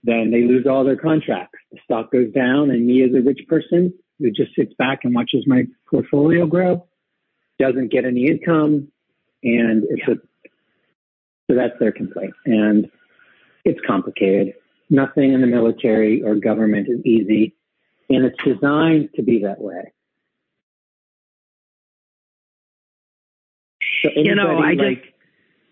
then 0.05 0.31
they 0.31 0.43
lose 0.43 0.67
all 0.67 0.85
their 0.85 0.97
contracts, 0.97 1.59
the 1.71 1.79
stock 1.85 2.11
goes 2.11 2.33
down, 2.33 2.71
and 2.71 2.87
me 2.87 3.03
as 3.05 3.15
a 3.15 3.21
rich 3.21 3.41
person 3.49 3.93
who 4.19 4.31
just 4.31 4.55
sits 4.55 4.73
back 4.79 5.01
and 5.05 5.15
watches 5.15 5.45
my 5.47 5.65
portfolio 5.89 6.47
grow 6.47 6.87
doesn't 7.59 7.93
get 7.93 8.05
any 8.05 8.27
income, 8.27 8.89
and 9.43 9.85
it's 9.91 10.03
yeah. 10.09 10.15
a 10.15 10.51
so 11.51 11.57
that's 11.57 11.79
their 11.81 11.93
complaint, 11.93 12.35
and 12.47 12.91
it's 13.65 13.81
complicated 13.87 14.55
nothing 14.93 15.33
in 15.33 15.41
the 15.41 15.47
military 15.47 16.23
or 16.23 16.37
government 16.37 16.87
is 16.89 17.05
easy, 17.05 17.57
and 18.09 18.25
it's 18.25 18.37
designed 18.45 19.09
to 19.17 19.23
be 19.23 19.43
that 19.43 19.61
way. 19.61 19.93
So 24.03 24.11
you 24.15 24.35
know, 24.35 24.59
I 24.59 24.75
like, 24.75 25.03
just, 25.03 25.15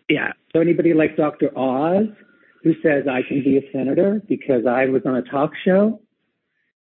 yeah. 0.08 0.32
So 0.52 0.60
anybody 0.60 0.94
like 0.94 1.16
Dr. 1.16 1.56
Oz, 1.56 2.06
who 2.62 2.74
says 2.82 3.04
I 3.08 3.22
can 3.26 3.42
be 3.42 3.56
a 3.56 3.72
senator 3.72 4.22
because 4.28 4.66
I 4.66 4.86
was 4.86 5.02
on 5.06 5.16
a 5.16 5.22
talk 5.22 5.52
show, 5.64 6.00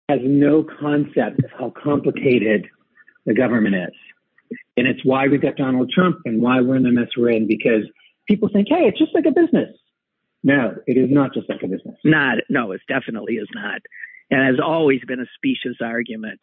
has 0.08 0.20
no 0.22 0.64
concept 0.80 1.44
of 1.44 1.50
how 1.58 1.72
complicated 1.82 2.66
the 3.26 3.34
government 3.34 3.74
is. 3.74 4.58
And 4.76 4.86
it's 4.86 5.04
why 5.04 5.28
we 5.28 5.38
got 5.38 5.56
Donald 5.56 5.90
Trump 5.90 6.18
and 6.24 6.40
why 6.40 6.60
we're 6.60 6.76
in 6.76 6.82
the 6.82 6.90
mess 6.90 7.08
we're 7.16 7.30
in 7.30 7.46
because 7.46 7.84
people 8.26 8.48
think, 8.52 8.68
hey, 8.68 8.86
it's 8.86 8.98
just 8.98 9.14
like 9.14 9.26
a 9.26 9.32
business. 9.32 9.76
No, 10.42 10.76
it 10.86 10.96
is 10.96 11.10
not 11.10 11.34
just 11.34 11.48
like 11.48 11.62
a 11.62 11.68
business. 11.68 11.96
Not, 12.04 12.38
no, 12.48 12.72
it 12.72 12.80
definitely 12.88 13.34
is 13.34 13.48
not. 13.54 13.80
And 14.30 14.46
has 14.46 14.60
always 14.64 15.00
been 15.06 15.20
a 15.20 15.26
specious 15.34 15.78
argument. 15.82 16.40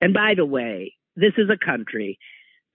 And 0.00 0.12
by 0.12 0.34
the 0.36 0.46
way, 0.46 0.94
this 1.16 1.32
is 1.36 1.48
a 1.50 1.56
country, 1.56 2.18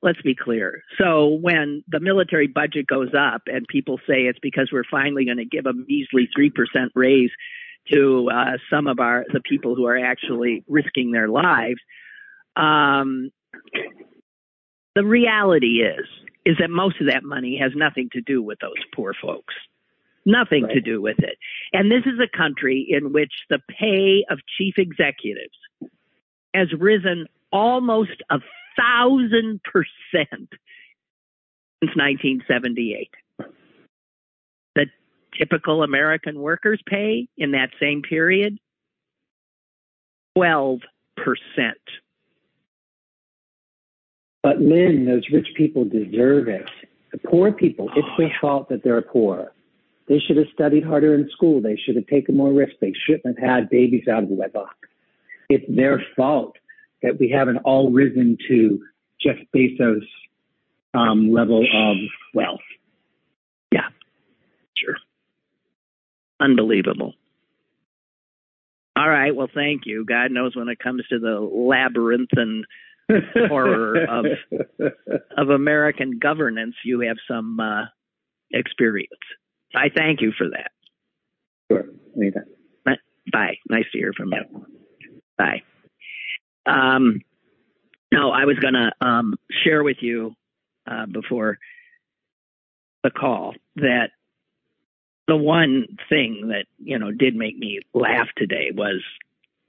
let's 0.02 0.22
be 0.22 0.36
clear. 0.36 0.84
So 0.98 1.28
when 1.28 1.84
the 1.88 2.00
military 2.00 2.48
budget 2.48 2.88
goes 2.88 3.10
up 3.18 3.44
and 3.48 3.66
people 3.68 4.00
say 4.08 4.24
it's 4.24 4.40
because 4.40 4.70
we're 4.72 4.84
finally 4.90 5.26
going 5.26 5.38
to 5.38 5.46
give 5.46 5.66
a 5.66 5.74
measly 5.74 6.30
3% 6.38 6.52
raise 6.94 7.32
to 7.92 8.30
uh, 8.34 8.58
some 8.70 8.88
of 8.88 9.00
our 9.00 9.26
the 9.32 9.42
people 9.42 9.76
who 9.76 9.86
are 9.86 9.98
actually 9.98 10.64
risking 10.68 11.12
their 11.12 11.28
lives, 11.28 11.80
um, 12.56 13.32
the 14.96 15.04
reality 15.04 15.82
is 15.82 16.06
is 16.46 16.58
that 16.60 16.70
most 16.70 17.02
of 17.02 17.08
that 17.08 17.24
money 17.24 17.58
has 17.62 17.72
nothing 17.76 18.10
to 18.14 18.22
do 18.22 18.42
with 18.42 18.60
those 18.60 18.74
poor 18.94 19.14
folks. 19.20 19.54
Nothing 20.26 20.64
right. 20.64 20.74
to 20.74 20.82
do 20.82 21.02
with 21.02 21.18
it. 21.20 21.38
And 21.74 21.92
this 21.92 22.04
is 22.06 22.20
a 22.20 22.38
country 22.38 22.86
in 22.88 23.12
which 23.12 23.32
the 23.50 23.60
pay 23.68 24.26
of 24.30 24.40
chief 24.58 24.76
executives 24.78 25.58
has 26.54 26.68
risen 26.78 27.28
almost 27.52 28.24
a 28.30 28.40
thousand 28.78 29.62
percent 29.64 30.50
since 31.82 31.96
1978. 31.96 33.10
The 34.76 34.86
typical 35.38 35.84
American 35.84 36.40
workers' 36.40 36.82
pay 36.88 37.28
in 37.38 37.52
that 37.52 37.70
same 37.80 38.02
period, 38.02 38.58
12%. 40.38 40.80
But 44.44 44.60
Lynn, 44.60 45.06
those 45.06 45.24
rich 45.32 45.48
people 45.56 45.86
deserve 45.86 46.48
it. 46.48 46.70
The 47.12 47.18
poor 47.18 47.52
people, 47.52 47.90
it's 47.96 48.08
oh, 48.12 48.16
their 48.18 48.32
fault 48.40 48.70
that 48.70 48.84
they're 48.84 49.02
poor. 49.02 49.52
They 50.08 50.20
should 50.20 50.38
have 50.38 50.48
studied 50.54 50.84
harder 50.84 51.16
in 51.16 51.30
school. 51.32 51.62
They 51.62 51.78
should 51.78 51.96
have 51.96 52.06
taken 52.08 52.38
more 52.38 52.54
risks. 52.54 52.76
They 52.80 52.94
shouldn't 53.08 53.40
have 53.40 53.50
had 53.50 53.70
babies 53.70 54.08
out 54.08 54.24
of 54.24 54.30
wedlock. 54.30 54.76
It's 55.50 55.66
their 55.68 56.04
fault 56.16 56.58
that 57.06 57.20
we 57.20 57.30
haven't 57.30 57.58
all 57.58 57.92
risen 57.92 58.38
to 58.50 58.80
Jeff 59.22 59.38
Bezos' 59.56 60.02
um, 60.94 61.32
level 61.32 61.62
of 61.62 61.98
wealth. 62.34 62.60
Yeah, 63.72 63.90
sure. 64.76 64.96
Unbelievable. 66.40 67.14
All 68.98 69.10
right. 69.10 69.36
Well, 69.36 69.50
thank 69.54 69.82
you. 69.86 70.06
God 70.06 70.32
knows 70.32 70.56
when 70.56 70.70
it 70.70 70.80
comes 70.80 71.04
to 71.10 71.20
the 71.20 71.40
labyrinthine 71.40 72.64
horror 73.50 74.06
of 74.10 74.26
of 75.38 75.50
American 75.50 76.18
governance, 76.20 76.76
you 76.84 77.02
have 77.02 77.18
some 77.28 77.60
uh, 77.60 77.86
experience. 78.52 79.10
I 79.76 79.90
thank 79.96 80.22
you 80.22 80.32
for 80.38 80.48
that. 80.50 80.72
Sure. 81.70 81.86
Anytime. 82.16 82.46
Bye. 83.32 83.58
Nice 83.70 83.86
to 83.92 83.98
hear 83.98 84.14
from 84.16 84.32
you. 84.32 84.66
Bye. 85.38 85.64
Um, 86.66 87.22
no, 88.12 88.32
I 88.32 88.46
was 88.46 88.58
going 88.60 88.74
to 88.74 88.92
um, 89.06 89.36
share 89.64 89.84
with 89.84 89.98
you 90.02 90.36
uh, 90.90 91.06
before 91.06 91.58
the 93.04 93.12
call 93.12 93.54
that 93.76 94.10
the 95.28 95.36
one 95.36 95.86
thing 96.10 96.50
that 96.50 96.66
you 96.78 96.98
know 97.00 97.12
did 97.12 97.36
make 97.36 97.58
me 97.58 97.80
laugh 97.94 98.28
today 98.38 98.72
was 98.74 99.04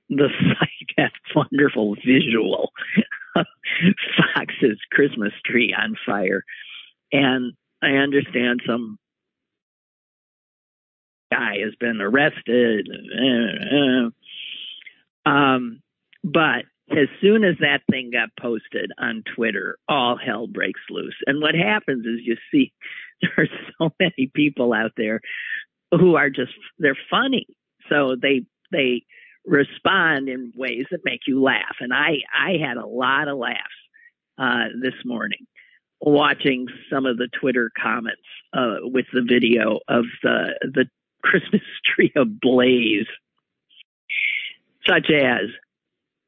the 0.09 0.29
sight 0.59 0.87
that 0.97 1.13
wonderful 1.35 1.97
visual 1.97 2.71
Fox's 3.35 4.79
Christmas 4.91 5.33
tree 5.45 5.75
on 5.77 5.97
fire, 6.07 6.45
and 7.13 7.53
I 7.83 7.93
understand 7.97 8.61
some 8.67 8.99
guy 11.31 11.59
has 11.65 11.75
been 11.79 12.01
arrested. 12.01 12.89
Um, 15.25 15.81
but 16.23 16.65
as 16.91 17.09
soon 17.21 17.45
as 17.45 17.57
that 17.61 17.81
thing 17.91 18.11
got 18.13 18.31
posted 18.41 18.93
on 18.99 19.25
Twitter, 19.35 19.79
all 19.89 20.17
hell 20.17 20.47
breaks 20.47 20.81
loose. 20.89 21.17
And 21.27 21.41
what 21.41 21.55
happens 21.55 22.07
is 22.07 22.21
you 22.23 22.37
see 22.51 22.73
there 23.23 23.33
are 23.39 23.49
so 23.79 23.95
many 23.99 24.31
people 24.35 24.73
out 24.73 24.93
there 24.97 25.21
who 25.91 26.17
are 26.17 26.31
just 26.31 26.53
they're 26.79 26.99
funny. 27.11 27.47
So 27.89 28.17
they 28.21 28.45
they 28.73 29.05
respond 29.45 30.29
in 30.29 30.53
ways 30.57 30.87
that 30.91 31.05
make 31.05 31.21
you 31.27 31.43
laugh. 31.43 31.77
And 31.81 31.93
I 31.93 32.19
I 32.35 32.57
had 32.65 32.77
a 32.77 32.87
lot 32.87 33.29
of 33.29 33.39
laughs 33.39 33.59
uh, 34.39 34.67
this 34.81 34.95
morning 35.05 35.47
watching 36.01 36.67
some 36.93 37.07
of 37.07 37.17
the 37.17 37.29
Twitter 37.41 37.71
comments 37.81 38.23
uh, 38.53 38.77
with 38.83 39.07
the 39.13 39.23
video 39.23 39.81
of 39.89 40.05
the 40.23 40.59
the 40.63 40.87
Christmas 41.23 41.63
tree 41.85 42.13
ablaze, 42.17 43.07
such 44.87 45.11
as, 45.11 45.49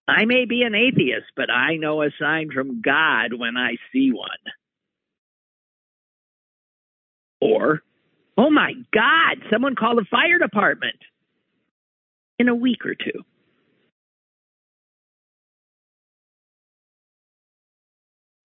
I 0.08 0.24
may 0.24 0.46
be 0.46 0.62
an 0.62 0.74
atheist, 0.74 1.26
but 1.36 1.50
I 1.50 1.76
know 1.76 2.02
a 2.02 2.08
sign 2.18 2.50
from 2.50 2.80
God 2.80 3.34
when 3.36 3.58
I 3.58 3.76
see 3.92 4.10
one. 4.10 4.30
Or, 7.40 7.82
oh 8.38 8.50
my 8.50 8.72
God, 8.92 9.44
someone 9.52 9.76
call 9.76 9.96
the 9.96 10.06
fire 10.10 10.38
department 10.38 10.96
in 12.38 12.48
a 12.48 12.54
week 12.54 12.86
or 12.86 12.94
two. 12.94 13.22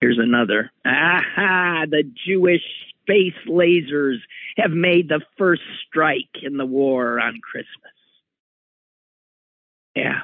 Here's 0.00 0.18
another. 0.18 0.70
Aha, 0.84 1.86
the 1.88 2.02
Jewish 2.26 2.62
space 3.00 3.32
lasers 3.48 4.18
have 4.58 4.70
made 4.70 5.08
the 5.08 5.22
first 5.38 5.62
strike 5.88 6.42
in 6.42 6.58
the 6.58 6.66
war 6.66 7.18
on 7.18 7.40
Christmas. 7.40 7.68
Yeah. 9.96 10.20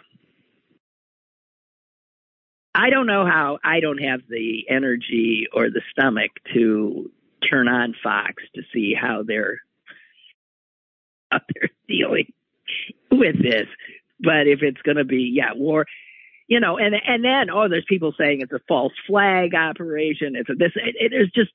I 2.81 2.89
don't 2.89 3.07
know 3.07 3.27
how 3.27 3.59
I 3.63 3.81
don't 3.81 4.03
have 4.03 4.21
the 4.29 4.65
energy 4.71 5.47
or 5.53 5.69
the 5.69 5.83
stomach 5.91 6.31
to 6.55 7.11
turn 7.49 7.69
on 7.69 7.95
Fox 8.03 8.43
to 8.55 8.63
see 8.73 8.95
how 8.99 9.23
they're 9.23 9.61
how 11.31 11.41
they're 11.55 11.69
dealing 11.89 12.33
with 13.11 13.43
this. 13.43 13.67
But 14.19 14.47
if 14.47 14.63
it's 14.63 14.81
going 14.81 14.97
to 14.97 15.05
be, 15.05 15.31
yeah, 15.35 15.53
war, 15.55 15.85
you 16.49 16.59
know, 16.59 16.79
and 16.79 16.95
and 17.07 17.23
then 17.23 17.51
oh, 17.51 17.69
there's 17.69 17.85
people 17.87 18.15
saying 18.19 18.41
it's 18.41 18.53
a 18.53 18.61
false 18.67 18.95
flag 19.07 19.55
operation. 19.55 20.35
It's 20.35 20.49
a 20.49 20.55
this. 20.55 20.73
It, 20.75 21.13
it 21.13 21.15
is 21.15 21.31
just, 21.35 21.51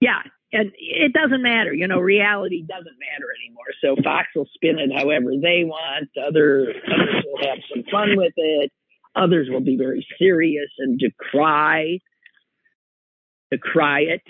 yeah, 0.00 0.22
and 0.52 0.70
it 0.78 1.12
doesn't 1.12 1.42
matter. 1.42 1.74
You 1.74 1.88
know, 1.88 1.98
reality 1.98 2.62
doesn't 2.62 2.84
matter 2.84 3.26
anymore. 3.42 3.74
So 3.80 3.96
Fox 4.04 4.28
will 4.36 4.48
spin 4.54 4.78
it 4.78 4.92
however 4.96 5.32
they 5.34 5.64
want. 5.64 6.10
Other 6.16 6.68
others 6.70 7.24
will 7.26 7.48
have 7.48 7.58
some 7.72 7.82
fun 7.90 8.16
with 8.16 8.34
it. 8.36 8.72
Others 9.16 9.48
will 9.50 9.60
be 9.60 9.76
very 9.76 10.06
serious 10.18 10.70
and 10.78 10.98
decry 10.98 11.98
decry 13.50 14.00
it. 14.00 14.22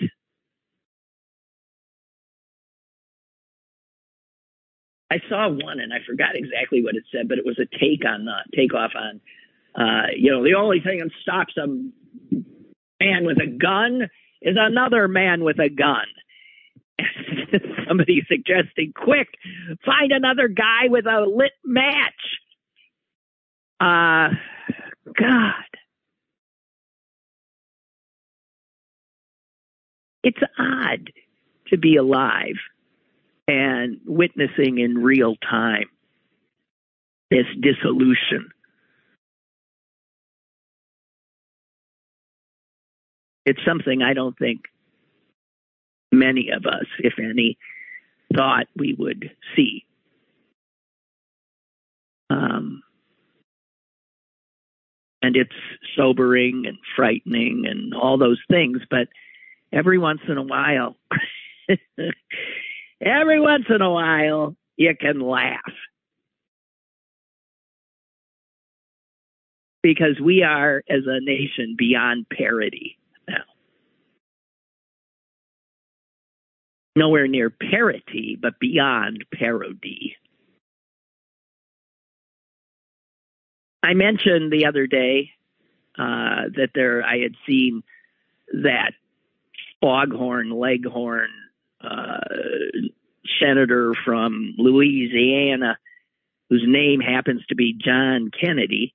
I 5.11 5.17
saw 5.29 5.49
one 5.49 5.79
and 5.79 5.93
I 5.93 5.97
forgot 6.05 6.35
exactly 6.35 6.83
what 6.83 6.95
it 6.95 7.03
said, 7.11 7.29
but 7.29 7.37
it 7.37 7.45
was 7.45 7.59
a 7.59 7.65
take 7.65 8.03
on 8.05 8.25
the 8.25 8.37
takeoff 8.55 8.91
on, 8.95 9.21
uh, 9.75 10.07
you 10.17 10.31
know, 10.31 10.43
the 10.43 10.55
only 10.55 10.81
thing 10.81 10.99
that 10.99 11.11
stops 11.21 11.55
a 11.57 11.67
man 11.67 13.25
with 13.25 13.37
a 13.37 13.47
gun 13.47 14.09
is 14.41 14.57
another 14.59 15.07
man 15.07 15.43
with 15.43 15.59
a 15.59 15.69
gun. 15.69 16.05
Somebody 17.87 18.23
suggesting, 18.27 18.93
quick, 18.95 19.27
find 19.85 20.11
another 20.11 20.47
guy 20.47 20.87
with 20.89 21.05
a 21.05 21.25
lit 21.27 21.53
match. 21.63 22.13
Uh, 23.79 24.35
God. 25.19 25.53
It's 30.23 30.39
odd 30.57 31.11
to 31.67 31.77
be 31.77 31.97
alive 31.97 32.55
and 33.47 33.99
witnessing 34.05 34.79
in 34.79 34.97
real 34.97 35.35
time 35.35 35.85
this 37.29 37.45
dissolution. 37.61 38.49
It's 43.45 43.59
something 43.65 44.01
I 44.01 44.13
don't 44.13 44.37
think 44.37 44.61
many 46.11 46.49
of 46.49 46.65
us, 46.65 46.85
if 46.99 47.13
any, 47.19 47.57
thought 48.35 48.65
we 48.75 48.95
would 48.97 49.31
see. 49.55 49.85
Um, 52.31 52.81
and 55.25 55.35
it's 55.35 55.55
sobering 55.97 56.65
and 56.67 56.77
frightening 56.95 57.63
and 57.67 57.95
all 57.95 58.17
those 58.17 58.39
things, 58.47 58.77
but 58.91 59.07
every 59.73 59.97
once 59.97 60.21
in 60.27 60.37
a 60.37 60.43
while, 60.43 60.95
every 63.01 63.39
once 63.39 63.65
in 63.69 63.81
a 63.81 63.91
while, 63.91 64.55
you 64.77 64.93
can 64.99 65.19
laugh. 65.19 65.59
Because 69.81 70.19
we 70.23 70.43
are, 70.43 70.83
as 70.89 71.03
a 71.07 71.19
nation, 71.21 71.75
beyond 71.75 72.27
parity 72.29 72.99
now. 73.27 73.43
Nowhere 76.95 77.27
near 77.27 77.49
parity, 77.49 78.37
but 78.39 78.59
beyond 78.59 79.25
parody. 79.33 80.15
I 83.85 83.93
mentioned 83.93 84.51
the 84.51 84.65
other 84.65 84.87
day 84.87 85.31
uh, 85.97 86.49
that 86.55 86.69
there 86.73 87.03
I 87.03 87.19
had 87.19 87.35
seen 87.47 87.83
that 88.63 88.91
foghorn 89.79 90.49
leghorn 90.49 91.29
uh, 91.81 92.19
senator 93.39 93.93
from 94.03 94.55
Louisiana 94.57 95.77
whose 96.49 96.63
name 96.67 96.99
happens 96.99 97.45
to 97.49 97.55
be 97.55 97.73
John 97.73 98.29
Kennedy, 98.31 98.93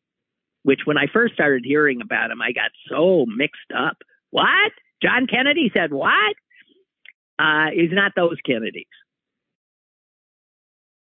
which 0.62 0.80
when 0.84 0.98
I 0.98 1.06
first 1.12 1.34
started 1.34 1.64
hearing 1.64 2.00
about 2.00 2.30
him, 2.30 2.40
I 2.42 2.52
got 2.52 2.70
so 2.88 3.26
mixed 3.26 3.72
up. 3.76 3.98
What? 4.30 4.72
John 5.02 5.26
Kennedy 5.26 5.70
said 5.76 5.92
what? 5.92 6.34
Uh, 7.38 7.66
he's 7.74 7.92
not 7.92 8.12
those 8.14 8.36
Kennedys. 8.44 8.86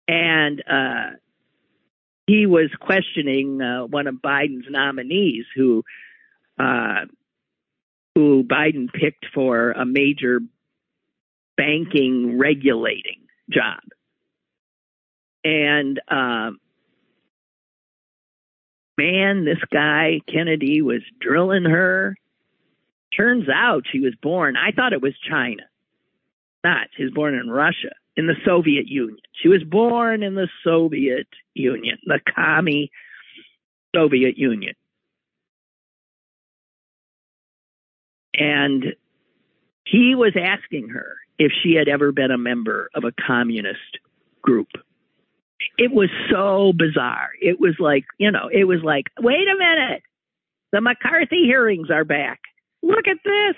And 0.07 0.63
uh, 0.69 1.17
he 2.27 2.45
was 2.45 2.69
questioning 2.79 3.61
uh, 3.61 3.85
one 3.85 4.07
of 4.07 4.15
Biden's 4.15 4.65
nominees 4.69 5.45
who 5.55 5.83
uh, 6.59 7.05
who 8.15 8.43
Biden 8.43 8.91
picked 8.93 9.25
for 9.33 9.71
a 9.71 9.85
major 9.85 10.39
banking 11.57 12.37
regulating 12.37 13.21
job. 13.49 13.81
And 15.43 15.99
uh, 16.09 16.51
man, 18.97 19.45
this 19.45 19.57
guy, 19.71 20.21
Kennedy, 20.31 20.81
was 20.81 21.01
drilling 21.19 21.65
her. 21.65 22.15
Turns 23.17 23.47
out 23.53 23.83
she 23.91 23.99
was 23.99 24.13
born, 24.21 24.55
I 24.55 24.71
thought 24.71 24.93
it 24.93 25.01
was 25.01 25.13
China. 25.29 25.63
Not. 26.63 26.87
She 26.95 27.03
was 27.03 27.13
born 27.13 27.35
in 27.35 27.49
Russia, 27.49 27.93
in 28.15 28.27
the 28.27 28.35
Soviet 28.45 28.87
Union. 28.87 29.17
She 29.41 29.47
was 29.47 29.63
born 29.63 30.23
in 30.23 30.35
the 30.35 30.47
Soviet 30.63 31.27
Union, 31.53 31.97
the 32.05 32.19
commie 32.35 32.91
Soviet 33.95 34.37
Union. 34.37 34.75
And 38.35 38.95
he 39.85 40.15
was 40.15 40.33
asking 40.39 40.89
her 40.89 41.15
if 41.37 41.51
she 41.63 41.75
had 41.75 41.87
ever 41.87 42.11
been 42.11 42.31
a 42.31 42.37
member 42.37 42.89
of 42.95 43.03
a 43.03 43.11
communist 43.25 43.99
group. 44.41 44.69
It 45.77 45.91
was 45.91 46.09
so 46.31 46.73
bizarre. 46.75 47.29
It 47.41 47.59
was 47.59 47.75
like, 47.79 48.05
you 48.17 48.31
know, 48.31 48.49
it 48.51 48.65
was 48.65 48.79
like, 48.83 49.05
wait 49.19 49.47
a 49.47 49.57
minute. 49.57 50.03
The 50.71 50.81
McCarthy 50.81 51.45
hearings 51.45 51.89
are 51.91 52.03
back. 52.03 52.41
Look 52.81 53.07
at 53.07 53.17
this. 53.23 53.55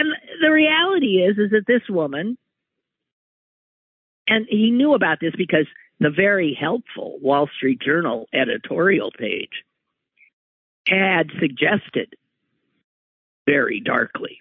And 0.00 0.14
the 0.40 0.50
reality 0.50 1.22
is, 1.22 1.36
is 1.36 1.50
that 1.50 1.66
this 1.66 1.82
woman, 1.86 2.38
and 4.26 4.46
he 4.48 4.70
knew 4.70 4.94
about 4.94 5.18
this 5.20 5.34
because 5.36 5.66
the 5.98 6.08
very 6.08 6.56
helpful 6.58 7.18
Wall 7.20 7.50
Street 7.54 7.82
Journal 7.82 8.26
editorial 8.32 9.10
page 9.10 9.62
had 10.88 11.30
suggested 11.38 12.14
very 13.46 13.80
darkly 13.80 14.40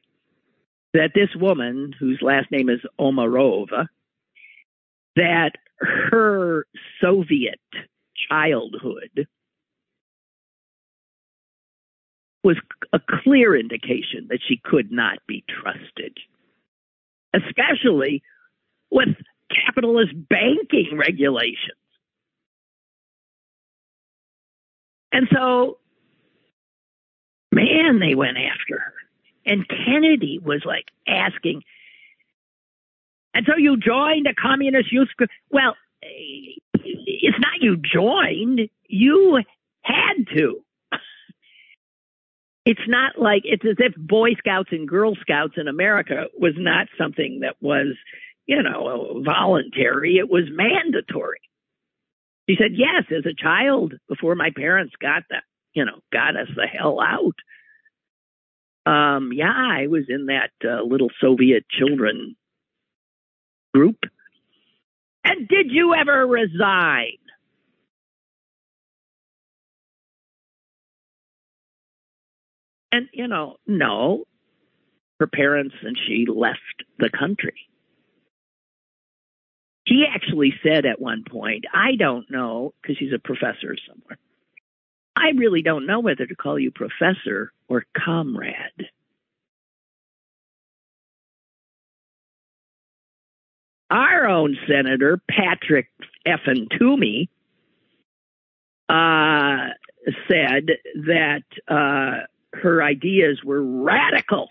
that 0.94 1.12
this 1.14 1.36
woman, 1.36 1.94
whose 2.00 2.20
last 2.22 2.50
name 2.52 2.70
is 2.70 2.80
Omarova, 2.98 3.88
that 5.18 5.52
her 5.78 6.66
Soviet 7.02 7.60
childhood 8.30 9.28
was 12.44 12.58
a 12.94 13.00
clear 13.24 13.56
indication 13.56 14.28
that 14.30 14.40
she 14.48 14.62
could 14.64 14.92
not 14.92 15.20
be 15.28 15.44
trusted, 15.72 16.18
especially 17.34 18.24
with 18.92 19.10
capitalist 19.66 20.14
banking 20.30 20.98
regulations. 20.98 21.78
And 25.12 25.28
so 25.34 25.80
man, 27.52 28.00
they 28.00 28.16
went 28.16 28.38
after 28.38 28.80
her. 28.80 28.94
And 29.46 29.68
Kennedy 29.68 30.40
was 30.44 30.62
like 30.66 30.86
asking, 31.08 31.64
and 33.34 33.46
so 33.48 33.58
you 33.58 33.78
joined 33.78 34.28
a 34.28 34.34
communist 34.34 34.92
youth 34.92 35.10
group. 35.18 35.30
Well, 35.50 35.76
it's 36.04 37.40
not 37.40 37.62
you 37.62 37.78
joined, 37.78 38.70
you 38.88 39.42
had 39.82 40.28
to. 40.36 40.64
It's 42.70 42.88
not 42.88 43.18
like 43.18 43.42
it's 43.46 43.66
as 43.66 43.78
if 43.80 43.96
Boy 43.98 44.36
Scouts 44.36 44.70
and 44.72 44.88
Girl 44.88 45.16
Scouts 45.16 45.54
in 45.58 45.68
America 45.68 46.26
was 46.38 46.54
not 46.56 46.88
something 46.98 47.40
that 47.42 47.56
was, 47.62 47.96
you 48.46 48.62
know, 48.62 49.24
voluntary. 49.26 50.18
It 50.18 50.30
was 50.30 50.44
mandatory. 50.52 51.40
She 52.48 52.56
said, 52.58 52.72
yes, 52.74 53.06
as 53.16 53.26
a 53.26 53.34
child, 53.34 53.94
before 54.08 54.36
my 54.36 54.50
parents 54.56 54.94
got 55.02 55.24
that 55.30 55.44
you 55.74 55.86
know, 55.86 56.00
got 56.12 56.36
us 56.36 56.48
the 56.56 56.66
hell 56.66 57.00
out. 57.00 57.36
Um, 58.86 59.32
yeah, 59.34 59.54
I 59.54 59.88
was 59.88 60.06
in 60.10 60.28
that 60.28 60.52
uh, 60.64 60.84
little 60.84 61.10
Soviet 61.22 61.66
children 61.70 62.36
group. 63.74 63.98
And 65.24 65.48
did 65.48 65.68
you 65.70 65.94
ever 65.94 66.26
resign? 66.26 67.18
And, 72.92 73.08
you 73.14 73.28
know, 73.28 73.58
no. 73.68 74.26
Her 75.20 75.28
parents 75.28 75.76
and 75.84 75.98
she 76.08 76.26
left 76.28 76.60
the 76.98 77.10
country. 77.10 77.68
He 79.86 80.06
actually 80.10 80.54
said 80.64 80.86
at 80.86 81.02
one 81.02 81.24
point, 81.30 81.66
I 81.74 81.96
don't 81.98 82.30
know, 82.32 82.74
because 82.82 82.98
she's 82.98 83.12
a 83.14 83.20
professor 83.20 83.76
somewhere. 83.88 84.18
I 85.16 85.32
really 85.36 85.62
don't 85.62 85.88
know 85.88 86.00
whether 86.00 86.26
to 86.26 86.36
call 86.36 86.58
you 86.58 86.72
professor 86.72 87.52
or 87.68 87.86
comrade. 87.98 88.90
our 93.90 94.28
own 94.28 94.58
Senator, 94.68 95.20
Patrick 95.30 95.88
Effin 96.28 96.68
Toomey, 96.78 97.30
uh, 98.88 99.70
said 100.28 100.70
that 100.96 101.44
uh, 101.68 102.26
her 102.54 102.84
ideas 102.84 103.42
were 103.44 103.62
radical 103.62 104.50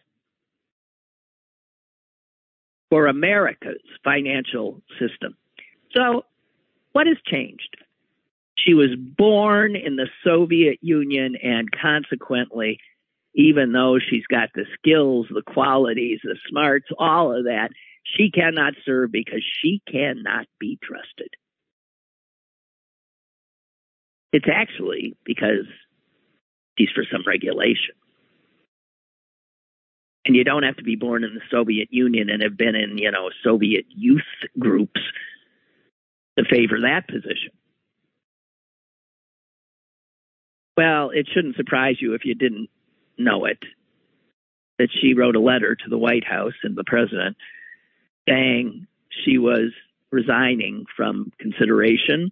for 2.90 3.06
America's 3.06 3.82
financial 4.04 4.80
system. 4.98 5.36
So, 5.94 6.24
what 6.92 7.06
has 7.06 7.16
changed? 7.26 7.76
She 8.56 8.74
was 8.74 8.90
born 8.96 9.76
in 9.76 9.96
the 9.96 10.08
Soviet 10.24 10.78
Union, 10.80 11.36
and 11.42 11.68
consequently, 11.70 12.80
even 13.34 13.72
though 13.72 13.98
she's 13.98 14.26
got 14.26 14.48
the 14.54 14.64
skills, 14.74 15.26
the 15.30 15.42
qualities, 15.42 16.20
the 16.24 16.36
smarts, 16.48 16.88
all 16.98 17.36
of 17.36 17.44
that, 17.44 17.70
she 18.04 18.30
cannot 18.30 18.74
serve 18.84 19.12
because 19.12 19.44
she 19.62 19.80
cannot 19.90 20.46
be 20.58 20.78
trusted. 20.82 21.28
It's 24.32 24.48
actually 24.52 25.16
because 25.24 25.66
for 26.86 27.04
some 27.10 27.22
regulation. 27.26 27.94
And 30.24 30.36
you 30.36 30.44
don't 30.44 30.62
have 30.62 30.76
to 30.76 30.84
be 30.84 30.96
born 30.96 31.24
in 31.24 31.34
the 31.34 31.40
Soviet 31.50 31.88
Union 31.90 32.28
and 32.28 32.42
have 32.42 32.56
been 32.56 32.74
in, 32.74 32.98
you 32.98 33.10
know, 33.10 33.30
Soviet 33.42 33.86
youth 33.88 34.20
groups 34.58 35.00
to 36.38 36.44
favor 36.44 36.80
that 36.82 37.08
position. 37.08 37.50
Well, 40.76 41.10
it 41.10 41.28
shouldn't 41.32 41.56
surprise 41.56 41.96
you 42.00 42.14
if 42.14 42.24
you 42.24 42.34
didn't 42.34 42.68
know 43.16 43.46
it 43.46 43.58
that 44.78 44.90
she 44.92 45.14
wrote 45.14 45.34
a 45.34 45.40
letter 45.40 45.74
to 45.74 45.90
the 45.90 45.98
White 45.98 46.24
House 46.24 46.52
and 46.62 46.76
the 46.76 46.84
president 46.84 47.36
saying 48.28 48.86
she 49.24 49.38
was 49.38 49.72
resigning 50.12 50.84
from 50.96 51.32
consideration 51.40 52.30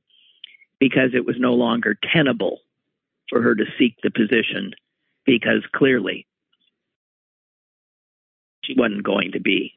because 0.78 1.10
it 1.14 1.26
was 1.26 1.36
no 1.38 1.54
longer 1.54 1.96
tenable 2.12 2.60
for 3.28 3.42
her 3.42 3.54
to 3.54 3.64
seek 3.78 3.96
the 4.02 4.10
position 4.10 4.72
because 5.24 5.64
clearly 5.74 6.26
she 8.64 8.74
wasn't 8.76 9.02
going 9.02 9.32
to 9.32 9.40
be. 9.40 9.72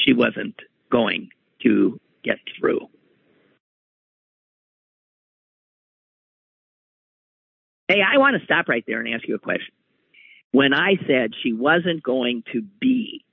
She 0.00 0.12
wasn't 0.12 0.56
going 0.90 1.30
to 1.62 1.98
get 2.24 2.38
through. 2.58 2.88
Hey 7.88 8.00
i 8.02 8.18
want 8.18 8.36
to 8.38 8.44
stop 8.44 8.68
right 8.68 8.82
there 8.86 9.00
and 9.00 9.14
ask 9.14 9.26
you 9.28 9.34
a 9.36 9.38
question. 9.38 9.72
When 10.52 10.74
i 10.74 10.94
said 11.06 11.32
she 11.42 11.52
wasn't 11.52 12.02
going 12.02 12.42
to 12.52 12.62
be 12.80 13.24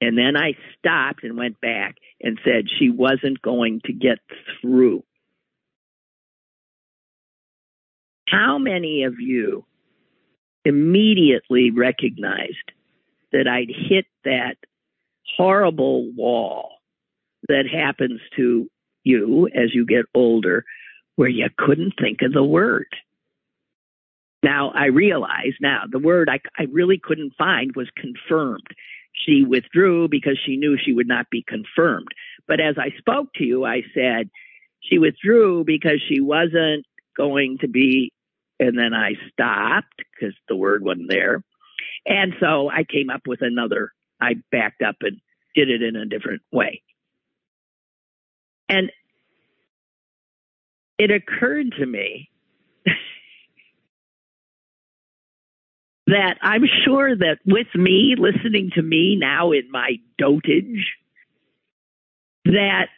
and 0.00 0.16
then 0.16 0.36
i 0.36 0.52
stopped 0.78 1.24
and 1.24 1.36
went 1.36 1.60
back 1.60 1.96
and 2.20 2.38
said 2.44 2.64
she 2.78 2.90
wasn't 2.90 3.40
going 3.42 3.80
to 3.84 3.92
get 3.92 4.18
through 4.60 5.02
how 8.28 8.58
many 8.58 9.04
of 9.04 9.14
you 9.18 9.64
immediately 10.64 11.70
recognized 11.70 12.72
that 13.32 13.46
I'd 13.48 13.70
hit 13.88 14.06
that 14.24 14.56
horrible 15.36 16.10
wall 16.12 16.70
that 17.48 17.64
happens 17.72 18.20
to 18.36 18.68
you 19.04 19.48
as 19.54 19.74
you 19.74 19.86
get 19.86 20.06
older 20.14 20.64
where 21.14 21.28
you 21.28 21.48
couldn't 21.56 21.94
think 22.00 22.22
of 22.22 22.32
the 22.32 22.42
word. 22.42 22.88
Now 24.42 24.70
I 24.74 24.86
realize 24.86 25.54
now 25.60 25.84
the 25.90 25.98
word 25.98 26.28
I, 26.28 26.40
I 26.58 26.66
really 26.72 26.98
couldn't 27.02 27.34
find 27.38 27.74
was 27.74 27.88
confirmed. 27.96 28.66
She 29.12 29.44
withdrew 29.44 30.08
because 30.08 30.38
she 30.44 30.56
knew 30.56 30.76
she 30.78 30.92
would 30.92 31.08
not 31.08 31.30
be 31.30 31.44
confirmed. 31.46 32.08
But 32.46 32.60
as 32.60 32.76
I 32.78 32.96
spoke 32.98 33.32
to 33.34 33.44
you, 33.44 33.64
I 33.64 33.82
said 33.94 34.30
she 34.80 34.98
withdrew 34.98 35.64
because 35.64 36.02
she 36.08 36.20
wasn't 36.20 36.84
going 37.16 37.58
to 37.60 37.68
be 37.68 38.12
and 38.58 38.78
then 38.78 38.94
I 38.94 39.12
stopped 39.32 40.02
because 40.14 40.34
the 40.48 40.56
word 40.56 40.82
wasn't 40.82 41.10
there. 41.10 41.42
And 42.06 42.34
so 42.40 42.70
I 42.70 42.84
came 42.84 43.10
up 43.10 43.22
with 43.26 43.42
another, 43.42 43.92
I 44.20 44.34
backed 44.50 44.82
up 44.82 44.96
and 45.00 45.20
did 45.54 45.68
it 45.70 45.82
in 45.82 45.96
a 45.96 46.06
different 46.06 46.42
way. 46.52 46.82
And 48.68 48.90
it 50.98 51.10
occurred 51.10 51.74
to 51.78 51.86
me 51.86 52.30
that 56.06 56.38
I'm 56.40 56.64
sure 56.84 57.14
that 57.16 57.38
with 57.44 57.68
me, 57.74 58.14
listening 58.18 58.70
to 58.74 58.82
me 58.82 59.16
now 59.18 59.52
in 59.52 59.70
my 59.70 59.96
dotage, 60.20 60.84
that 62.44 62.88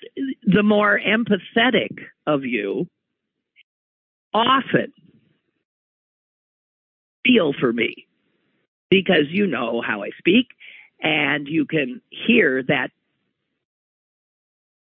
the 0.44 0.62
more 0.62 1.00
empathetic 1.00 1.98
of 2.26 2.44
you 2.44 2.86
often 4.34 4.92
feel 7.28 7.52
for 7.52 7.72
me 7.72 8.06
because 8.90 9.26
you 9.28 9.46
know 9.46 9.82
how 9.86 10.02
I 10.02 10.10
speak 10.18 10.46
and 11.02 11.46
you 11.46 11.66
can 11.66 12.00
hear 12.10 12.62
that 12.68 12.90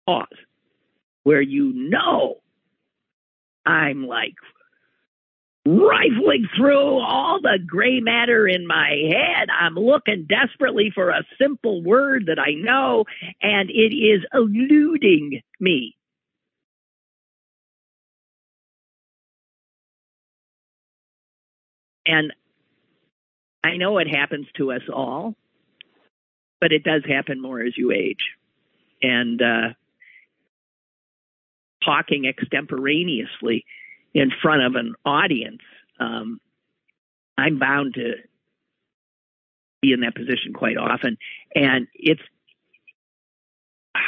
pause 0.07 0.26
where 1.24 1.43
you 1.43 1.72
know 1.74 2.36
I'm 3.66 4.07
like 4.07 4.34
rifling 5.66 6.49
through 6.57 7.01
all 7.01 7.41
the 7.43 7.59
gray 7.66 8.01
matter 8.01 8.49
in 8.49 8.66
my 8.66 8.89
head. 9.11 9.49
I'm 9.51 9.74
looking 9.74 10.26
desperately 10.26 10.91
for 10.95 11.11
a 11.11 11.24
simple 11.39 11.82
word 11.82 12.26
that 12.28 12.39
I 12.39 12.53
know, 12.53 13.05
and 13.43 13.68
it 13.68 13.95
is 13.95 14.22
eluding 14.32 15.43
me. 15.61 15.97
And 22.09 22.32
I 23.62 23.76
know 23.76 23.98
it 23.98 24.09
happens 24.09 24.46
to 24.56 24.72
us 24.72 24.82
all, 24.92 25.34
but 26.61 26.72
it 26.72 26.82
does 26.82 27.02
happen 27.06 27.40
more 27.40 27.61
as 27.61 27.76
you 27.76 27.92
age. 27.92 28.24
And 29.02 29.40
uh, 29.40 29.68
talking 31.84 32.24
extemporaneously 32.24 33.64
in 34.14 34.30
front 34.42 34.62
of 34.62 34.74
an 34.74 34.94
audience, 35.04 35.61
um, 36.00 36.40
I'm 37.36 37.59
bound 37.59 37.94
to 37.94 38.14
be 39.82 39.92
in 39.92 40.00
that 40.00 40.16
position 40.16 40.54
quite 40.54 40.78
often. 40.78 41.18
And 41.54 41.88
it's, 41.94 42.22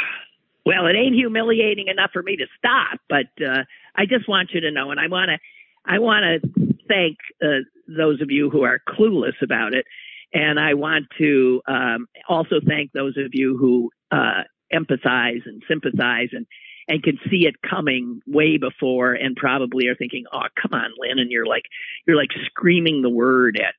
well, 0.65 0.87
it 0.87 0.97
ain't 0.97 1.15
humiliating 1.15 1.89
enough 1.89 2.11
for 2.13 2.23
me 2.23 2.37
to 2.37 2.47
stop, 2.59 2.99
but 3.11 3.27
uh, 3.45 3.65
I 3.95 4.07
just 4.07 4.27
want 4.27 4.51
you 4.53 4.63
to 4.63 4.71
know, 4.71 4.91
and 4.91 4.99
I 4.99 5.09
want 5.09 5.29
to, 5.29 5.39
I 5.85 5.99
want 5.99 6.25
to 6.25 6.77
thank 6.89 7.19
uh, 7.43 7.63
those 7.97 8.21
of 8.21 8.31
you 8.31 8.51
who 8.51 8.63
are 8.63 8.81
clueless 8.89 9.41
about 9.43 9.75
it. 9.75 9.85
And 10.33 10.61
I 10.61 10.75
want 10.75 11.07
to 11.19 11.61
um, 11.67 12.07
also 12.29 12.61
thank 12.67 12.93
those 12.93 13.17
of 13.17 13.31
you 13.33 13.57
who 13.57 13.91
uh, 14.11 14.45
empathize 14.73 15.45
and 15.45 15.63
sympathize 15.69 16.29
and, 16.33 16.47
and 16.87 17.03
can 17.03 17.19
see 17.29 17.47
it 17.47 17.57
coming 17.69 18.21
way 18.27 18.57
before 18.57 19.13
and 19.13 19.37
probably 19.37 19.89
are 19.89 19.97
thinking, 19.97 20.25
oh, 20.33 20.47
come 20.61 20.73
on, 20.73 20.91
Lynn. 20.99 21.19
And 21.19 21.31
you're 21.31 21.47
like, 21.47 21.65
you're 22.07 22.17
like 22.17 22.31
screaming 22.47 23.03
the 23.03 23.11
word 23.11 23.61
at, 23.61 23.75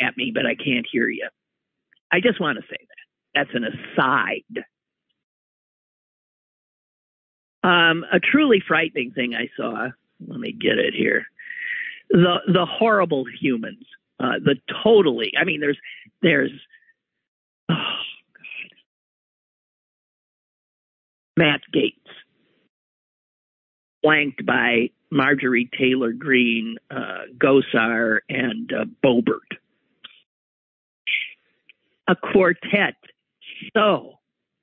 at 0.00 0.16
me, 0.16 0.30
but 0.32 0.46
I 0.46 0.54
can't 0.54 0.86
hear 0.90 1.08
you. 1.08 1.28
I 2.12 2.20
just 2.20 2.40
want 2.40 2.58
to 2.58 2.62
say 2.62 2.76
that. 2.78 2.96
That's 3.34 3.54
an 3.54 3.64
aside. 3.64 4.64
Um, 7.62 8.04
a 8.10 8.18
truly 8.20 8.62
frightening 8.66 9.12
thing 9.12 9.34
I 9.34 9.48
saw. 9.56 9.88
Let 10.26 10.40
me 10.40 10.52
get 10.52 10.78
it 10.78 10.94
here 10.94 11.26
the 12.10 12.36
the 12.46 12.66
horrible 12.66 13.24
humans, 13.40 13.84
uh, 14.18 14.38
the 14.44 14.56
totally. 14.82 15.32
I 15.40 15.44
mean, 15.44 15.60
there's 15.60 15.78
there's 16.22 16.50
oh 17.70 17.74
god, 17.74 18.76
Matt 21.36 21.60
Gaetz, 21.74 21.94
flanked 24.02 24.44
by 24.44 24.90
Marjorie 25.10 25.70
Taylor 25.78 26.12
Greene, 26.12 26.76
uh, 26.90 27.22
Gosar, 27.36 28.18
and 28.28 28.72
uh, 28.72 28.84
Boebert. 29.04 29.56
A 32.08 32.16
quartet 32.16 32.96
so 33.76 34.18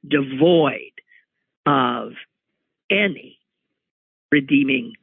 devoid 0.07 0.91
of 1.65 2.11
any 2.89 3.37
redeeming 4.31 4.93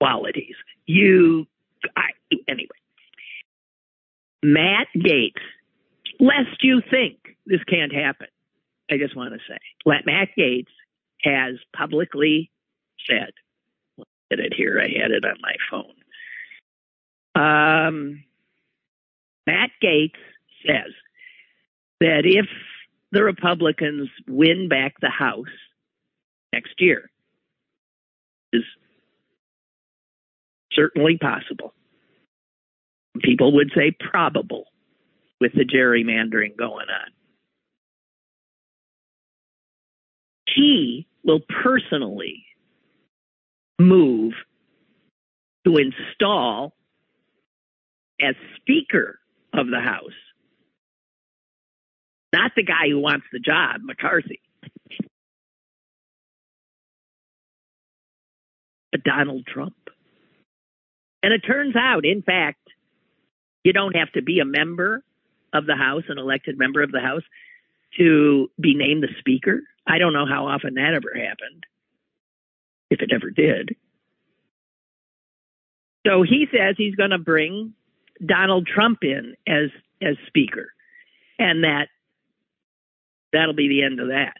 qualities. 0.00 0.54
You, 0.86 1.46
I, 1.96 2.10
anyway. 2.48 2.68
Matt 4.42 4.88
Gaetz, 4.96 5.40
lest 6.18 6.62
you 6.62 6.82
think 6.90 7.18
this 7.46 7.62
can't 7.64 7.92
happen, 7.92 8.28
I 8.90 8.96
just 8.98 9.16
want 9.16 9.32
to 9.34 9.38
say, 9.48 9.58
Matt 9.86 10.28
Gaetz 10.36 10.66
has 11.22 11.56
publicly 11.76 12.50
said, 13.08 13.32
get 14.30 14.40
it 14.40 14.54
here, 14.54 14.80
I 14.80 14.88
had 15.00 15.12
it 15.12 15.24
on 15.24 15.36
my 15.40 15.54
phone. 15.70 15.94
Um, 17.34 18.24
Matt 19.46 19.70
Gaetz 19.82 20.16
says 20.66 20.92
that 22.00 22.22
if 22.24 22.46
the 23.12 23.22
Republicans 23.22 24.08
win 24.26 24.68
back 24.68 24.94
the 25.00 25.10
House 25.10 25.46
next 26.52 26.74
year. 26.78 27.10
Is 28.52 28.62
certainly 30.74 31.18
possible. 31.18 31.74
People 33.20 33.54
would 33.56 33.72
say 33.76 33.92
probable 33.98 34.64
with 35.40 35.52
the 35.54 35.64
gerrymandering 35.64 36.56
going 36.56 36.86
on. 36.88 37.10
He 40.54 41.06
will 41.24 41.40
personally 41.62 42.44
move 43.78 44.34
to 45.66 45.76
install 45.76 46.74
as 48.20 48.34
Speaker 48.56 49.18
of 49.52 49.66
the 49.66 49.80
House, 49.80 50.10
not 52.32 52.52
the 52.56 52.62
guy 52.62 52.88
who 52.88 53.00
wants 53.00 53.26
the 53.32 53.40
job, 53.40 53.80
McCarthy, 53.82 54.40
but 58.90 59.02
Donald 59.04 59.46
Trump. 59.46 59.74
And 61.22 61.32
it 61.32 61.40
turns 61.40 61.76
out, 61.76 62.04
in 62.04 62.22
fact, 62.22 62.58
you 63.64 63.72
don't 63.72 63.96
have 63.96 64.10
to 64.12 64.22
be 64.22 64.40
a 64.40 64.44
member 64.44 65.04
of 65.52 65.66
the 65.66 65.76
House, 65.76 66.04
an 66.08 66.18
elected 66.18 66.58
member 66.58 66.82
of 66.82 66.90
the 66.90 67.00
House, 67.00 67.22
to 67.98 68.50
be 68.60 68.74
named 68.74 69.02
the 69.02 69.14
Speaker. 69.18 69.60
I 69.86 69.98
don't 69.98 70.12
know 70.12 70.26
how 70.26 70.46
often 70.46 70.74
that 70.74 70.94
ever 70.94 71.12
happened, 71.14 71.64
if 72.90 73.00
it 73.00 73.10
ever 73.14 73.30
did. 73.30 73.76
So 76.06 76.22
he 76.22 76.46
says 76.50 76.74
he's 76.76 76.96
going 76.96 77.10
to 77.10 77.18
bring 77.18 77.74
Donald 78.24 78.66
Trump 78.66 78.98
in 79.02 79.34
as 79.46 79.70
as 80.00 80.16
Speaker, 80.26 80.72
and 81.38 81.62
that 81.62 81.86
that'll 83.32 83.54
be 83.54 83.68
the 83.68 83.84
end 83.84 84.00
of 84.00 84.08
that. 84.08 84.34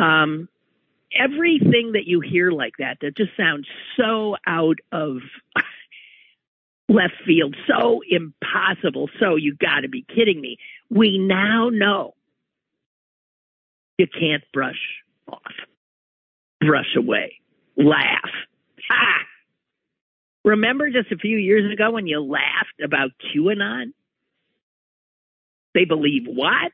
Um, 0.00 0.48
everything 1.18 1.92
that 1.92 2.06
you 2.06 2.20
hear 2.20 2.50
like 2.50 2.74
that 2.78 2.98
that 3.00 3.16
just 3.16 3.30
sounds 3.36 3.66
so 3.96 4.36
out 4.46 4.78
of 4.90 5.18
left 6.88 7.14
field, 7.26 7.56
so 7.66 8.00
impossible. 8.08 9.08
So 9.20 9.36
you 9.36 9.54
got 9.54 9.80
to 9.80 9.88
be 9.88 10.04
kidding 10.14 10.40
me. 10.40 10.58
We 10.90 11.18
now 11.18 11.70
know 11.70 12.14
you 13.98 14.06
can't 14.06 14.42
brush 14.52 14.80
off, 15.28 15.52
brush 16.60 16.96
away, 16.96 17.40
laugh. 17.76 18.30
Ha! 18.90 19.18
Remember 20.44 20.90
just 20.90 21.12
a 21.12 21.16
few 21.16 21.38
years 21.38 21.72
ago 21.72 21.92
when 21.92 22.06
you 22.06 22.20
laughed 22.20 22.80
about 22.82 23.10
QAnon? 23.34 23.92
They 25.74 25.84
believe 25.84 26.24
what? 26.26 26.72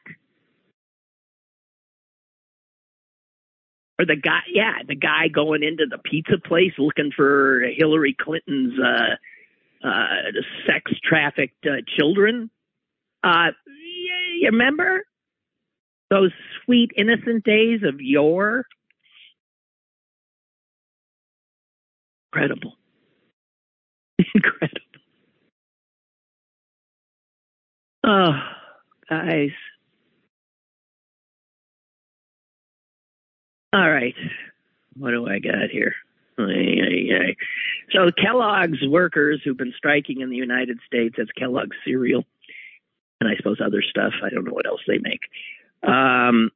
Or 3.99 4.07
the 4.07 4.17
guy, 4.17 4.41
yeah, 4.53 4.75
the 4.87 4.95
guy 4.95 5.29
going 5.29 5.63
into 5.65 5.87
the 5.87 5.99
pizza 5.99 6.39
place 6.39 6.73
looking 6.79 7.11
for 7.15 7.63
Hillary 7.77 8.17
Clinton's 8.19 8.79
uh, 8.79 9.87
uh, 9.87 10.33
sex 10.67 10.93
trafficked 11.03 11.67
uh, 11.67 11.83
children. 11.99 12.51
Uh, 13.25 13.49
you 14.41 14.51
remember 14.51 15.03
those 16.11 16.31
sweet, 16.65 16.93
innocent 16.97 17.45
days 17.45 17.81
of 17.83 18.01
yore? 18.01 18.65
Incredible. 22.33 22.75
Incredible. 24.35 24.81
Oh, 28.07 28.33
guys. 29.11 29.51
All 33.79 33.89
right. 33.89 34.17
What 34.97 35.13
do 35.13 35.29
I 35.29 35.39
got 35.39 35.71
here? 35.71 35.95
So 36.37 38.11
Kellogg's 38.11 38.85
workers 38.85 39.41
who've 39.45 39.57
been 39.57 39.73
striking 39.77 40.21
in 40.21 40.31
the 40.31 40.37
United 40.37 40.81
States, 40.85 41.15
as 41.21 41.29
Kellogg's 41.39 41.77
cereal, 41.85 42.25
and 43.21 43.31
I 43.31 43.37
suppose 43.37 43.59
other 43.65 43.83
stuff. 43.89 44.15
I 44.25 44.31
don't 44.31 44.45
know 44.45 44.53
what 44.53 44.67
else 44.67 44.81
they 44.89 44.99
make. 44.99 45.21
Um, 45.87 46.51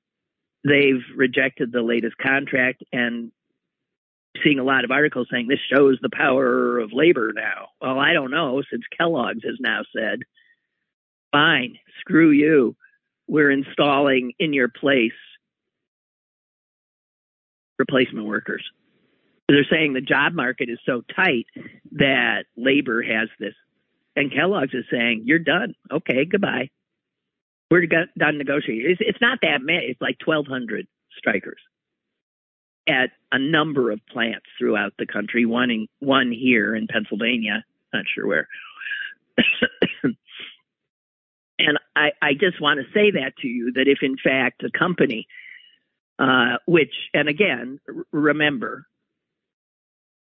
they've 0.65 1.05
rejected 1.17 1.71
the 1.71 1.83
latest 1.83 2.19
contract 2.19 2.83
and 2.93 3.31
seeing 4.43 4.59
a 4.59 4.65
lot 4.65 4.85
of 4.85 4.91
articles 4.91 5.29
saying 5.31 5.47
this 5.47 5.61
shows 5.73 5.99
the 6.03 6.11
power 6.13 6.81
of 6.81 6.93
labor 6.93 7.33
now. 7.33 7.69
Well, 7.81 8.01
I 8.01 8.15
don't 8.15 8.33
know, 8.33 8.63
since 8.69 8.83
Kellogg's 8.99 9.45
has 9.45 9.59
now 9.61 9.83
said, 9.97 10.23
fine, 11.31 11.79
screw 12.01 12.31
you. 12.31 12.75
We're 13.29 13.53
installing 13.53 14.33
in 14.41 14.53
your 14.53 14.69
place 14.69 15.13
replacement 17.79 18.27
workers. 18.27 18.65
They're 19.49 19.67
saying 19.71 19.93
the 19.93 20.01
job 20.01 20.35
market 20.35 20.69
is 20.71 20.79
so 20.87 21.03
tight 21.15 21.47
that 21.93 22.45
labor 22.57 23.03
has 23.03 23.29
this. 23.39 23.55
And 24.17 24.33
Kellogg's 24.33 24.75
is 24.75 24.85
saying, 24.91 25.23
you're 25.27 25.39
done. 25.39 25.75
Okay, 25.91 26.25
goodbye. 26.25 26.71
We're 27.71 27.87
done 27.87 28.39
negotiating. 28.39 28.91
It's, 28.91 29.01
it's 29.03 29.21
not 29.21 29.39
that 29.43 29.63
many. 29.63 29.87
It's 29.87 30.01
like 30.01 30.17
1,200 30.25 30.87
strikers 31.17 31.61
at 32.89 33.11
a 33.31 33.39
number 33.39 33.91
of 33.91 34.01
plants 34.11 34.47
throughout 34.59 34.93
the 34.99 35.07
country, 35.07 35.47
one, 35.47 35.71
in, 35.71 35.89
one 36.01 36.33
here 36.33 36.75
in 36.75 36.87
Pennsylvania, 36.87 37.65
not 37.93 38.05
sure 38.15 38.27
where. 38.27 38.49
and 41.59 41.79
I, 41.97 42.11
I 42.21 42.35
just 42.35 42.61
want 42.61 42.81
to 42.81 42.93
say 42.93 43.13
that 43.13 43.37
to 43.41 43.49
you 43.49 43.73
that 43.73 43.89
if 43.89 43.99
in 44.03 44.17
fact 44.23 44.65
a 44.65 44.71
company, 44.77 45.27
uh, 46.23 46.59
which, 46.67 46.95
and 47.13 47.29
again, 47.29 47.81
r- 47.89 48.05
remember 48.13 48.87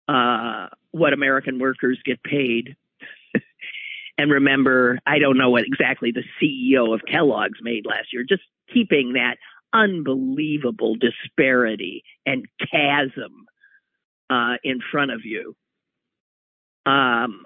uh, 0.07 0.67
what 0.91 1.13
American 1.13 1.59
workers 1.59 1.99
get 2.03 2.23
paid. 2.23 2.75
and 4.17 4.31
remember, 4.31 4.97
I 5.05 5.19
don't 5.19 5.37
know 5.37 5.51
what 5.51 5.65
exactly 5.65 6.11
the 6.11 6.23
CEO 6.41 6.95
of 6.95 7.01
Kellogg's 7.05 7.59
made 7.61 7.85
last 7.85 8.11
year, 8.11 8.25
just 8.27 8.41
keeping 8.73 9.13
that 9.13 9.35
unbelievable 9.71 10.95
disparity 10.95 12.03
and 12.25 12.47
chasm 12.71 13.45
uh, 14.31 14.55
in 14.63 14.79
front 14.91 15.11
of 15.11 15.21
you. 15.25 15.55
Um, 16.87 17.43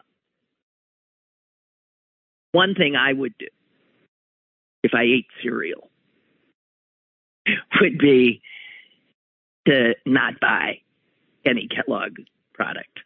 one 2.54 2.76
thing 2.76 2.96
I 2.96 3.12
would 3.12 3.38
do 3.38 3.48
if 4.84 4.92
I 4.94 5.04
ate 5.04 5.28
cereal 5.44 5.90
would 7.82 7.98
be 7.98 8.42
to 9.68 9.96
not 10.06 10.40
buy 10.40 10.80
any 11.46 11.68
Kellogg 11.68 12.18
product. 12.54 13.00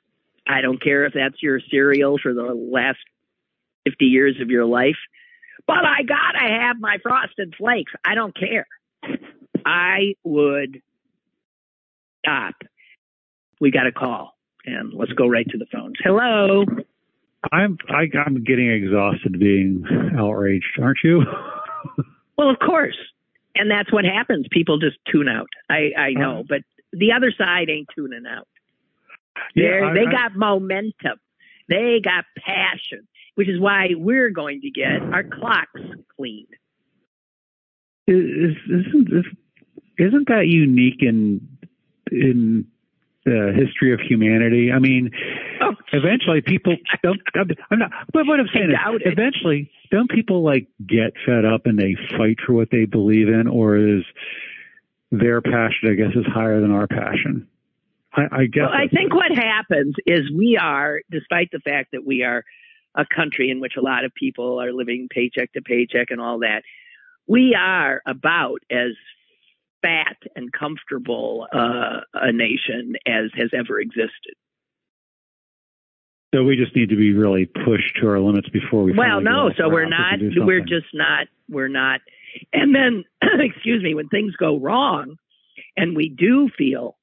I 0.47 0.61
don't 0.61 0.81
care 0.81 1.05
if 1.05 1.13
that's 1.13 1.41
your 1.41 1.59
cereal 1.69 2.17
for 2.21 2.33
the 2.33 2.53
last 2.53 2.99
50 3.85 4.05
years 4.05 4.37
of 4.41 4.49
your 4.49 4.65
life, 4.65 4.97
but 5.67 5.85
I 5.85 6.03
gotta 6.03 6.61
have 6.61 6.77
my 6.79 6.97
frosted 7.01 7.53
flakes. 7.57 7.91
I 8.03 8.15
don't 8.15 8.35
care. 8.35 8.67
I 9.65 10.15
would 10.23 10.81
stop. 12.19 12.55
We 13.59 13.71
got 13.71 13.87
a 13.87 13.91
call, 13.91 14.35
and 14.65 14.93
let's 14.93 15.13
go 15.13 15.27
right 15.27 15.47
to 15.49 15.57
the 15.57 15.67
phones. 15.71 15.95
Hello. 16.03 16.65
I'm 17.51 17.77
I, 17.89 18.03
am 18.03 18.11
i 18.15 18.27
am 18.27 18.43
getting 18.43 18.69
exhausted 18.69 19.39
being 19.39 19.85
outraged, 20.17 20.79
aren't 20.81 20.99
you? 21.03 21.23
well, 22.37 22.49
of 22.49 22.59
course, 22.59 22.97
and 23.55 23.69
that's 23.69 23.91
what 23.91 24.05
happens. 24.05 24.47
People 24.51 24.79
just 24.79 24.97
tune 25.11 25.27
out. 25.27 25.49
I 25.69 25.91
I 25.97 26.11
know, 26.11 26.43
but 26.47 26.61
the 26.93 27.11
other 27.13 27.31
side 27.37 27.69
ain't 27.69 27.87
tuning 27.95 28.25
out. 28.29 28.47
Yeah, 29.55 29.89
I, 29.91 29.93
they 29.93 30.05
I, 30.07 30.11
got 30.11 30.35
momentum. 30.35 31.19
They 31.69 32.01
got 32.03 32.25
passion, 32.37 33.07
which 33.35 33.47
is 33.47 33.59
why 33.59 33.89
we're 33.95 34.29
going 34.29 34.61
to 34.61 34.69
get 34.69 35.01
our 35.13 35.23
clocks 35.23 35.81
cleaned 36.15 36.47
is, 38.11 38.55
isn't 38.67 39.25
isn't 39.97 40.27
that 40.27 40.47
unique 40.47 41.01
in 41.01 41.47
in 42.11 42.65
the 43.26 43.53
history 43.55 43.93
of 43.93 43.99
humanity? 43.99 44.72
I 44.72 44.80
mean, 44.80 45.11
oh. 45.61 45.76
eventually 45.93 46.41
people 46.41 46.76
don't. 47.03 47.22
I'm 47.69 47.80
not. 47.80 47.91
But 48.13 48.26
what 48.26 48.39
I'm 48.39 48.49
saying 48.53 48.72
is, 48.72 49.01
eventually, 49.05 49.72
don't 49.91 50.09
people 50.09 50.43
like 50.43 50.67
get 50.86 51.13
fed 51.26 51.45
up 51.45 51.65
and 51.65 51.78
they 51.78 51.95
fight 52.17 52.38
for 52.45 52.53
what 52.53 52.69
they 52.72 52.86
believe 52.86 53.28
in, 53.28 53.47
or 53.47 53.78
is 53.78 54.03
their 55.11 55.41
passion, 55.41 55.89
I 55.89 55.93
guess, 55.93 56.15
is 56.15 56.26
higher 56.26 56.61
than 56.61 56.72
our 56.72 56.88
passion? 56.88 57.47
I, 58.13 58.22
I 58.32 58.45
guess. 58.45 58.63
Well, 58.63 58.74
I 58.74 58.88
think 58.88 59.13
what 59.13 59.32
happens 59.32 59.95
is 60.05 60.32
we 60.36 60.57
are, 60.61 61.01
despite 61.09 61.49
the 61.51 61.59
fact 61.59 61.91
that 61.93 62.05
we 62.05 62.24
are 62.24 62.43
a 62.95 63.05
country 63.05 63.49
in 63.49 63.59
which 63.61 63.74
a 63.78 63.82
lot 63.82 64.03
of 64.03 64.13
people 64.13 64.61
are 64.61 64.74
living 64.74 65.07
paycheck 65.09 65.53
to 65.53 65.61
paycheck 65.61 66.11
and 66.11 66.19
all 66.19 66.39
that, 66.39 66.63
we 67.28 67.55
are 67.57 68.01
about 68.05 68.59
as 68.69 68.91
fat 69.82 70.17
and 70.36 70.51
comfortable 70.51 71.47
uh, 71.53 72.01
a 72.13 72.32
nation 72.32 72.95
as 73.07 73.32
has 73.36 73.49
ever 73.53 73.79
existed. 73.79 74.36
So 76.34 76.43
we 76.43 76.55
just 76.55 76.75
need 76.75 76.89
to 76.89 76.95
be 76.95 77.13
really 77.13 77.45
pushed 77.45 77.97
to 77.99 78.07
our 78.07 78.19
limits 78.19 78.47
before 78.49 78.84
we. 78.84 78.93
Well, 78.93 79.19
no. 79.19 79.51
So 79.57 79.67
we're 79.67 79.89
not. 79.89 80.19
We're 80.19 80.61
just 80.61 80.88
not. 80.93 81.27
We're 81.49 81.67
not. 81.67 81.99
And 82.53 82.73
then, 82.73 83.03
excuse 83.21 83.84
me, 83.84 83.93
when 83.95 84.07
things 84.07 84.36
go 84.38 84.57
wrong, 84.57 85.17
and 85.75 85.95
we 85.95 86.07
do 86.07 86.49
feel, 86.57 86.97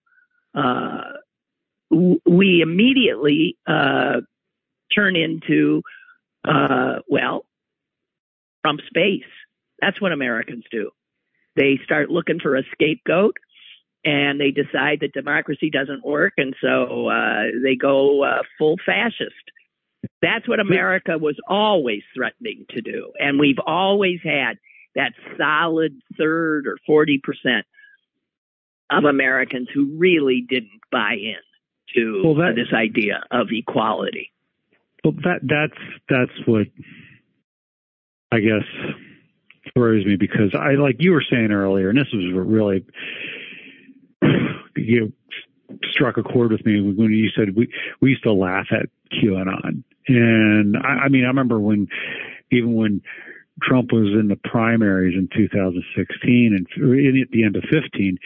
uh, 0.54 1.02
we 1.90 2.60
immediately 2.62 3.58
uh, 3.66 4.20
turn 4.94 5.16
into, 5.16 5.82
uh, 6.46 7.00
well, 7.06 7.44
Trump's 8.64 8.84
base. 8.92 9.22
That's 9.80 10.00
what 10.00 10.12
Americans 10.12 10.64
do. 10.70 10.90
They 11.58 11.80
start 11.82 12.08
looking 12.08 12.38
for 12.38 12.54
a 12.54 12.62
scapegoat 12.72 13.36
and 14.04 14.40
they 14.40 14.52
decide 14.52 15.00
that 15.00 15.12
democracy 15.12 15.70
doesn't 15.70 16.06
work, 16.06 16.34
and 16.36 16.54
so 16.60 17.08
uh, 17.08 17.46
they 17.64 17.74
go 17.74 18.22
uh, 18.22 18.42
full 18.56 18.76
fascist. 18.86 19.34
That's 20.22 20.46
what 20.48 20.60
America 20.60 21.18
was 21.18 21.34
always 21.48 22.02
threatening 22.14 22.64
to 22.70 22.80
do, 22.80 23.12
and 23.18 23.40
we've 23.40 23.58
always 23.66 24.20
had 24.22 24.58
that 24.94 25.14
solid 25.36 26.00
third 26.16 26.68
or 26.68 26.78
forty 26.86 27.20
percent 27.22 27.66
of 28.88 29.04
Americans 29.04 29.68
who 29.74 29.98
really 29.98 30.46
didn't 30.48 30.80
buy 30.92 31.14
in 31.14 31.42
to 31.96 32.22
well, 32.24 32.34
that, 32.36 32.54
this 32.54 32.72
idea 32.72 33.24
of 33.32 33.48
equality. 33.50 34.32
Well, 35.02 35.14
that 35.24 35.40
that's 35.42 35.80
that's 36.08 36.46
what 36.46 36.68
I 38.30 38.38
guess 38.38 38.94
throws 39.78 40.04
me 40.04 40.16
because 40.16 40.54
I 40.54 40.72
like 40.72 40.96
you 40.98 41.12
were 41.12 41.24
saying 41.30 41.52
earlier, 41.52 41.90
and 41.90 41.98
this 41.98 42.12
was 42.12 42.24
really 42.34 42.84
you 44.76 45.12
struck 45.84 46.16
a 46.16 46.22
chord 46.22 46.50
with 46.50 46.64
me 46.66 46.80
when 46.80 47.12
you 47.12 47.30
said 47.36 47.54
we 47.56 47.72
we 48.00 48.10
used 48.10 48.24
to 48.24 48.32
laugh 48.32 48.66
at 48.72 48.88
QAnon, 49.12 49.84
and 50.08 50.76
I, 50.76 51.04
I 51.04 51.08
mean 51.08 51.24
I 51.24 51.28
remember 51.28 51.60
when 51.60 51.88
even 52.50 52.74
when 52.74 53.02
Trump 53.62 53.92
was 53.92 54.08
in 54.18 54.28
the 54.28 54.36
primaries 54.36 55.14
in 55.16 55.28
2016 55.36 56.54
and 56.56 56.66
at 57.22 57.30
the 57.30 57.44
end 57.44 57.56
of 57.56 57.64
15, 57.70 58.18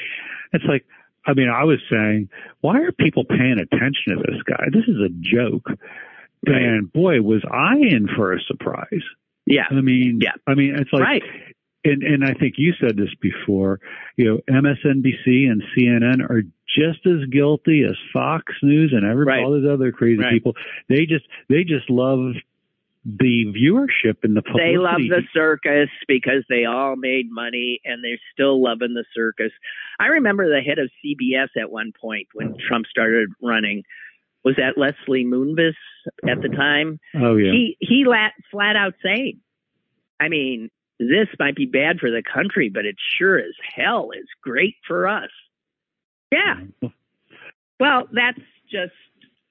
it's 0.52 0.64
like 0.64 0.86
I 1.26 1.34
mean 1.34 1.48
I 1.48 1.64
was 1.64 1.78
saying 1.90 2.30
why 2.62 2.80
are 2.80 2.92
people 2.92 3.24
paying 3.24 3.58
attention 3.58 4.16
to 4.16 4.22
this 4.26 4.42
guy? 4.46 4.64
This 4.72 4.84
is 4.88 4.96
a 5.04 5.10
joke. 5.20 5.68
Right. 6.44 6.60
And 6.60 6.92
boy, 6.92 7.20
was 7.20 7.42
I 7.48 7.76
in 7.76 8.08
for 8.16 8.32
a 8.32 8.40
surprise. 8.40 9.04
Yeah. 9.46 9.64
I 9.70 9.80
mean, 9.80 10.20
yeah. 10.22 10.32
I 10.46 10.54
mean, 10.54 10.76
it's 10.76 10.92
like, 10.92 11.02
right 11.02 11.22
and 11.84 12.02
and 12.02 12.24
I 12.24 12.34
think 12.34 12.54
you 12.58 12.72
said 12.80 12.96
this 12.96 13.12
before, 13.20 13.80
you 14.16 14.24
know, 14.24 14.40
MSNBC 14.48 15.50
and 15.50 15.62
CNN 15.76 16.22
are 16.28 16.42
just 16.68 17.06
as 17.06 17.28
guilty 17.30 17.84
as 17.84 17.96
Fox 18.12 18.52
News 18.62 18.92
and 18.94 19.04
every 19.04 19.24
right. 19.24 19.42
all 19.42 19.52
those 19.52 19.68
other 19.70 19.92
crazy 19.92 20.22
right. 20.22 20.32
people. 20.32 20.52
They 20.88 21.06
just 21.06 21.26
they 21.48 21.64
just 21.64 21.90
love 21.90 22.34
the 23.04 23.46
viewership 23.46 24.18
and 24.22 24.36
the 24.36 24.42
publicity. 24.42 24.72
They 24.72 24.78
love 24.78 25.00
the 25.00 25.22
circus 25.34 25.88
because 26.06 26.44
they 26.48 26.66
all 26.66 26.94
made 26.94 27.26
money 27.28 27.80
and 27.84 28.02
they're 28.02 28.20
still 28.32 28.62
loving 28.62 28.94
the 28.94 29.04
circus. 29.12 29.50
I 29.98 30.06
remember 30.06 30.48
the 30.48 30.60
head 30.60 30.78
of 30.78 30.88
CBS 31.04 31.48
at 31.60 31.70
one 31.70 31.92
point 32.00 32.28
when 32.32 32.54
oh. 32.54 32.56
Trump 32.68 32.86
started 32.86 33.30
running. 33.42 33.82
Was 34.44 34.56
that 34.56 34.76
Leslie 34.76 35.24
Moonves 35.24 35.74
at 36.28 36.42
the 36.42 36.48
time? 36.48 36.98
Oh 37.14 37.36
yeah. 37.36 37.52
He 37.52 37.76
he 37.80 38.04
lat, 38.06 38.32
flat 38.50 38.76
out 38.76 38.94
saying, 39.02 39.40
I 40.18 40.28
mean, 40.28 40.70
this 40.98 41.28
might 41.38 41.56
be 41.56 41.66
bad 41.66 41.98
for 42.00 42.10
the 42.10 42.22
country, 42.22 42.70
but 42.72 42.84
it 42.84 42.96
sure 43.18 43.38
as 43.38 43.54
hell 43.74 44.10
is 44.10 44.26
great 44.42 44.76
for 44.86 45.08
us. 45.08 45.30
Yeah. 46.30 46.60
Well, 47.80 48.04
that's 48.12 48.38
just 48.70 48.92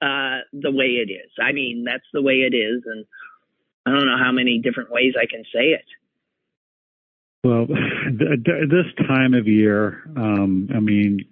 uh, 0.00 0.40
the 0.54 0.70
way 0.70 1.02
it 1.04 1.12
is. 1.12 1.30
I 1.38 1.52
mean, 1.52 1.84
that's 1.84 2.06
the 2.14 2.22
way 2.22 2.48
it 2.50 2.54
is, 2.56 2.82
and 2.86 3.04
I 3.84 3.90
don't 3.90 4.06
know 4.06 4.16
how 4.16 4.32
many 4.32 4.58
different 4.58 4.90
ways 4.90 5.12
I 5.20 5.26
can 5.26 5.44
say 5.54 5.76
it. 5.76 5.84
Well, 7.44 7.66
this 8.10 9.06
time 9.06 9.34
of 9.34 9.46
year, 9.46 10.02
um, 10.16 10.70
I 10.74 10.80
mean, 10.80 11.26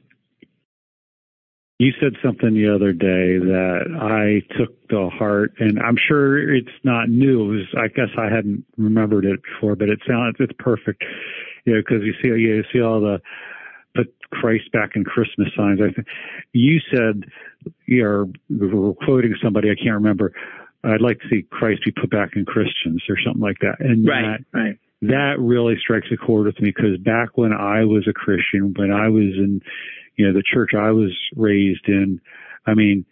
you 1.80 1.92
said 1.98 2.12
something 2.22 2.52
the 2.52 2.68
other 2.68 2.92
day 2.92 3.38
that 3.38 3.88
I 3.98 4.44
took 4.58 4.86
to 4.90 5.08
heart, 5.08 5.54
and 5.58 5.80
I'm 5.80 5.96
sure 5.96 6.54
it's 6.54 6.68
not 6.84 7.08
new. 7.08 7.44
It 7.44 7.56
was, 7.56 7.66
I 7.74 7.88
guess 7.88 8.10
I 8.18 8.24
hadn't 8.24 8.66
remembered 8.76 9.24
it 9.24 9.40
before, 9.42 9.76
but 9.76 9.88
it 9.88 9.98
sounds 10.06 10.36
it's 10.38 10.52
perfect. 10.58 11.02
You 11.64 11.74
know, 11.76 11.80
because 11.80 12.02
you 12.04 12.12
see 12.20 12.28
you 12.38 12.62
see 12.70 12.82
all 12.82 13.00
the 13.00 13.22
put 13.94 14.14
Christ 14.30 14.70
back 14.72 14.90
in 14.94 15.04
Christmas 15.04 15.48
signs. 15.56 15.80
I 15.80 15.90
think 15.90 16.06
you 16.52 16.80
said 16.92 17.24
you're 17.86 18.26
were 18.50 18.92
quoting 18.92 19.34
somebody 19.42 19.70
I 19.70 19.74
can't 19.74 19.94
remember. 19.94 20.34
I'd 20.84 21.00
like 21.00 21.20
to 21.20 21.28
see 21.30 21.46
Christ 21.48 21.80
be 21.86 21.92
put 21.92 22.10
back 22.10 22.36
in 22.36 22.44
Christians 22.44 23.02
or 23.08 23.16
something 23.24 23.40
like 23.40 23.60
that. 23.62 23.76
And 23.80 24.06
right, 24.06 24.38
that, 24.52 24.58
right. 24.58 24.78
That 25.02 25.36
really 25.38 25.76
strikes 25.80 26.08
a 26.12 26.16
chord 26.16 26.46
with 26.46 26.60
me 26.60 26.72
because 26.74 26.98
back 26.98 27.30
when 27.36 27.52
I 27.52 27.84
was 27.84 28.06
a 28.08 28.12
Christian, 28.12 28.74
when 28.76 28.92
I 28.92 29.08
was 29.08 29.32
in 29.36 29.62
you 30.20 30.26
know, 30.26 30.34
the 30.34 30.42
church 30.42 30.72
I 30.78 30.90
was 30.90 31.16
raised 31.34 31.88
in, 31.88 32.20
I 32.66 32.74
mean, 32.74 33.06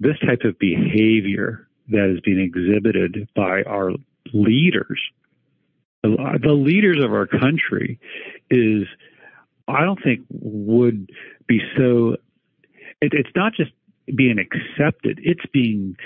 this 0.00 0.18
type 0.20 0.40
of 0.44 0.58
behavior 0.58 1.68
that 1.88 2.14
is 2.14 2.20
being 2.20 2.40
exhibited 2.40 3.28
by 3.36 3.62
our 3.64 3.90
leaders, 4.32 4.98
the 6.02 6.58
leaders 6.58 6.96
of 7.04 7.12
our 7.12 7.26
country 7.26 8.00
is, 8.50 8.86
I 9.68 9.82
don't 9.82 10.02
think 10.02 10.20
would 10.30 11.10
be 11.46 11.60
so, 11.76 12.16
it, 13.02 13.12
it's 13.12 13.36
not 13.36 13.52
just 13.54 13.72
being 14.14 14.38
accepted, 14.38 15.20
it's 15.22 15.44
being 15.52 15.96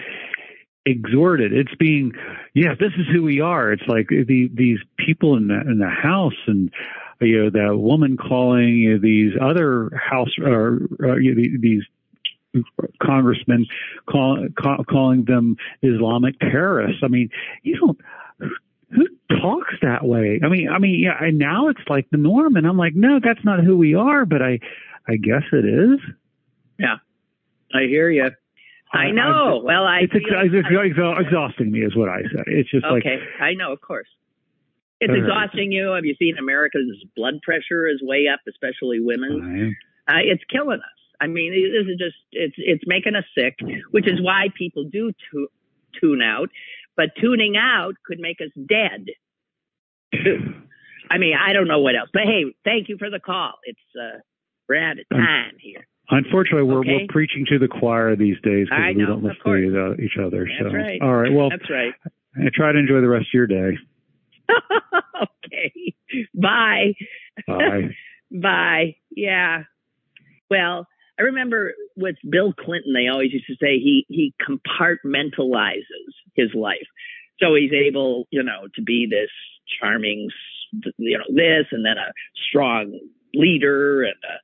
exhorted. 0.90 1.52
It's 1.52 1.74
being, 1.76 2.12
yeah, 2.54 2.74
this 2.78 2.92
is 2.98 3.06
who 3.12 3.22
we 3.22 3.40
are. 3.40 3.72
It's 3.72 3.86
like 3.86 4.08
the, 4.08 4.50
these 4.52 4.78
people 4.98 5.36
in 5.36 5.48
the 5.48 5.60
in 5.60 5.78
the 5.78 5.88
house 5.88 6.34
and 6.46 6.70
you 7.20 7.44
know, 7.44 7.50
that 7.50 7.76
woman 7.76 8.16
calling 8.16 8.68
you 8.68 8.94
know, 8.94 8.98
these 8.98 9.32
other 9.40 9.90
house 9.94 10.30
or 10.38 10.80
uh, 11.02 11.16
you 11.16 11.34
know, 11.34 11.58
these 11.60 11.82
congressmen 13.02 13.66
call, 14.08 14.48
call, 14.58 14.84
calling 14.84 15.24
them 15.24 15.56
Islamic 15.82 16.38
terrorists. 16.40 17.02
I 17.02 17.08
mean, 17.08 17.30
you 17.62 17.78
don't. 17.78 18.00
Who 18.92 19.06
talks 19.40 19.74
that 19.82 20.04
way? 20.04 20.40
I 20.42 20.48
mean, 20.48 20.68
I 20.68 20.78
mean, 20.78 20.98
yeah. 20.98 21.20
Now 21.32 21.68
it's 21.68 21.80
like 21.88 22.10
the 22.10 22.16
norm, 22.16 22.56
and 22.56 22.66
I'm 22.66 22.76
like, 22.76 22.94
no, 22.96 23.20
that's 23.22 23.44
not 23.44 23.62
who 23.62 23.76
we 23.76 23.94
are. 23.94 24.24
But 24.24 24.42
I, 24.42 24.58
I 25.06 25.16
guess 25.16 25.44
it 25.52 25.64
is. 25.64 26.00
Yeah, 26.78 26.96
I 27.72 27.82
hear 27.82 28.10
you. 28.10 28.30
I 28.92 29.10
know. 29.10 29.60
I, 29.60 29.64
well, 29.64 29.84
I 29.84 30.00
it's, 30.02 30.12
it's, 30.14 30.26
it's 30.26 30.68
exhausting 30.68 31.70
me, 31.70 31.80
is 31.80 31.94
what 31.94 32.08
I 32.08 32.22
said. 32.22 32.44
It's 32.46 32.70
just 32.70 32.84
okay. 32.84 32.94
like 32.94 33.06
okay. 33.06 33.18
I 33.40 33.54
know, 33.54 33.72
of 33.72 33.80
course. 33.80 34.08
It's 35.00 35.14
exhausting 35.14 35.72
you. 35.72 35.92
Have 35.92 36.04
you 36.04 36.14
seen 36.18 36.36
America's 36.38 37.04
blood 37.16 37.40
pressure 37.42 37.88
is 37.88 38.02
way 38.02 38.26
up, 38.32 38.40
especially 38.46 39.00
women? 39.00 39.74
Uh, 40.06 40.20
it's 40.22 40.42
killing 40.52 40.80
us. 40.80 41.00
I 41.20 41.26
mean, 41.26 41.52
this 41.52 41.90
is 41.90 41.98
just 41.98 42.16
it's 42.32 42.54
it's 42.58 42.84
making 42.86 43.14
us 43.14 43.24
sick, 43.36 43.56
which 43.90 44.06
is 44.06 44.20
why 44.20 44.48
people 44.56 44.84
do 44.84 45.12
tu- 45.30 45.48
tune 46.00 46.22
out. 46.22 46.50
But 46.96 47.10
tuning 47.20 47.56
out 47.56 47.94
could 48.04 48.18
make 48.20 48.40
us 48.40 48.50
dead. 48.56 49.06
I 51.10 51.18
mean, 51.18 51.34
I 51.34 51.52
don't 51.52 51.68
know 51.68 51.80
what 51.80 51.96
else. 51.96 52.10
But 52.12 52.22
hey, 52.24 52.54
thank 52.64 52.88
you 52.88 52.98
for 52.98 53.08
the 53.08 53.20
call. 53.20 53.54
It's 53.64 53.78
uh, 53.98 54.18
we're 54.68 54.82
out 54.82 54.98
of 54.98 55.08
time 55.10 55.56
here. 55.58 55.86
Unfortunately, 56.10 56.64
we're 56.68 56.80
okay. 56.80 56.98
we're 57.02 57.06
preaching 57.08 57.46
to 57.48 57.58
the 57.58 57.68
choir 57.68 58.16
these 58.16 58.36
days 58.42 58.66
because 58.68 58.96
we 58.96 59.04
don't 59.04 59.22
listen 59.22 59.38
to 59.44 59.90
uh, 59.90 60.02
each 60.02 60.18
other. 60.18 60.46
That's 60.46 60.72
so, 60.72 60.76
right. 60.76 61.00
all 61.00 61.14
right. 61.14 61.32
Well, 61.32 61.50
that's 61.50 61.70
right. 61.70 61.92
I 62.36 62.50
try 62.54 62.72
to 62.72 62.78
enjoy 62.78 63.00
the 63.00 63.08
rest 63.08 63.26
of 63.28 63.34
your 63.34 63.46
day. 63.46 63.78
okay. 65.22 65.94
Bye. 66.34 66.94
Bye. 67.46 67.96
Bye. 68.30 68.96
Yeah. 69.10 69.64
Well, 70.50 70.86
I 71.18 71.22
remember 71.22 71.74
with 71.96 72.16
Bill 72.28 72.52
Clinton, 72.52 72.92
they 72.92 73.08
always 73.08 73.32
used 73.32 73.46
to 73.46 73.54
say 73.54 73.78
he 73.78 74.04
he 74.08 74.34
compartmentalizes 74.40 76.10
his 76.34 76.48
life. 76.54 76.86
So 77.40 77.54
he's 77.54 77.72
able, 77.72 78.26
you 78.30 78.42
know, 78.42 78.68
to 78.74 78.82
be 78.82 79.06
this 79.08 79.30
charming, 79.80 80.28
you 80.98 81.18
know, 81.18 81.24
this 81.28 81.66
and 81.72 81.84
then 81.84 81.96
a 81.98 82.12
strong 82.48 82.98
leader 83.34 84.02
and 84.02 84.14
a 84.24 84.36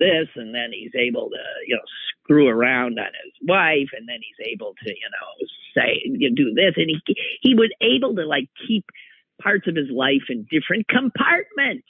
this 0.00 0.28
and 0.34 0.54
then 0.54 0.70
he's 0.72 0.94
able 0.96 1.30
to 1.30 1.44
you 1.66 1.76
know 1.76 1.86
screw 2.24 2.48
around 2.48 2.98
on 2.98 3.12
his 3.24 3.34
wife 3.48 3.90
and 3.96 4.08
then 4.08 4.18
he's 4.20 4.46
able 4.52 4.74
to 4.82 4.90
you 4.90 5.10
know 5.12 5.46
say 5.76 6.02
you 6.04 6.34
do 6.34 6.54
this. 6.54 6.74
And 6.76 6.90
he 6.90 7.16
he 7.40 7.54
was 7.54 7.70
able 7.80 8.14
to 8.16 8.24
like 8.26 8.48
keep 8.66 8.84
parts 9.40 9.66
of 9.68 9.76
his 9.76 9.90
life 9.90 10.28
in 10.28 10.46
different 10.50 10.88
compartments. 10.88 11.86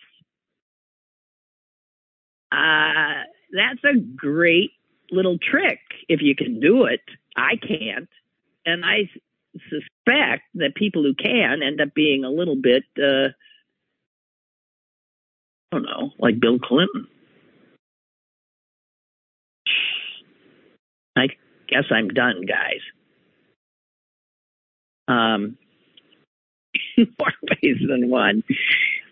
Uh 2.52 3.24
that's 3.52 3.84
a 3.84 3.98
great 3.98 4.70
little 5.10 5.38
trick. 5.38 5.80
If 6.08 6.20
you 6.22 6.34
can 6.34 6.60
do 6.60 6.84
it 6.84 7.00
i 7.36 7.56
can't. 7.56 8.08
And 8.66 8.84
i 8.84 9.08
suspect 9.68 10.42
that 10.54 10.74
people 10.76 11.02
who 11.02 11.14
can 11.14 11.62
end 11.62 11.80
up 11.80 11.94
being 11.94 12.24
a 12.24 12.30
little 12.30 12.56
bit 12.56 12.84
uh 12.98 13.28
I 15.72 15.76
don't 15.76 15.84
know, 15.84 16.10
like 16.18 16.40
Bill 16.40 16.58
Clinton. 16.58 17.06
I 21.16 21.28
guess 21.68 21.84
I'm 21.90 22.08
done, 22.08 22.42
guys. 22.46 22.80
Um, 25.08 25.58
more 26.98 27.32
ways 27.42 27.76
than 27.88 28.08
one. 28.08 28.42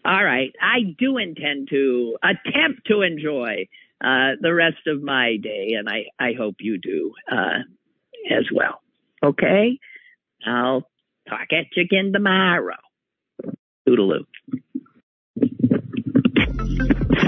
All 0.05 0.25
right. 0.25 0.55
I 0.61 0.95
do 0.99 1.19
intend 1.19 1.69
to 1.71 2.17
attempt 2.23 2.87
to 2.87 3.03
enjoy 3.03 3.69
uh, 4.01 4.39
the 4.41 4.55
rest 4.55 4.87
of 4.87 5.03
my 5.03 5.37
day, 5.43 5.75
and 5.77 5.89
I, 5.89 6.07
I 6.19 6.33
hope 6.39 6.57
you 6.61 6.79
do 6.79 7.13
uh, 7.31 7.59
as 8.31 8.45
well. 8.55 8.81
Okay? 9.23 9.79
I'll 10.47 10.89
talk 11.29 11.49
at 11.53 11.67
you 11.77 11.83
again 11.83 12.13
tomorrow. 12.13 12.77
Toodaloo. 13.89 14.25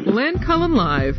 Lynn 0.07 0.39
Cullen 0.39 0.75
Live, 0.75 1.19